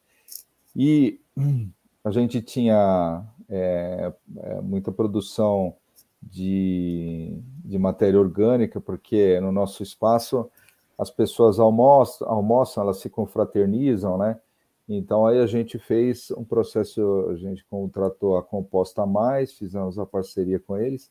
e 0.79 1.21
a 2.05 2.13
gente 2.13 2.41
tinha 2.41 3.27
é, 3.49 4.13
é, 4.37 4.61
muita 4.61 4.93
produção 4.93 5.75
de, 6.23 7.37
de 7.65 7.77
matéria 7.79 8.21
orgânica, 8.21 8.81
porque 8.81 9.41
no 9.41 9.51
nosso 9.51 9.83
espaço 9.83 10.49
as 10.97 11.11
pessoas 11.11 11.59
almoçam, 11.59 12.29
almoçam, 12.29 12.83
elas 12.85 12.99
se 12.99 13.11
confraternizam, 13.11 14.17
né? 14.17 14.41
Então 14.89 15.27
aí 15.27 15.39
a 15.39 15.47
gente 15.47 15.79
fez 15.79 16.31
um 16.31 16.45
processo, 16.45 17.29
a 17.31 17.37
gente 17.37 17.65
contratou 17.67 18.37
a 18.37 18.43
Composta 18.43 19.05
Mais, 19.05 19.53
fizemos 19.53 19.99
a 19.99 20.07
parceria 20.07 20.59
com 20.59 20.79
eles, 20.79 21.11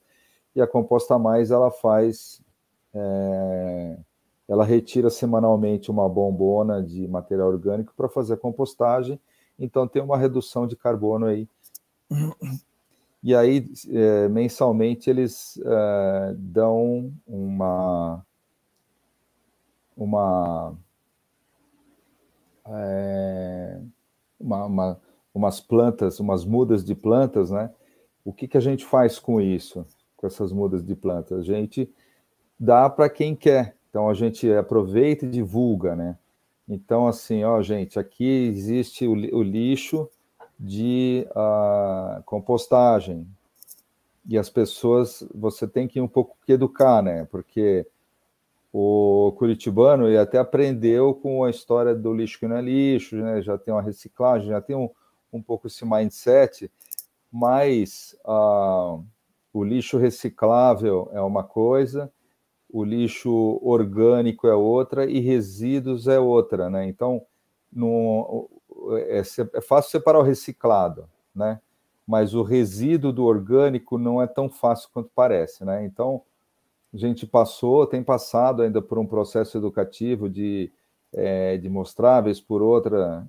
e 0.55 0.61
a 0.61 0.67
Composta 0.67 1.19
Mais 1.19 1.51
ela 1.51 1.69
faz, 1.69 2.41
é, 2.93 3.97
ela 4.47 4.65
retira 4.65 5.09
semanalmente 5.09 5.91
uma 5.91 6.09
bombona 6.09 6.81
de 6.81 7.07
material 7.07 7.49
orgânico 7.49 7.93
para 7.95 8.09
fazer 8.09 8.33
a 8.33 8.37
compostagem, 8.37 9.19
então 9.59 9.87
tem 9.87 10.01
uma 10.01 10.17
redução 10.17 10.67
de 10.67 10.75
carbono 10.75 11.25
aí. 11.25 11.47
E 13.23 13.35
aí, 13.35 13.69
é, 13.89 14.27
mensalmente, 14.29 15.09
eles 15.09 15.59
é, 15.65 16.35
dão 16.37 17.11
uma. 17.25 18.23
uma, 19.95 20.77
é, 22.67 23.81
uma, 24.39 24.65
uma, 24.65 25.01
umas 25.33 25.59
plantas, 25.59 26.19
umas 26.19 26.45
mudas 26.45 26.85
de 26.85 26.93
plantas, 26.93 27.51
né? 27.51 27.71
O 28.23 28.31
que, 28.31 28.47
que 28.47 28.57
a 28.57 28.61
gente 28.61 28.85
faz 28.85 29.19
com 29.19 29.41
isso, 29.41 29.85
com 30.15 30.27
essas 30.27 30.51
mudas 30.51 30.83
de 30.85 30.95
plantas? 30.95 31.39
A 31.39 31.43
gente 31.43 31.91
dá 32.59 32.89
para 32.89 33.09
quem 33.09 33.35
quer. 33.35 33.75
Então 33.89 34.09
a 34.09 34.13
gente 34.13 34.51
aproveita 34.53 35.25
e 35.25 35.29
divulga, 35.29 35.95
né? 35.95 36.17
Então, 36.67 37.07
assim, 37.07 37.43
ó, 37.43 37.61
gente, 37.61 37.97
aqui 37.97 38.25
existe 38.25 39.07
o, 39.07 39.13
o 39.13 39.43
lixo 39.43 40.09
de 40.59 41.25
uh, 41.31 42.21
compostagem. 42.23 43.27
E 44.25 44.37
as 44.37 44.49
pessoas, 44.49 45.23
você 45.33 45.67
tem 45.67 45.87
que 45.87 46.01
um 46.01 46.07
pouco 46.07 46.35
educar, 46.47 47.01
né? 47.01 47.25
Porque 47.31 47.87
o 48.73 49.33
curitibano 49.37 50.07
ele 50.07 50.17
até 50.17 50.37
aprendeu 50.37 51.13
com 51.15 51.43
a 51.43 51.49
história 51.49 51.95
do 51.95 52.13
lixo 52.13 52.39
que 52.39 52.47
não 52.47 52.57
é 52.57 52.61
lixo, 52.61 53.15
né? 53.15 53.41
já 53.41 53.57
tem 53.57 53.73
uma 53.73 53.81
reciclagem, 53.81 54.49
já 54.49 54.61
tem 54.61 54.75
um, 54.75 54.89
um 55.31 55.41
pouco 55.41 55.67
esse 55.67 55.85
mindset, 55.85 56.69
mas 57.31 58.15
uh, 58.25 59.03
o 59.53 59.63
lixo 59.63 59.97
reciclável 59.97 61.09
é 61.13 61.21
uma 61.21 61.43
coisa, 61.43 62.11
o 62.69 62.83
lixo 62.83 63.59
orgânico 63.61 64.47
é 64.47 64.53
outra 64.53 65.05
e 65.05 65.19
resíduos 65.19 66.07
é 66.07 66.19
outra, 66.19 66.69
né? 66.69 66.85
Então, 66.85 67.21
no, 67.71 68.49
é, 68.93 69.19
é, 69.19 69.61
fácil 69.61 69.91
separar 69.91 70.19
o 70.19 70.23
reciclado, 70.23 71.07
né? 71.33 71.59
Mas 72.05 72.33
o 72.33 72.43
resíduo 72.43 73.11
do 73.11 73.25
orgânico 73.25 73.97
não 73.97 74.21
é 74.21 74.27
tão 74.27 74.49
fácil 74.49 74.89
quanto 74.93 75.09
parece, 75.13 75.65
né? 75.65 75.85
Então, 75.85 76.21
a 76.93 76.97
gente 76.97 77.25
passou, 77.25 77.85
tem 77.85 78.01
passado 78.01 78.61
ainda 78.61 78.81
por 78.81 78.97
um 78.97 79.05
processo 79.05 79.57
educativo 79.57 80.29
de, 80.29 80.71
é, 81.13 81.57
de 81.57 81.69
mostrar, 81.69 82.21
vez 82.21 82.39
por 82.39 82.61
outra, 82.61 83.27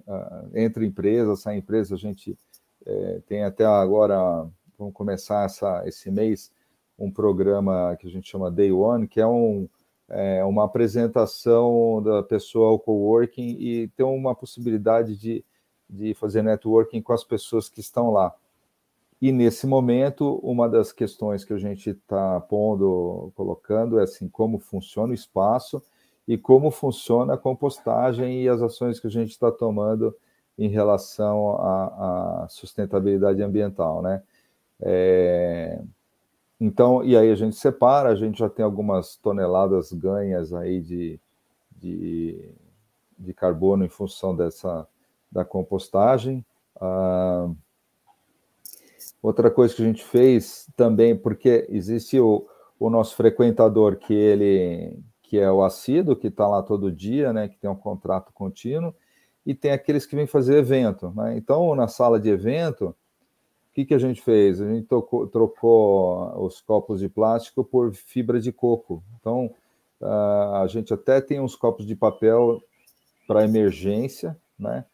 entre 0.55 0.87
empresas, 0.87 1.41
sai 1.41 1.57
empresa, 1.57 1.95
a 1.95 1.99
gente 1.99 2.39
é, 2.87 3.21
tem 3.27 3.45
até 3.45 3.65
agora, 3.65 4.47
vamos 4.79 4.95
começar 4.95 5.45
essa, 5.45 5.83
esse 5.87 6.11
mês, 6.11 6.53
um 6.99 7.11
programa 7.11 7.97
que 8.01 8.07
a 8.07 8.11
gente 8.11 8.29
chama 8.29 8.51
Day 8.51 8.73
One, 8.73 9.07
que 9.07 9.21
é, 9.21 9.27
um, 9.27 9.69
é 10.09 10.45
uma 10.45 10.65
apresentação 10.65 12.03
da 12.03 12.23
pessoa 12.23 12.71
ao 12.71 12.79
coworking 12.79 13.57
e 13.59 13.89
ter 13.89 14.03
uma 14.03 14.35
possibilidade 14.35 15.17
de, 15.17 15.45
de 15.89 16.13
fazer 16.15 16.43
networking 16.43 17.01
com 17.01 17.13
as 17.13 17.23
pessoas 17.23 17.69
que 17.69 17.81
estão 17.81 18.11
lá. 18.11 18.35
E 19.21 19.33
nesse 19.33 19.67
momento, 19.67 20.39
uma 20.43 20.69
das 20.69 20.93
questões 20.93 21.45
que 21.45 21.53
a 21.53 21.59
gente 21.59 21.91
está 21.91 22.41
pondo, 22.41 23.33
colocando 23.35 23.99
é 23.99 24.05
assim, 24.05 24.29
como 24.29 24.59
funciona 24.59 25.11
o 25.11 25.15
espaço 25.15 25.83
e 26.27 26.39
como 26.39 26.71
funciona 26.71 27.35
a 27.35 27.39
compostagem 27.39 28.43
e 28.43 28.49
as 28.49 28.63
ações 28.63 29.01
que 29.01 29.07
a 29.07 29.11
gente 29.11 29.31
está 29.31 29.51
tomando 29.51 30.15
em 30.57 30.69
relação 30.69 31.57
à, 31.57 32.45
à 32.45 32.49
sustentabilidade 32.49 33.43
ambiental, 33.43 34.03
né? 34.03 34.23
É, 34.81 35.81
então, 36.61 37.05
e 37.05 37.17
aí 37.17 37.31
a 37.31 37.35
gente 37.35 37.57
separa, 37.57 38.09
a 38.09 38.15
gente 38.15 38.39
já 38.39 38.49
tem 38.49 38.65
algumas 38.65 39.17
toneladas 39.17 39.93
ganhas 39.93 40.53
aí 40.53 40.81
de, 40.81 41.21
de, 41.77 42.53
de 43.19 43.33
carbono 43.33 43.85
em 43.85 43.89
função 43.89 44.35
dessa 44.35 44.87
da 45.31 45.45
compostagem. 45.45 46.45
Ah, 46.81 47.49
outra 49.23 49.51
coisa 49.51 49.75
que 49.75 49.83
a 49.83 49.87
gente 49.87 50.05
fez 50.05 50.69
também, 50.77 51.17
porque 51.17 51.67
existe 51.69 52.19
o, 52.19 52.47
o 52.79 52.91
nosso 52.91 53.15
frequentador 53.15 53.97
que 53.97 54.15
ele 54.15 54.99
que 55.23 55.39
é 55.39 55.53
o 55.53 55.63
assíduo, 55.63 56.17
que 56.17 56.29
está 56.29 56.49
lá 56.49 56.63
todo 56.63 56.91
dia, 56.91 57.35
né, 57.35 57.49
que 57.49 57.59
tem 57.59 57.69
um 57.69 57.77
contrato 57.77 58.33
contínuo, 58.33 58.95
e 59.45 59.55
tem 59.55 59.73
aqueles 59.73 60.07
que 60.07 60.17
vêm 60.17 60.27
fazer 60.27 60.57
evento. 60.57 61.13
Né? 61.15 61.37
Então, 61.37 61.75
na 61.75 61.87
sala 61.87 62.19
de 62.19 62.31
evento, 62.31 62.97
que, 63.79 63.85
que 63.87 63.95
a 63.95 63.99
gente 63.99 64.21
fez? 64.21 64.61
A 64.61 64.69
gente 64.69 64.87
tocou, 64.87 65.29
trocou 65.29 66.45
os 66.45 66.61
copos 66.61 66.99
de 66.99 67.09
plástico 67.09 67.63
por 67.63 67.95
fibra 67.95 68.41
de 68.41 68.51
coco. 68.51 69.05
Então, 69.21 69.55
a 70.01 70.67
gente 70.69 70.93
até 70.93 71.21
tem 71.21 71.41
uns 71.41 71.55
copos 71.55 71.87
de 71.87 71.95
papel 71.95 72.61
para 73.27 73.45
emergência, 73.45 74.37
né? 74.59 74.85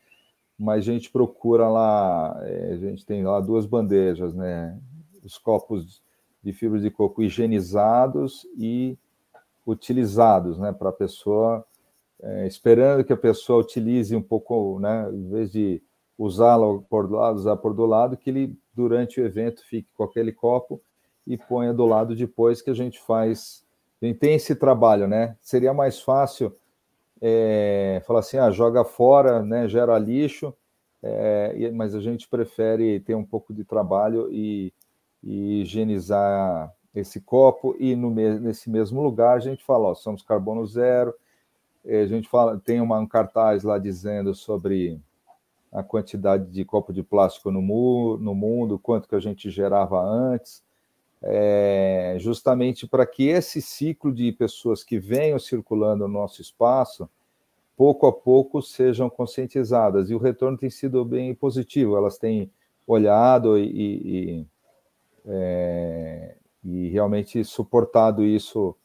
mas 0.59 0.87
a 0.87 0.93
gente 0.93 1.11
procura 1.11 1.69
lá, 1.69 2.39
é, 2.43 2.73
a 2.73 2.77
gente 2.77 3.07
tem 3.07 3.25
lá 3.25 3.41
duas 3.41 3.67
bandejas, 3.67 4.35
né? 4.35 4.79
Os 5.25 5.39
copos 5.39 6.03
de 6.43 6.53
fibra 6.53 6.79
de 6.79 6.91
coco 6.91 7.23
higienizados 7.23 8.47
e 8.57 8.99
utilizados, 9.67 10.59
né? 10.59 10.73
Para 10.73 10.91
a 10.91 10.93
pessoa, 10.93 11.65
é, 12.23 12.47
esperando 12.47 13.03
que 13.03 13.13
a 13.13 13.17
pessoa 13.17 13.61
utilize 13.61 14.15
um 14.15 14.23
pouco, 14.23 14.79
né? 14.79 15.11
Em 15.11 15.29
vez 15.29 15.51
de 15.51 15.83
usá-lo 16.17 16.83
por 16.89 17.09
do 17.09 17.15
lado, 17.15 17.37
usar 17.37 17.57
por 17.57 17.75
do 17.75 17.87
lado, 17.87 18.17
que 18.17 18.31
ele, 18.31 18.59
durante 18.75 19.21
o 19.21 19.25
evento, 19.27 19.65
fique 19.65 19.89
com 19.95 20.05
aquele 20.05 20.33
copo 20.33 20.81
e 21.27 21.37
ponha 21.37 21.73
do 21.73 21.87
lado 21.87 22.15
depois 22.15 22.61
que 22.61 22.71
a 22.71 22.75
gente 22.75 23.01
faz. 23.01 23.65
A 24.03 24.07
gente 24.07 24.19
tem 24.19 24.35
esse 24.35 24.55
trabalho, 24.55 25.09
né? 25.09 25.37
Seria 25.41 25.73
mais 25.73 26.01
fácil 26.01 26.55
é, 27.27 28.03
falar 28.07 28.21
assim, 28.21 28.37
ah, 28.37 28.51
joga 28.51 28.85
fora, 28.85 29.43
né, 29.43 29.67
gera 29.67 29.99
lixo, 29.99 30.55
é, 31.03 31.71
mas 31.73 31.95
a 31.95 32.01
gente 32.01 32.29
prefere 32.29 33.01
ter 33.01 33.15
um 33.15 33.25
pouco 33.25 33.55
de 33.55 33.65
trabalho 33.65 34.31
e, 34.31 34.73
e 35.23 35.63
higienizar 35.63 36.71
esse 36.95 37.23
copo 37.23 37.75
e 37.79 37.97
no, 37.97 38.11
nesse 38.11 38.69
mesmo 38.69 39.03
lugar 39.03 39.37
a 39.37 39.41
gente 39.41 39.65
fala, 39.65 39.89
ó, 39.89 39.95
somos 39.95 40.23
carbono 40.23 40.67
zero, 40.67 41.15
a 41.87 42.07
gente 42.07 42.29
fala, 42.29 42.61
tem 42.63 42.81
uma, 42.81 42.99
um 42.99 43.07
cartaz 43.07 43.63
lá 43.63 43.79
dizendo 43.79 44.35
sobre 44.35 45.01
a 45.75 45.83
quantidade 45.83 46.47
de 46.53 46.65
copo 46.65 46.93
de 46.93 47.03
plástico 47.03 47.51
no, 47.51 47.61
mu 47.61 48.17
no 48.19 48.33
mundo, 48.33 48.79
quanto 48.79 49.09
que 49.09 49.15
a 49.17 49.21
gente 49.21 49.51
gerava 49.51 50.01
antes, 50.01 50.63
é, 51.21 52.17
justamente 52.21 52.87
para 52.87 53.05
que 53.05 53.25
esse 53.27 53.61
ciclo 53.61 54.15
de 54.15 54.31
pessoas 54.31 54.85
que 54.85 55.01
venham 55.01 55.39
circulando 55.39 56.07
no 56.07 56.15
nosso 56.15 56.41
espaço, 56.41 57.11
pouco 57.77 58.07
a 58.07 58.13
pouco 58.13 58.63
sejam 58.63 59.11
conscientizadas. 59.11 60.11
E 60.11 60.15
o 60.15 60.19
retorno 60.19 60.57
tem 60.57 60.71
sido 60.71 61.05
bem 61.05 61.35
positivo, 61.35 61.97
elas 61.97 62.19
têm 62.19 62.51
olhado 62.87 63.59
e, 63.59 63.67
e, 63.67 64.47
é, 65.27 66.37
e 66.65 66.89
realmente 66.91 67.43
suportado 67.43 68.23
isso, 68.23 68.77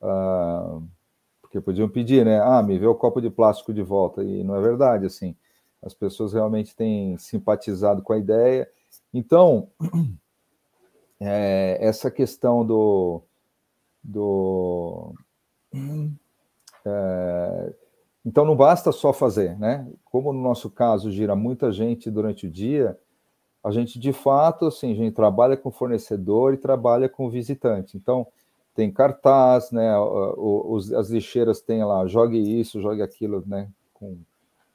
ah, 0.00 0.80
porque 1.42 1.60
podiam 1.60 1.88
pedir, 1.90 2.24
né? 2.24 2.40
Ah, 2.40 2.62
me 2.62 2.78
vê 2.78 2.86
o 2.86 2.94
copo 2.94 3.20
de 3.20 3.28
plástico 3.28 3.74
de 3.74 3.82
volta, 3.82 4.22
e 4.22 4.42
não 4.42 4.56
é 4.56 4.60
verdade, 4.62 5.04
assim. 5.04 5.36
As 5.82 5.94
pessoas 5.94 6.32
realmente 6.32 6.74
têm 6.74 7.16
simpatizado 7.18 8.02
com 8.02 8.12
a 8.12 8.18
ideia. 8.18 8.68
Então, 9.12 9.68
é, 11.20 11.78
essa 11.80 12.10
questão 12.10 12.66
do. 12.66 13.22
do 14.02 15.14
é, 16.84 17.74
então, 18.24 18.44
não 18.44 18.56
basta 18.56 18.92
só 18.92 19.12
fazer, 19.12 19.58
né? 19.58 19.86
Como 20.04 20.32
no 20.32 20.42
nosso 20.42 20.68
caso 20.68 21.10
gira 21.10 21.36
muita 21.36 21.72
gente 21.72 22.10
durante 22.10 22.46
o 22.46 22.50
dia, 22.50 22.98
a 23.62 23.70
gente 23.70 23.98
de 23.98 24.12
fato, 24.12 24.66
assim, 24.66 24.92
a 24.92 24.94
gente 24.94 25.14
trabalha 25.14 25.56
com 25.56 25.70
fornecedor 25.70 26.54
e 26.54 26.58
trabalha 26.58 27.08
com 27.08 27.30
visitante. 27.30 27.96
Então, 27.96 28.26
tem 28.74 28.90
cartaz, 28.92 29.70
né? 29.72 29.92
As 30.96 31.10
lixeiras 31.10 31.60
têm 31.60 31.84
lá, 31.84 32.06
jogue 32.06 32.38
isso, 32.38 32.80
jogue 32.80 33.02
aquilo, 33.02 33.42
né? 33.46 33.68
Com, 33.92 34.18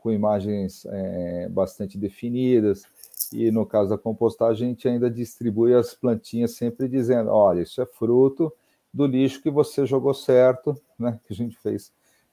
com 0.04 0.12
imagens 0.12 0.86
é, 0.86 1.48
bastante 1.48 1.98
definidas. 1.98 2.84
E 3.32 3.50
no 3.50 3.66
caso 3.66 3.90
da 3.90 3.98
compostagem, 3.98 4.68
a 4.68 4.70
gente 4.70 4.88
ainda 4.88 5.10
distribui 5.10 5.74
as 5.74 5.94
plantinhas 5.96 6.52
sempre 6.52 6.90
dizendo: 6.90 7.32
olha, 7.32 7.62
isso 7.62 7.82
é 7.82 7.86
fruto 7.86 8.54
do 8.94 9.08
lixo 9.08 9.42
que 9.42 9.50
você 9.50 9.86
jogou 9.86 10.14
certo, 10.14 10.80
né? 11.00 11.18
Que 11.26 11.32
a 11.32 11.36
gente 11.36 11.58
fez 11.58 11.92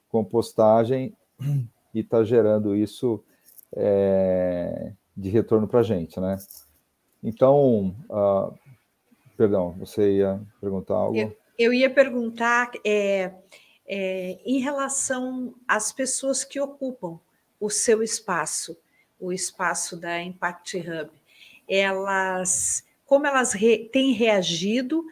compostagem 0.08 1.16
e 1.94 2.00
está 2.00 2.24
gerando 2.24 2.74
isso 2.74 3.22
é, 3.74 4.92
de 5.16 5.30
retorno 5.30 5.68
para 5.68 5.80
a 5.80 5.84
gente, 5.84 6.18
né? 6.18 6.38
Então, 7.22 7.94
uh, 8.10 8.52
perdão, 9.36 9.76
você 9.78 10.16
ia 10.16 10.40
perguntar 10.60 10.94
algo? 10.94 11.16
Eu, 11.16 11.36
eu 11.56 11.72
ia 11.72 11.88
perguntar 11.88 12.72
é, 12.84 13.32
é, 13.86 14.38
em 14.44 14.58
relação 14.58 15.54
às 15.68 15.92
pessoas 15.92 16.42
que 16.42 16.58
ocupam 16.58 17.20
o 17.60 17.68
seu 17.70 18.02
espaço 18.02 18.76
o 19.20 19.32
espaço 19.32 19.96
da 19.96 20.20
Impact 20.20 20.78
Hub, 20.78 21.10
elas, 21.68 22.82
como 23.04 23.26
elas 23.26 23.52
re, 23.52 23.90
têm 23.92 24.12
reagido 24.12 25.04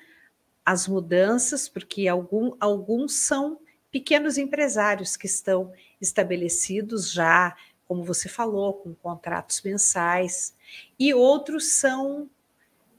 às 0.64 0.88
mudanças, 0.88 1.68
porque 1.68 2.08
algum, 2.08 2.56
alguns 2.58 3.14
são 3.14 3.60
pequenos 3.92 4.38
empresários 4.38 5.16
que 5.16 5.26
estão 5.26 5.72
estabelecidos 6.00 7.12
já, 7.12 7.54
como 7.86 8.02
você 8.02 8.28
falou, 8.28 8.74
com 8.74 8.94
contratos 8.94 9.62
mensais, 9.62 10.54
e 10.98 11.12
outros 11.12 11.74
são 11.74 12.28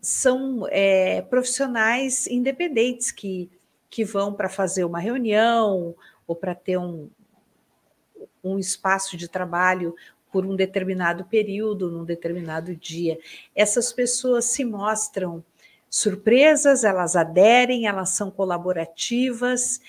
são 0.01 0.65
é, 0.69 1.21
profissionais 1.23 2.25
independentes 2.25 3.11
que, 3.11 3.49
que 3.89 4.05
vão 4.05 4.33
para 4.33 4.47
fazer 4.47 4.85
uma 4.85 4.97
reunião 4.97 5.93
ou 6.25 6.33
para 6.33 6.55
ter 6.55 6.77
um, 6.77 7.09
um 8.43 8.57
espaço 8.57 9.17
de 9.17 9.27
trabalho 9.27 9.95
por 10.31 10.45
um 10.45 10.55
determinado 10.55 11.25
período, 11.25 11.89
num 11.89 12.03
determinado 12.03 12.75
dia. 12.75 13.19
Essas 13.55 13.91
pessoas 13.91 14.45
se 14.45 14.63
mostram 14.63 15.43
surpresas, 15.89 16.83
elas 16.83 17.15
aderem, 17.15 17.87
elas 17.87 18.09
são 18.09 18.29
colaborativas. 18.29 19.81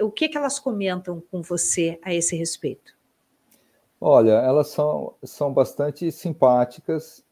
O 0.00 0.10
que, 0.10 0.28
que 0.28 0.38
elas 0.38 0.58
comentam 0.58 1.22
com 1.30 1.42
você 1.42 1.98
a 2.02 2.14
esse 2.14 2.34
respeito? 2.34 2.96
Olha, 4.00 4.32
elas 4.32 4.68
são, 4.68 5.14
são 5.22 5.52
bastante 5.52 6.10
simpáticas, 6.10 7.22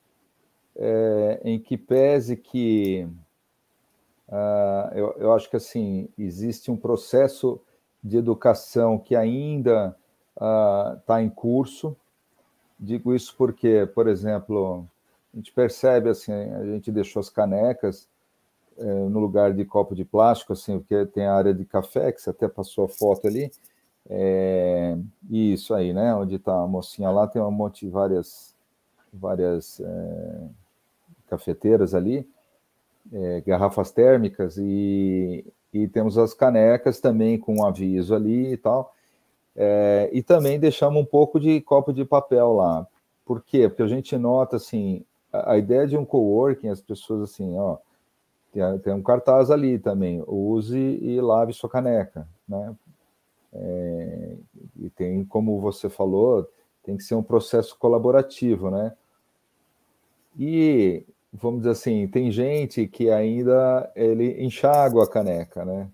é, 0.77 1.41
em 1.43 1.59
que 1.59 1.77
pese 1.77 2.37
que 2.37 3.09
uh, 4.29 4.95
eu, 4.95 5.15
eu 5.19 5.33
acho 5.33 5.51
que 5.51 5.57
assim 5.57 6.09
existe 6.17 6.71
um 6.71 6.77
processo 6.77 7.61
de 8.03 8.17
educação 8.17 8.99
que 8.99 9.17
ainda 9.17 9.97
está 10.37 11.17
uh, 11.17 11.19
em 11.19 11.29
curso, 11.29 11.97
Digo 12.81 13.15
isso 13.15 13.35
porque, 13.37 13.87
por 13.95 14.09
exemplo, 14.09 14.89
a 15.35 15.37
gente 15.37 15.53
percebe 15.53 16.09
assim, 16.09 16.33
a 16.33 16.65
gente 16.65 16.91
deixou 16.91 17.21
as 17.21 17.29
canecas 17.29 18.09
é, 18.79 18.85
no 18.85 19.21
lugar 19.21 19.53
de 19.53 19.67
copo 19.67 19.95
de 19.95 20.03
plástico, 20.03 20.55
assim, 20.55 20.79
porque 20.79 21.05
tem 21.05 21.27
a 21.27 21.35
área 21.35 21.53
de 21.53 21.67
café, 21.67 22.11
que 22.11 22.23
você 22.23 22.31
até 22.31 22.49
passou 22.49 22.87
a 22.87 22.89
foto 22.89 23.29
ali. 23.29 23.53
É, 24.09 24.97
isso 25.31 25.75
aí, 25.75 25.93
né? 25.93 26.15
Onde 26.15 26.37
está 26.37 26.59
a 26.59 26.67
mocinha 26.67 27.11
lá, 27.11 27.27
tem 27.27 27.43
um 27.43 27.51
monte 27.51 27.85
de 27.85 27.93
várias, 27.93 28.55
várias 29.13 29.79
é, 29.79 30.49
cafeteiras 31.29 31.95
ali, 31.95 32.27
é, 33.13 33.43
garrafas 33.43 33.91
térmicas, 33.91 34.57
e, 34.57 35.45
e 35.71 35.87
temos 35.87 36.17
as 36.17 36.33
canecas 36.33 36.99
também 36.99 37.39
com 37.39 37.57
um 37.57 37.67
aviso 37.67 38.15
ali 38.15 38.55
e 38.55 38.57
tal. 38.57 38.95
É, 39.63 40.09
e 40.11 40.23
também 40.23 40.59
deixamos 40.59 41.03
um 41.03 41.05
pouco 41.05 41.39
de 41.39 41.61
copo 41.61 41.93
de 41.93 42.03
papel 42.03 42.55
lá. 42.55 42.87
Por 43.27 43.43
quê? 43.43 43.69
Porque 43.69 43.83
a 43.83 43.87
gente 43.87 44.17
nota 44.17 44.57
assim, 44.57 45.05
a, 45.31 45.53
a 45.53 45.59
ideia 45.59 45.87
de 45.87 45.99
um 45.99 46.05
coworking, 46.05 46.69
as 46.69 46.81
pessoas 46.81 47.31
assim, 47.31 47.59
ó, 47.59 47.77
tem, 48.51 48.79
tem, 48.79 48.95
um 48.95 49.03
cartaz 49.03 49.51
ali 49.51 49.79
também, 49.79 50.25
use 50.27 50.79
e 50.79 51.21
lave 51.21 51.53
sua 51.53 51.69
caneca, 51.69 52.27
né? 52.49 52.75
É, 53.53 54.37
e 54.79 54.89
tem, 54.89 55.27
como 55.27 55.61
você 55.61 55.91
falou, 55.91 56.49
tem 56.83 56.97
que 56.97 57.03
ser 57.03 57.15
um 57.15 57.23
processo 57.23 57.77
colaborativo, 57.79 58.71
né? 58.71 58.97
E 60.39 61.05
vamos 61.31 61.61
dizer 61.61 61.73
assim, 61.73 62.09
tem 62.09 62.33
gente 62.33 62.87
que 62.87 63.11
ainda 63.11 63.93
ele 63.95 64.43
enxágua 64.43 65.05
a 65.05 65.11
caneca, 65.11 65.67
né? 65.67 65.91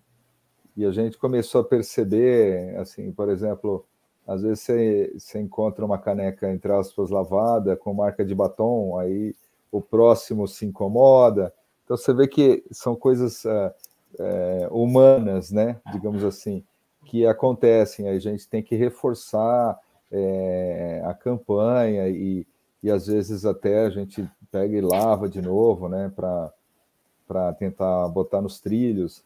E 0.76 0.84
a 0.84 0.90
gente 0.90 1.16
começou 1.16 1.62
a 1.62 1.64
perceber, 1.64 2.76
assim, 2.76 3.10
por 3.10 3.30
exemplo, 3.30 3.84
às 4.26 4.42
vezes 4.42 4.60
você, 4.60 5.14
você 5.16 5.40
encontra 5.40 5.84
uma 5.84 5.98
caneca, 5.98 6.52
entre 6.52 6.72
aspas, 6.72 7.10
lavada, 7.10 7.76
com 7.76 7.94
marca 7.94 8.24
de 8.24 8.34
batom, 8.34 8.98
aí 8.98 9.34
o 9.70 9.80
próximo 9.80 10.46
se 10.46 10.66
incomoda. 10.66 11.52
Então 11.84 11.96
você 11.96 12.12
vê 12.12 12.26
que 12.26 12.64
são 12.72 12.96
coisas 12.96 13.44
uh, 13.44 13.72
uh, 14.18 14.82
humanas, 14.82 15.52
né? 15.52 15.80
Digamos 15.92 16.24
assim, 16.24 16.64
que 17.04 17.24
acontecem. 17.24 18.08
A 18.08 18.18
gente 18.18 18.48
tem 18.48 18.62
que 18.62 18.74
reforçar 18.74 19.78
uh, 20.10 21.06
a 21.08 21.14
campanha 21.14 22.08
e, 22.08 22.44
e 22.82 22.90
às 22.90 23.06
vezes 23.06 23.46
até 23.46 23.86
a 23.86 23.90
gente 23.90 24.28
pega 24.50 24.76
e 24.76 24.80
lava 24.80 25.28
de 25.28 25.40
novo, 25.40 25.88
né? 25.88 26.12
Para 26.14 27.52
tentar 27.54 28.08
botar 28.08 28.42
nos 28.42 28.60
trilhos. 28.60 29.24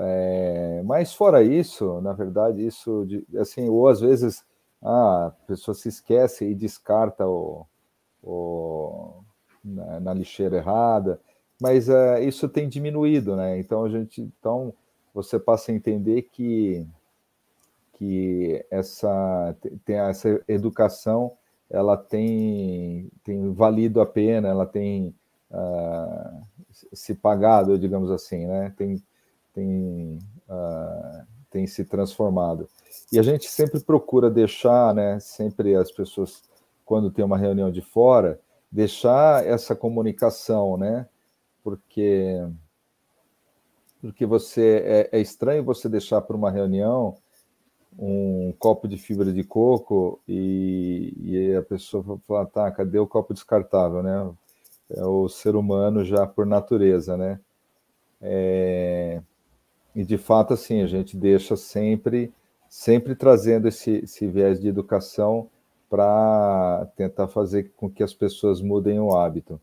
É, 0.00 0.80
mas 0.84 1.12
fora 1.12 1.42
isso, 1.42 2.00
na 2.00 2.12
verdade, 2.12 2.64
isso 2.64 3.04
de, 3.04 3.26
assim, 3.36 3.68
ou 3.68 3.88
às 3.88 4.00
vezes 4.00 4.44
a 4.80 5.32
pessoa 5.44 5.74
se 5.74 5.88
esquece 5.88 6.44
e 6.44 6.54
descarta 6.54 7.26
o, 7.26 7.66
o 8.22 9.14
na, 9.64 9.98
na, 9.98 10.14
lixeira 10.14 10.58
errada, 10.58 11.20
mas 11.60 11.88
é, 11.88 12.22
isso 12.22 12.48
tem 12.48 12.68
diminuído, 12.68 13.34
né? 13.34 13.58
Então 13.58 13.84
a 13.84 13.88
gente, 13.88 14.20
então 14.22 14.72
você 15.12 15.36
passa 15.36 15.72
a 15.72 15.74
entender 15.74 16.22
que 16.22 16.86
que 17.94 18.64
essa 18.70 19.56
tem 19.84 19.96
essa 19.96 20.40
educação, 20.46 21.32
ela 21.68 21.96
tem 21.96 23.10
tem 23.24 23.52
valido 23.52 24.00
a 24.00 24.06
pena, 24.06 24.46
ela 24.46 24.64
tem 24.64 25.12
uh, 25.50 26.46
se 26.92 27.14
pagado, 27.16 27.76
digamos 27.76 28.12
assim, 28.12 28.46
né? 28.46 28.72
Tem 28.76 29.02
tem, 29.58 30.18
uh, 30.48 31.26
tem 31.50 31.66
se 31.66 31.84
transformado. 31.84 32.68
E 33.10 33.18
a 33.18 33.22
gente 33.22 33.48
sempre 33.48 33.80
procura 33.80 34.30
deixar, 34.30 34.94
né, 34.94 35.18
sempre 35.18 35.74
as 35.74 35.90
pessoas, 35.90 36.42
quando 36.84 37.10
tem 37.10 37.24
uma 37.24 37.36
reunião 37.36 37.70
de 37.70 37.80
fora, 37.80 38.40
deixar 38.70 39.44
essa 39.44 39.74
comunicação, 39.74 40.76
né, 40.76 41.08
porque, 41.64 42.46
porque 44.00 44.24
você 44.24 45.08
é, 45.12 45.18
é 45.18 45.20
estranho 45.20 45.64
você 45.64 45.88
deixar 45.88 46.20
para 46.20 46.36
uma 46.36 46.50
reunião 46.50 47.16
um 47.98 48.54
copo 48.60 48.86
de 48.86 48.96
fibra 48.96 49.32
de 49.32 49.42
coco 49.42 50.20
e, 50.28 51.12
e 51.20 51.56
a 51.56 51.62
pessoa 51.62 52.20
fala, 52.28 52.46
tá, 52.46 52.70
cadê 52.70 52.98
o 52.98 53.08
copo 53.08 53.34
descartável, 53.34 54.04
né? 54.04 54.30
É 54.90 55.04
o 55.04 55.28
ser 55.28 55.56
humano 55.56 56.04
já 56.04 56.24
por 56.24 56.46
natureza, 56.46 57.16
né? 57.16 57.40
É, 58.22 59.20
e 59.98 60.04
de 60.04 60.16
fato, 60.16 60.54
assim, 60.54 60.80
a 60.80 60.86
gente 60.86 61.16
deixa 61.16 61.56
sempre, 61.56 62.32
sempre 62.68 63.16
trazendo 63.16 63.66
esse, 63.66 63.96
esse 64.04 64.28
viés 64.28 64.60
de 64.60 64.68
educação 64.68 65.48
para 65.90 66.86
tentar 66.94 67.26
fazer 67.26 67.72
com 67.76 67.90
que 67.90 68.04
as 68.04 68.14
pessoas 68.14 68.60
mudem 68.60 69.00
o 69.00 69.16
hábito. 69.16 69.60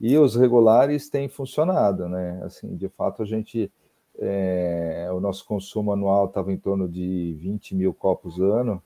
E 0.00 0.16
os 0.16 0.36
regulares 0.36 1.10
têm 1.10 1.28
funcionado, 1.28 2.08
né? 2.08 2.40
Assim, 2.44 2.76
de 2.76 2.88
fato, 2.90 3.24
a 3.24 3.26
gente, 3.26 3.72
é, 4.20 5.08
o 5.12 5.18
nosso 5.18 5.44
consumo 5.44 5.90
anual 5.90 6.26
estava 6.26 6.52
em 6.52 6.56
torno 6.56 6.88
de 6.88 7.36
20 7.40 7.74
mil 7.74 7.92
copos 7.92 8.38
ano, 8.38 8.80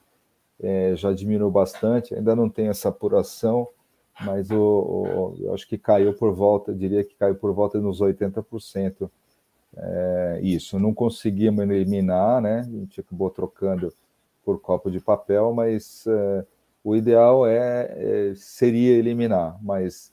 é, 0.58 0.96
já 0.96 1.12
diminuiu 1.12 1.50
bastante, 1.50 2.14
ainda 2.14 2.34
não 2.34 2.48
tem 2.48 2.68
essa 2.68 2.88
apuração, 2.88 3.68
mas 4.22 4.50
o, 4.50 4.56
o, 4.56 5.36
eu 5.40 5.52
acho 5.52 5.68
que 5.68 5.76
caiu 5.76 6.14
por 6.14 6.32
volta, 6.32 6.74
diria 6.74 7.04
que 7.04 7.14
caiu 7.16 7.34
por 7.34 7.52
volta 7.52 7.78
nos 7.78 8.00
80% 8.00 9.10
é, 9.76 10.40
isso, 10.42 10.78
não 10.78 10.94
conseguimos 10.94 11.62
eliminar, 11.62 12.40
né? 12.40 12.60
A 12.60 12.62
gente 12.62 13.00
acabou 13.00 13.30
trocando 13.30 13.92
por 14.44 14.60
copo 14.60 14.90
de 14.90 15.00
papel, 15.00 15.52
mas 15.52 16.06
é, 16.06 16.44
o 16.82 16.96
ideal 16.96 17.46
é, 17.46 17.92
é, 17.96 18.34
seria 18.36 18.96
eliminar, 18.96 19.58
mas, 19.62 20.12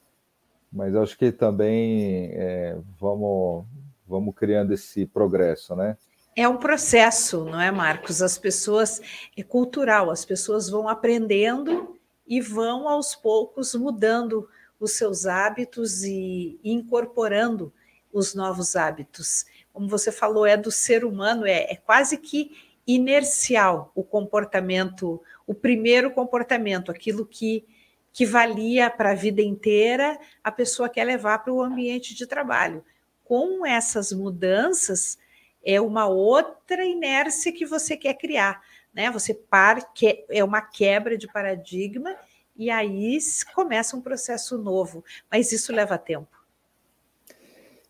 mas 0.72 0.96
acho 0.96 1.18
que 1.18 1.32
também 1.32 2.32
é, 2.34 2.78
vamos, 3.00 3.64
vamos 4.08 4.36
criando 4.36 4.74
esse 4.74 5.06
progresso, 5.06 5.76
né? 5.76 5.96
É 6.36 6.48
um 6.48 6.58
processo, 6.58 7.46
não 7.46 7.62
é, 7.62 7.70
Marcos? 7.70 8.22
As 8.22 8.40
pessoas, 8.40 9.00
é 9.38 9.44
cultural, 9.44 10.10
as 10.10 10.26
pessoas 10.26 10.68
vão 10.68 10.90
aprendendo 10.90 11.96
e 12.28 12.42
vão 12.42 12.90
aos 12.90 13.16
poucos 13.16 13.76
mudando 13.76 14.50
os 14.80 14.94
seus 14.94 15.28
hábitos 15.28 16.04
e 16.04 16.60
incorporando 16.64 17.72
os 18.14 18.36
novos 18.36 18.76
hábitos. 18.76 19.46
Como 19.74 19.88
você 19.88 20.12
falou, 20.12 20.46
é 20.46 20.56
do 20.56 20.72
ser 20.72 21.04
humano, 21.04 21.46
é, 21.46 21.72
é 21.72 21.76
quase 21.76 22.18
que 22.18 22.52
inercial 22.86 23.92
o 23.96 24.04
comportamento, 24.04 25.22
o 25.48 25.54
primeiro 25.54 26.12
comportamento, 26.12 26.92
aquilo 26.92 27.26
que, 27.26 27.66
que 28.12 28.26
valia 28.26 28.90
para 28.90 29.12
a 29.12 29.16
vida 29.16 29.42
inteira, 29.42 30.20
a 30.44 30.52
pessoa 30.52 30.88
quer 30.88 31.06
levar 31.06 31.40
para 31.40 31.52
o 31.52 31.62
ambiente 31.62 32.14
de 32.14 32.28
trabalho. 32.28 32.84
Com 33.24 33.66
essas 33.66 34.12
mudanças, 34.12 35.18
é 35.66 35.80
uma 35.80 36.08
outra 36.08 36.86
inércia 36.86 37.54
que 37.54 37.66
você 37.66 37.96
quer 37.96 38.16
criar, 38.16 38.62
né? 38.94 39.10
Você 39.10 39.34
par, 39.34 39.94
que 39.94 40.26
é 40.30 40.44
uma 40.44 40.62
quebra 40.62 41.18
de 41.18 41.26
paradigma 41.26 42.16
e 42.56 42.70
aí 42.70 43.18
começa 43.56 43.96
um 43.96 44.02
processo 44.02 44.58
novo, 44.58 45.04
mas 45.32 45.52
isso 45.52 45.74
leva 45.74 45.98
tempo. 45.98 46.33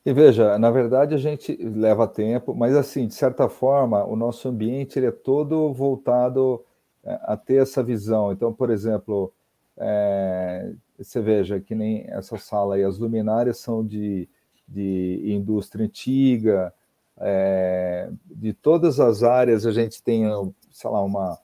E 0.05 0.11
veja, 0.11 0.57
na 0.59 0.69
verdade 0.69 1.15
a 1.15 1.17
gente 1.17 1.55
leva 1.55 2.05
tempo, 2.07 2.53
mas 2.53 2.75
assim, 2.75 3.07
de 3.07 3.13
certa 3.13 3.47
forma, 3.47 4.03
o 4.03 4.15
nosso 4.17 4.49
ambiente 4.49 4.99
ele 4.99 5.05
é 5.07 5.11
todo 5.11 5.71
voltado 5.73 6.63
é, 7.03 7.19
a 7.23 7.37
ter 7.37 7.61
essa 7.61 7.81
visão. 7.81 8.31
Então, 8.33 8.53
por 8.53 8.69
exemplo, 8.69 9.33
é, 9.77 10.73
você 10.97 11.21
veja 11.21 11.59
que 11.59 11.73
nem 11.73 12.05
essa 12.09 12.37
sala 12.37 12.75
aí, 12.75 12.83
as 12.83 12.99
luminárias 12.99 13.59
são 13.59 13.85
de, 13.85 14.27
de 14.67 15.21
indústria 15.25 15.85
antiga, 15.85 16.73
é, 17.17 18.09
de 18.25 18.53
todas 18.53 18.99
as 18.99 19.23
áreas 19.23 19.65
a 19.65 19.71
gente 19.71 20.03
tem, 20.03 20.25
sei 20.69 20.89
lá, 20.89 21.01
uma, 21.01 21.37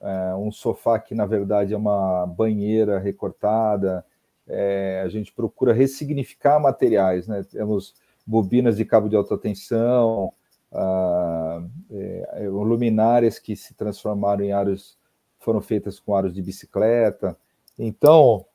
é, 0.00 0.34
um 0.34 0.50
sofá 0.50 0.98
que 0.98 1.14
na 1.14 1.26
verdade 1.26 1.74
é 1.74 1.76
uma 1.76 2.26
banheira 2.26 2.98
recortada, 2.98 4.04
é, 4.48 5.02
a 5.04 5.08
gente 5.08 5.32
procura 5.32 5.72
ressignificar 5.72 6.58
materiais, 6.60 7.26
né? 7.28 7.44
Temos 7.50 7.94
bobinas 8.26 8.76
de 8.76 8.84
cabo 8.84 9.08
de 9.08 9.16
alta 9.16 9.36
tensão, 9.38 10.32
ah, 10.72 11.62
é, 11.90 12.48
luminárias 12.48 13.38
que 13.38 13.54
se 13.54 13.74
transformaram 13.74 14.44
em 14.44 14.52
aros, 14.52 14.98
foram 15.38 15.60
feitas 15.60 16.00
com 16.00 16.14
aros 16.14 16.32
de 16.32 16.42
bicicleta. 16.42 17.36
Então, 17.78 18.46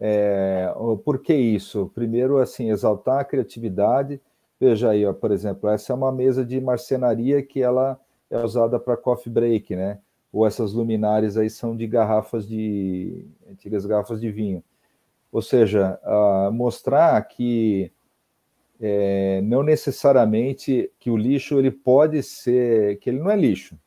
é, 0.00 0.72
por 1.04 1.20
que 1.20 1.34
isso? 1.34 1.90
Primeiro, 1.94 2.38
assim, 2.38 2.70
exaltar 2.70 3.20
a 3.20 3.24
criatividade. 3.24 4.20
Veja 4.60 4.90
aí, 4.90 5.04
ó, 5.04 5.12
por 5.12 5.30
exemplo, 5.30 5.68
essa 5.68 5.92
é 5.92 5.96
uma 5.96 6.12
mesa 6.12 6.44
de 6.44 6.60
marcenaria 6.60 7.42
que 7.42 7.62
ela 7.62 8.00
é 8.30 8.38
usada 8.38 8.78
para 8.78 8.96
coffee 8.96 9.32
break, 9.32 9.74
né? 9.76 9.98
Ou 10.32 10.46
essas 10.46 10.72
luminárias 10.72 11.36
aí 11.36 11.48
são 11.48 11.76
de 11.76 11.86
garrafas 11.86 12.46
de 12.46 13.26
antigas 13.50 13.86
garrafas 13.86 14.20
de 14.20 14.30
vinho. 14.30 14.62
Ou 15.30 15.42
seja, 15.42 15.98
mostrar 16.52 17.20
que 17.28 17.92
é, 18.80 19.40
não 19.42 19.62
necessariamente 19.62 20.90
que 20.98 21.10
o 21.10 21.16
lixo 21.16 21.58
ele 21.58 21.70
pode 21.70 22.22
ser, 22.22 22.98
que 22.98 23.10
ele 23.10 23.18
não 23.18 23.30
é 23.30 23.36
lixo, 23.36 23.78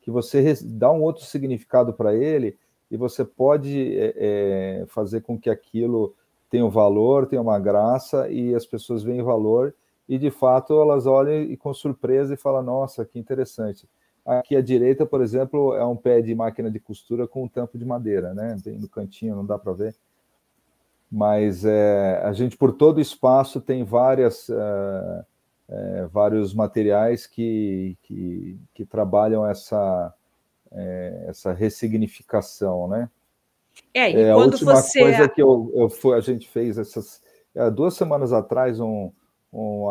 que 0.00 0.10
você 0.10 0.54
dá 0.64 0.90
um 0.90 1.02
outro 1.02 1.24
significado 1.24 1.92
para 1.92 2.14
ele 2.14 2.56
e 2.90 2.96
você 2.96 3.24
pode 3.24 3.98
é, 3.98 4.14
é, 4.16 4.86
fazer 4.86 5.20
com 5.22 5.38
que 5.38 5.50
aquilo 5.50 6.14
tenha 6.48 6.64
um 6.64 6.70
valor, 6.70 7.26
tenha 7.26 7.42
uma 7.42 7.58
graça 7.58 8.28
e 8.30 8.54
as 8.54 8.64
pessoas 8.64 9.02
veem 9.02 9.22
valor 9.22 9.74
e 10.08 10.16
de 10.16 10.30
fato 10.30 10.80
elas 10.80 11.06
olham 11.06 11.42
e 11.42 11.56
com 11.56 11.74
surpresa 11.74 12.34
e 12.34 12.36
falam 12.36 12.62
nossa 12.62 13.04
que 13.04 13.18
interessante. 13.18 13.88
Aqui 14.24 14.56
à 14.56 14.60
direita, 14.60 15.04
por 15.04 15.20
exemplo, 15.20 15.74
é 15.74 15.84
um 15.84 15.96
pé 15.96 16.20
de 16.20 16.34
máquina 16.34 16.70
de 16.70 16.80
costura 16.80 17.26
com 17.26 17.44
um 17.44 17.48
tampo 17.48 17.76
de 17.76 17.84
madeira, 17.84 18.34
né? 18.34 18.56
Bem 18.64 18.78
no 18.78 18.88
cantinho, 18.88 19.36
não 19.36 19.46
dá 19.46 19.56
para 19.58 19.72
ver 19.72 19.94
mas 21.10 21.64
é, 21.64 22.20
a 22.24 22.32
gente 22.32 22.56
por 22.56 22.72
todo 22.72 22.98
o 22.98 23.00
espaço 23.00 23.60
tem 23.60 23.84
várias 23.84 24.48
é, 24.50 25.24
é, 25.68 26.06
vários 26.12 26.54
materiais 26.54 27.26
que, 27.26 27.96
que, 28.02 28.58
que 28.74 28.84
trabalham 28.84 29.46
essa 29.46 30.12
é, 30.72 31.26
essa 31.28 31.52
ressignificação, 31.52 32.88
né? 32.88 33.08
É, 33.94 34.10
e 34.10 34.16
é, 34.16 34.32
quando 34.32 34.52
a 34.52 34.54
última 34.54 34.76
você... 34.76 35.00
coisa 35.00 35.28
que 35.28 35.42
eu, 35.42 35.70
eu 35.74 35.88
foi, 35.88 36.16
a 36.16 36.20
gente 36.20 36.48
fez 36.48 36.78
essas 36.78 37.20
duas 37.74 37.94
semanas 37.94 38.32
atrás 38.32 38.80
um, 38.80 39.10
um, 39.52 39.86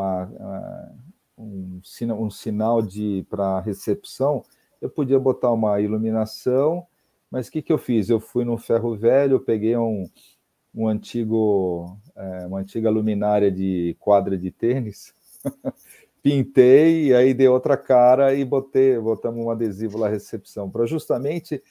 um, 1.38 1.82
um 1.88 2.30
sinal 2.30 2.82
de 2.82 3.26
para 3.30 3.60
recepção, 3.60 4.44
eu 4.82 4.90
podia 4.90 5.20
botar 5.20 5.52
uma 5.52 5.80
iluminação, 5.80 6.86
mas 7.30 7.48
o 7.48 7.52
que, 7.52 7.62
que 7.62 7.74
eu 7.74 7.78
fiz? 7.78 8.10
Eu 8.10 8.20
fui 8.20 8.46
no 8.46 8.58
ferro 8.58 8.96
velho, 8.96 9.40
peguei 9.40 9.76
um, 9.76 10.08
um 10.76 10.88
antigo, 10.88 11.98
é, 12.16 12.46
uma 12.48 12.60
antiga 12.60 12.90
luminária 12.90 13.50
de 13.50 13.96
quadra 14.00 14.38
de 14.38 14.52
tênis, 14.52 15.14
pintei 16.22 17.08
e 17.08 17.14
aí 17.14 17.34
dei 17.34 17.48
outra 17.48 17.78
cara 17.78 18.34
e 18.34 18.44
botei, 18.44 19.00
botamos 19.00 19.46
um 19.46 19.50
adesivo 19.50 19.98
lá 19.98 20.10
recepção 20.10 20.70
para 20.70 20.86
justamente 20.86 21.62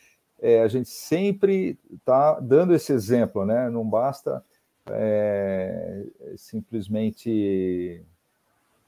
é, 0.40 0.62
a 0.62 0.68
gente 0.68 0.88
sempre 0.88 1.78
está 1.90 2.38
dando 2.38 2.74
esse 2.74 2.92
exemplo, 2.92 3.46
né? 3.46 3.70
Não 3.70 3.88
basta 3.88 4.44
é, 4.90 6.04
simplesmente, 6.36 8.02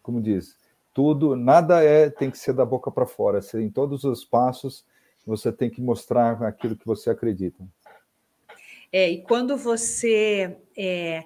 como 0.03 0.21
diz, 0.21 0.57
tudo, 0.93 1.35
nada 1.35 1.83
é 1.83 2.11
tem 2.11 2.31
que 2.31 2.39
ser 2.39 2.53
da 2.53 2.65
boca 2.65 2.91
para 2.91 3.07
fora. 3.07 3.41
Em 3.55 3.71
todos 3.71 4.05
os 4.05 4.25
passos 4.25 4.85
você 5.27 5.51
tem 5.51 5.69
que 5.69 5.81
mostrar 5.81 6.43
aquilo 6.43 6.77
que 6.77 6.87
você 6.87 7.11
acredita. 7.11 7.65
É, 8.99 9.11
e 9.11 9.21
quando 9.21 9.59
você 9.59 10.57
é, 10.75 11.23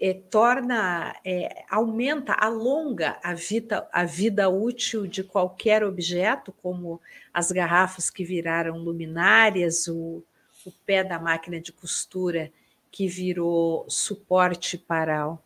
é, 0.00 0.14
torna, 0.14 1.14
é, 1.22 1.62
aumenta, 1.68 2.32
alonga 2.32 3.18
a 3.22 3.34
vida, 3.34 3.86
a 3.92 4.06
vida 4.06 4.48
útil 4.48 5.06
de 5.06 5.22
qualquer 5.22 5.84
objeto, 5.84 6.50
como 6.62 6.98
as 7.34 7.52
garrafas 7.52 8.08
que 8.08 8.24
viraram 8.24 8.78
luminárias, 8.78 9.86
o, 9.88 10.24
o 10.64 10.72
pé 10.86 11.04
da 11.04 11.18
máquina 11.18 11.60
de 11.60 11.70
costura 11.70 12.50
que 12.90 13.06
virou 13.06 13.84
suporte 13.86 14.78
para, 14.78 15.36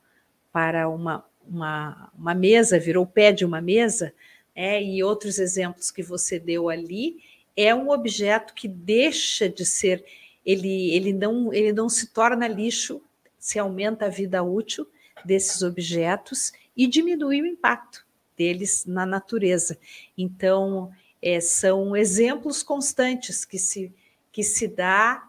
para 0.52 0.88
uma, 0.88 1.24
uma, 1.44 2.12
uma 2.16 2.32
mesa, 2.32 2.78
virou 2.78 3.02
o 3.02 3.08
pé 3.08 3.32
de 3.32 3.44
uma 3.44 3.60
mesa, 3.60 4.14
é, 4.54 4.80
e 4.80 5.02
outros 5.02 5.40
exemplos 5.40 5.90
que 5.90 6.04
você 6.04 6.38
deu 6.38 6.68
ali, 6.68 7.16
é 7.56 7.74
um 7.74 7.90
objeto 7.90 8.54
que 8.54 8.68
deixa 8.68 9.48
de 9.48 9.66
ser, 9.66 10.04
ele, 10.46 10.94
ele, 10.94 11.12
não, 11.12 11.52
ele 11.52 11.72
não 11.72 11.88
se 11.88 12.06
torna 12.06 12.46
lixo, 12.46 13.02
se 13.36 13.58
aumenta 13.58 14.06
a 14.06 14.08
vida 14.08 14.42
útil 14.42 14.86
desses 15.24 15.60
objetos 15.62 16.52
e 16.76 16.86
diminui 16.86 17.42
o 17.42 17.46
impacto 17.46 18.06
deles 18.36 18.84
na 18.86 19.04
natureza. 19.04 19.76
Então, 20.16 20.92
é, 21.20 21.40
são 21.40 21.96
exemplos 21.96 22.62
constantes 22.62 23.44
que 23.44 23.58
se, 23.58 23.92
que 24.30 24.44
se 24.44 24.68
dá 24.68 25.28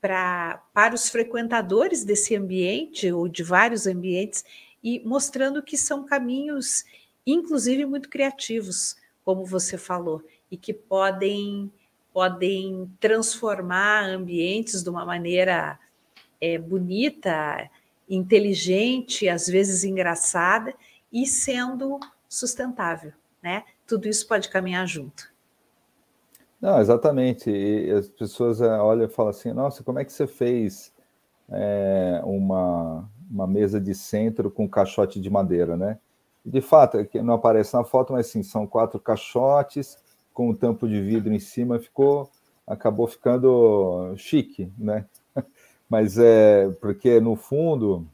pra, 0.00 0.62
para 0.74 0.94
os 0.94 1.08
frequentadores 1.08 2.04
desse 2.04 2.36
ambiente 2.36 3.10
ou 3.12 3.28
de 3.28 3.42
vários 3.42 3.86
ambientes 3.86 4.44
e 4.82 5.00
mostrando 5.00 5.62
que 5.62 5.76
são 5.76 6.04
caminhos, 6.04 6.84
inclusive, 7.26 7.84
muito 7.84 8.08
criativos, 8.08 8.96
como 9.24 9.44
você 9.44 9.76
falou, 9.78 10.22
e 10.50 10.56
que 10.56 10.72
podem, 10.72 11.70
podem 12.12 12.90
transformar 12.98 14.04
ambientes 14.04 14.82
de 14.82 14.90
uma 14.90 15.04
maneira 15.04 15.78
é, 16.40 16.58
bonita, 16.58 17.70
inteligente, 18.08 19.28
às 19.28 19.46
vezes 19.46 19.84
engraçada, 19.84 20.74
e 21.12 21.26
sendo 21.26 21.98
sustentável. 22.28 23.12
Né? 23.42 23.64
Tudo 23.86 24.08
isso 24.08 24.26
pode 24.26 24.48
caminhar 24.48 24.86
junto. 24.86 25.30
Não, 26.60 26.80
exatamente. 26.80 27.50
E 27.50 27.90
as 27.90 28.08
pessoas 28.08 28.60
eh, 28.60 28.78
olham 28.78 29.06
e 29.06 29.08
falam 29.08 29.30
assim: 29.30 29.52
nossa, 29.52 29.82
como 29.82 29.98
é 29.98 30.04
que 30.04 30.12
você 30.12 30.26
fez 30.26 30.92
é, 31.48 32.20
uma, 32.22 33.08
uma 33.30 33.46
mesa 33.46 33.80
de 33.80 33.94
centro 33.94 34.50
com 34.50 34.68
caixote 34.68 35.20
de 35.20 35.30
madeira, 35.30 35.76
né? 35.76 35.98
De 36.44 36.60
fato, 36.60 36.98
é 36.98 37.22
não 37.22 37.34
aparece 37.34 37.74
na 37.74 37.82
foto, 37.82 38.12
mas 38.12 38.26
sim, 38.26 38.42
são 38.42 38.66
quatro 38.66 39.00
caixotes 39.00 39.96
com 40.40 40.48
um 40.48 40.54
tampo 40.54 40.88
de 40.88 40.98
vidro 40.98 41.34
em 41.34 41.38
cima, 41.38 41.78
ficou, 41.78 42.30
acabou 42.66 43.06
ficando 43.06 44.14
chique, 44.16 44.72
né? 44.78 45.04
Mas 45.86 46.16
é 46.16 46.70
porque 46.80 47.20
no 47.20 47.36
fundo 47.36 48.08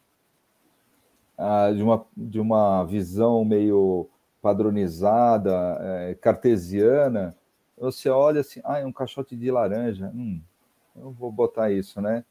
de 1.77 1.83
uma, 1.85 2.05
de 2.17 2.41
uma 2.41 2.83
visão 2.83 3.45
meio 3.45 4.09
padronizada, 4.43 5.79
é, 5.81 6.17
cartesiana, 6.21 7.37
você 7.79 8.09
olha 8.09 8.41
assim, 8.41 8.61
ah, 8.65 8.81
é 8.81 8.85
um 8.85 8.93
caixote 8.93 9.37
de 9.37 9.49
laranja, 9.49 10.11
hum, 10.13 10.41
eu 10.97 11.13
vou 11.13 11.31
botar 11.31 11.71
isso, 11.71 12.01
né? 12.01 12.25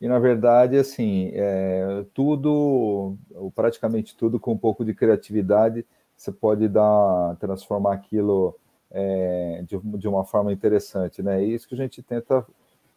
E 0.00 0.08
na 0.08 0.18
verdade, 0.18 0.78
assim, 0.78 1.32
é, 1.34 2.02
tudo, 2.14 3.14
ou 3.34 3.50
praticamente 3.50 4.16
tudo, 4.16 4.40
com 4.40 4.52
um 4.52 4.58
pouco 4.58 4.86
de 4.86 4.94
criatividade, 4.94 5.84
você 6.16 6.32
pode 6.32 6.66
dar, 6.66 7.36
transformar 7.38 7.92
aquilo 7.92 8.56
é, 8.94 9.64
de, 9.66 9.76
de, 9.98 10.06
uma 10.06 10.24
forma 10.24 10.52
interessante, 10.52 11.20
né? 11.20 11.44
E 11.44 11.52
isso 11.52 11.68
que 11.68 11.74
a 11.74 11.78
gente 11.78 12.00
tenta 12.00 12.46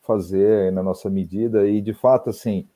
fazer 0.04 0.72
na 0.72 0.84
nossa 0.84 1.10
medida, 1.10 1.68
e 1.68 1.82
de 1.82 1.94
fato, 1.94 2.30
assim, 2.30 2.68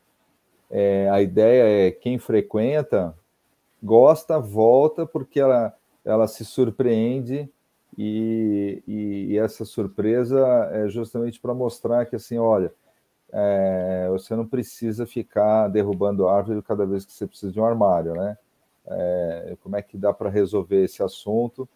é, 0.70 1.08
a 1.10 1.22
ideia 1.22 1.88
é 1.88 1.92
quem 1.92 2.18
frequenta 2.18 3.16
gosta, 3.82 4.40
volta, 4.40 5.06
porque 5.06 5.40
ela, 5.40 5.74
ela 6.04 6.28
se 6.28 6.44
surpreende 6.44 7.48
e, 7.98 8.84
e, 8.88 9.38
essa 9.38 9.66
surpresa 9.66 10.40
é 10.72 10.88
justamente 10.88 11.40
para 11.40 11.54
mostrar 11.54 12.06
que, 12.06 12.16
assim, 12.16 12.38
olha, 12.38 12.74
é, 13.32 14.08
você 14.10 14.36
não 14.36 14.46
precisa 14.48 15.06
ficar 15.06 15.68
derrubando 15.68 16.28
árvore 16.28 16.62
cada 16.62 16.86
vez 16.86 17.06
que 17.06 17.14
você 17.14 17.28
precisa 17.28 17.52
de 17.52 17.60
um 17.60 17.66
armário, 17.66 18.14
né? 18.14 18.38
É, 18.88 19.58
como 19.62 19.76
é 19.76 19.82
que 19.82 19.98
dá 19.98 20.14
para 20.14 20.30
resolver 20.30 20.84
esse 20.84 21.04
assunto? 21.04 21.70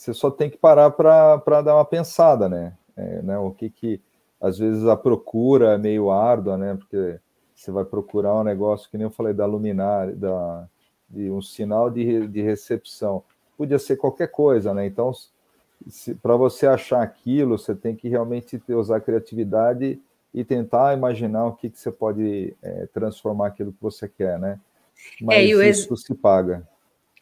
Você 0.00 0.14
só 0.14 0.30
tem 0.30 0.48
que 0.48 0.56
parar 0.56 0.90
para 0.92 1.60
dar 1.60 1.74
uma 1.74 1.84
pensada, 1.84 2.48
né? 2.48 2.72
É, 2.96 3.20
né? 3.20 3.38
O 3.38 3.50
que 3.50 3.68
que 3.68 4.00
às 4.40 4.58
vezes 4.58 4.86
a 4.86 4.96
procura 4.96 5.74
é 5.74 5.78
meio 5.78 6.10
árdua, 6.10 6.56
né? 6.56 6.74
Porque 6.74 7.20
você 7.54 7.70
vai 7.70 7.84
procurar 7.84 8.34
um 8.40 8.42
negócio 8.42 8.88
que 8.90 8.96
nem 8.96 9.04
eu 9.04 9.10
falei 9.10 9.34
da 9.34 9.44
luminária, 9.44 10.16
da 10.16 10.66
de 11.06 11.30
um 11.30 11.42
sinal 11.42 11.90
de, 11.90 12.26
de 12.28 12.40
recepção. 12.40 13.22
Podia 13.58 13.78
ser 13.78 13.96
qualquer 13.96 14.28
coisa, 14.28 14.72
né? 14.72 14.86
Então 14.86 15.12
para 16.22 16.34
você 16.34 16.66
achar 16.66 17.02
aquilo, 17.02 17.58
você 17.58 17.74
tem 17.74 17.94
que 17.94 18.08
realmente 18.08 18.58
ter, 18.58 18.74
usar 18.74 19.02
criatividade 19.02 20.00
e 20.32 20.44
tentar 20.44 20.96
imaginar 20.96 21.44
o 21.44 21.52
que, 21.52 21.68
que 21.68 21.78
você 21.78 21.92
pode 21.92 22.56
é, 22.62 22.86
transformar 22.86 23.48
aquilo 23.48 23.70
que 23.70 23.82
você 23.82 24.08
quer, 24.08 24.38
né? 24.38 24.58
Mas 25.20 25.36
é, 25.36 25.44
isso 25.44 25.92
ex... 25.92 26.02
se 26.02 26.14
paga. 26.14 26.66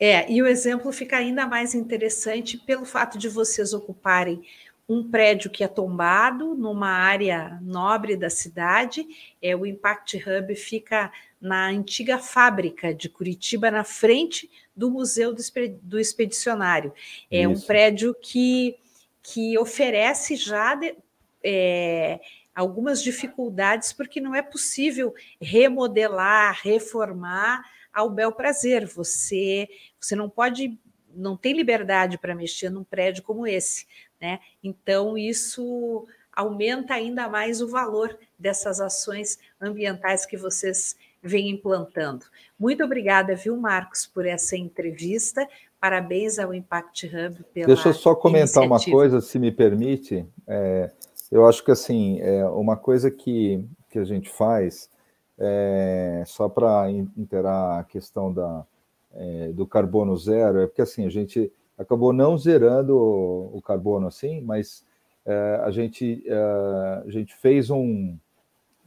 É, 0.01 0.30
e 0.30 0.40
o 0.40 0.46
exemplo 0.46 0.92
fica 0.92 1.16
ainda 1.16 1.46
mais 1.46 1.74
interessante 1.74 2.57
pelo 2.57 2.84
fato 2.84 3.18
de 3.18 3.28
vocês 3.28 3.72
ocuparem 3.72 4.42
um 4.88 5.11
prédio 5.11 5.51
que 5.51 5.62
é 5.62 5.68
tombado 5.68 6.55
numa 6.55 6.88
área 6.88 7.59
nobre 7.61 8.16
da 8.16 8.30
cidade. 8.30 9.07
É, 9.42 9.55
o 9.55 9.66
Impact 9.66 10.16
Hub 10.16 10.55
fica 10.55 11.12
na 11.40 11.68
antiga 11.68 12.18
fábrica 12.18 12.94
de 12.94 13.09
Curitiba, 13.09 13.70
na 13.70 13.84
frente 13.84 14.49
do 14.74 14.90
Museu 14.90 15.34
do 15.82 16.01
Expedicionário. 16.01 16.92
É 17.30 17.42
Isso. 17.42 17.51
um 17.51 17.61
prédio 17.61 18.14
que, 18.14 18.76
que 19.22 19.59
oferece 19.59 20.36
já 20.36 20.74
de, 20.74 20.96
é, 21.44 22.18
algumas 22.55 23.03
dificuldades, 23.03 23.92
porque 23.92 24.20
não 24.20 24.34
é 24.34 24.40
possível 24.40 25.14
remodelar, 25.40 26.59
reformar 26.62 27.62
ao 27.93 28.11
bel 28.11 28.32
prazer. 28.32 28.86
Você, 28.86 29.68
você 30.01 30.14
não 30.14 30.28
pode, 30.28 30.78
não 31.14 31.36
tem 31.36 31.53
liberdade 31.55 32.18
para 32.18 32.34
mexer 32.34 32.70
num 32.70 32.84
prédio 32.84 33.22
como 33.22 33.47
esse. 33.47 33.86
Né? 34.20 34.41
Então, 34.62 35.16
isso 35.16 36.07
aumenta 36.32 36.95
ainda 36.95 37.28
mais 37.28 37.61
o 37.61 37.68
valor 37.68 38.16
dessas 38.39 38.80
ações 38.80 39.39
ambientais 39.61 40.24
que 40.24 40.36
vocês 40.36 40.97
vêm 41.22 41.51
implantando. 41.51 42.26
Muito 42.59 42.84
obrigada, 42.84 43.34
viu, 43.34 43.57
Marcos, 43.57 44.07
por 44.07 44.24
essa 44.24 44.57
entrevista. 44.57 45.49
Parabéns 45.80 46.39
ao 46.39 46.55
Impact 46.55 47.07
Hub 47.07 47.45
pela 47.53 47.66
Deixa 47.66 47.89
eu 47.89 47.95
só 47.95 48.14
comentar 48.14 48.64
iniciativa. 48.64 48.97
uma 48.97 49.01
coisa, 49.01 49.20
se 49.20 49.39
me 49.39 49.51
permite. 49.51 50.26
É, 50.47 50.91
eu 51.30 51.47
acho 51.47 51.64
que 51.64 51.70
assim, 51.70 52.20
é 52.20 52.45
uma 52.47 52.76
coisa 52.76 53.11
que, 53.11 53.64
que 53.89 53.99
a 53.99 54.05
gente 54.05 54.28
faz, 54.28 54.91
é, 55.39 56.22
só 56.26 56.49
para 56.49 56.91
interar 56.91 57.78
a 57.78 57.84
questão 57.84 58.32
da, 58.32 58.66
é, 59.14 59.53
do 59.53 59.66
carbono 59.66 60.16
zero, 60.16 60.61
é 60.61 60.66
porque 60.66 60.82
assim, 60.82 61.07
a 61.07 61.11
gente 61.11 61.53
acabou 61.78 62.12
não 62.12 62.36
zerando 62.36 62.97
o, 62.97 63.62
carbono 63.62 64.09
assim, 64.09 64.41
mas 64.41 64.84
é, 65.24 65.61
a, 65.62 65.70
gente, 65.70 66.24
é, 66.26 67.03
a 67.07 67.11
gente 67.11 67.34
fez 67.36 67.70
um, 67.70 68.16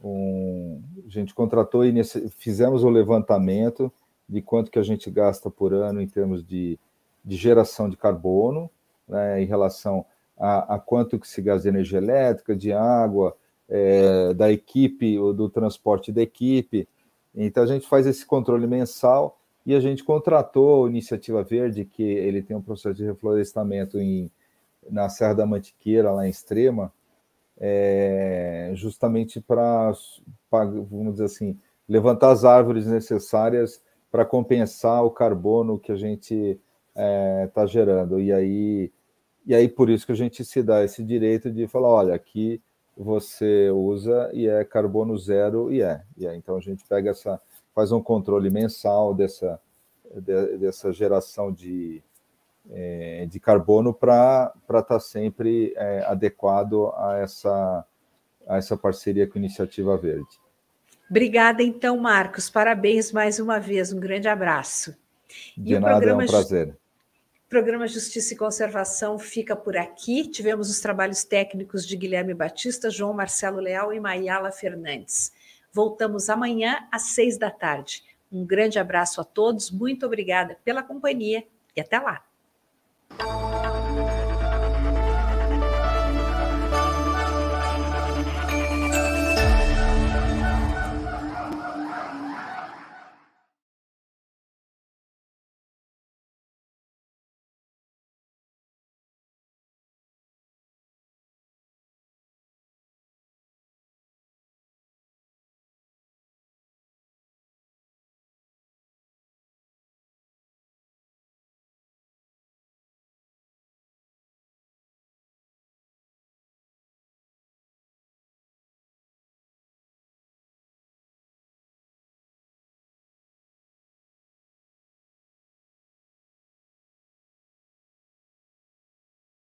um, 0.04 0.82
a 1.06 1.08
gente 1.08 1.34
contratou 1.34 1.84
e 1.84 1.92
nesse, 1.92 2.28
fizemos 2.30 2.84
o 2.84 2.90
levantamento 2.90 3.90
de 4.28 4.42
quanto 4.42 4.70
que 4.70 4.78
a 4.78 4.82
gente 4.82 5.10
gasta 5.10 5.50
por 5.50 5.72
ano 5.72 6.02
em 6.02 6.08
termos 6.08 6.44
de, 6.44 6.78
de 7.24 7.36
geração 7.36 7.88
de 7.88 7.96
carbono, 7.96 8.70
né, 9.08 9.42
em 9.42 9.46
relação 9.46 10.04
a, 10.38 10.74
a, 10.74 10.78
quanto 10.78 11.18
que 11.18 11.28
se 11.28 11.40
gasta 11.40 11.62
de 11.62 11.68
energia 11.68 11.98
elétrica, 11.98 12.54
de 12.54 12.72
água, 12.72 13.36
é, 13.74 14.34
da 14.34 14.52
equipe, 14.52 15.18
ou 15.18 15.32
do 15.32 15.48
transporte 15.48 16.12
da 16.12 16.20
equipe. 16.20 16.86
Então 17.34 17.64
a 17.64 17.66
gente 17.66 17.88
faz 17.88 18.06
esse 18.06 18.26
controle 18.26 18.66
mensal 18.66 19.40
e 19.64 19.74
a 19.74 19.80
gente 19.80 20.04
contratou 20.04 20.84
a 20.84 20.90
Iniciativa 20.90 21.42
Verde, 21.42 21.86
que 21.86 22.02
ele 22.02 22.42
tem 22.42 22.54
um 22.54 22.60
processo 22.60 22.94
de 22.94 23.04
reflorestamento 23.04 23.98
em, 23.98 24.30
na 24.90 25.08
Serra 25.08 25.32
da 25.32 25.46
Mantiqueira, 25.46 26.12
lá 26.12 26.26
em 26.26 26.30
Extrema, 26.30 26.92
é, 27.58 28.72
justamente 28.74 29.40
para, 29.40 29.92
vamos 30.50 31.12
dizer 31.12 31.24
assim, 31.24 31.58
levantar 31.88 32.30
as 32.30 32.44
árvores 32.44 32.86
necessárias 32.86 33.82
para 34.10 34.26
compensar 34.26 35.02
o 35.02 35.10
carbono 35.10 35.78
que 35.78 35.90
a 35.90 35.96
gente 35.96 36.34
está 36.34 36.60
é, 36.94 37.46
tá 37.46 37.64
gerando. 37.64 38.20
E 38.20 38.30
aí 38.30 38.92
e 39.46 39.54
aí 39.54 39.66
por 39.66 39.88
isso 39.88 40.04
que 40.04 40.12
a 40.12 40.16
gente 40.16 40.44
se 40.44 40.62
dá 40.62 40.84
esse 40.84 41.02
direito 41.02 41.50
de 41.50 41.66
falar, 41.66 41.88
olha, 41.88 42.14
aqui 42.14 42.60
você 42.96 43.70
usa 43.70 44.30
e 44.32 44.46
é 44.48 44.64
carbono 44.64 45.16
zero 45.16 45.72
e 45.72 45.82
é. 45.82 46.02
E 46.16 46.26
é. 46.26 46.34
Então 46.34 46.56
a 46.56 46.60
gente 46.60 46.84
pega 46.86 47.10
essa, 47.10 47.40
faz 47.74 47.92
um 47.92 48.02
controle 48.02 48.50
mensal 48.50 49.14
dessa, 49.14 49.60
de, 50.14 50.58
dessa 50.58 50.92
geração 50.92 51.52
de, 51.52 52.02
é, 52.70 53.26
de 53.26 53.40
carbono 53.40 53.92
para 53.94 54.52
estar 54.64 54.82
tá 54.82 55.00
sempre 55.00 55.72
é, 55.76 56.04
adequado 56.06 56.92
a 56.96 57.18
essa, 57.18 57.84
a 58.46 58.56
essa 58.56 58.76
parceria 58.76 59.26
com 59.26 59.38
a 59.38 59.42
Iniciativa 59.42 59.96
Verde. 59.96 60.40
Obrigada, 61.10 61.62
então, 61.62 61.98
Marcos. 61.98 62.48
Parabéns 62.48 63.12
mais 63.12 63.38
uma 63.38 63.58
vez. 63.58 63.92
Um 63.92 64.00
grande 64.00 64.28
abraço. 64.28 64.96
De 65.56 65.74
e 65.74 65.78
nada, 65.78 66.06
é 66.06 66.14
um 66.14 66.26
prazer. 66.26 66.76
Programa 67.52 67.86
Justiça 67.86 68.32
e 68.32 68.36
Conservação 68.38 69.18
fica 69.18 69.54
por 69.54 69.76
aqui. 69.76 70.26
Tivemos 70.26 70.70
os 70.70 70.80
trabalhos 70.80 71.22
técnicos 71.22 71.86
de 71.86 71.98
Guilherme 71.98 72.32
Batista, 72.32 72.88
João 72.88 73.12
Marcelo 73.12 73.60
Leal 73.60 73.92
e 73.92 74.00
Maiala 74.00 74.50
Fernandes. 74.50 75.34
Voltamos 75.70 76.30
amanhã 76.30 76.88
às 76.90 77.08
seis 77.08 77.36
da 77.36 77.50
tarde. 77.50 78.04
Um 78.32 78.46
grande 78.46 78.78
abraço 78.78 79.20
a 79.20 79.24
todos, 79.24 79.70
muito 79.70 80.06
obrigada 80.06 80.56
pela 80.64 80.82
companhia 80.82 81.46
e 81.76 81.80
até 81.82 82.00
lá. 82.00 82.24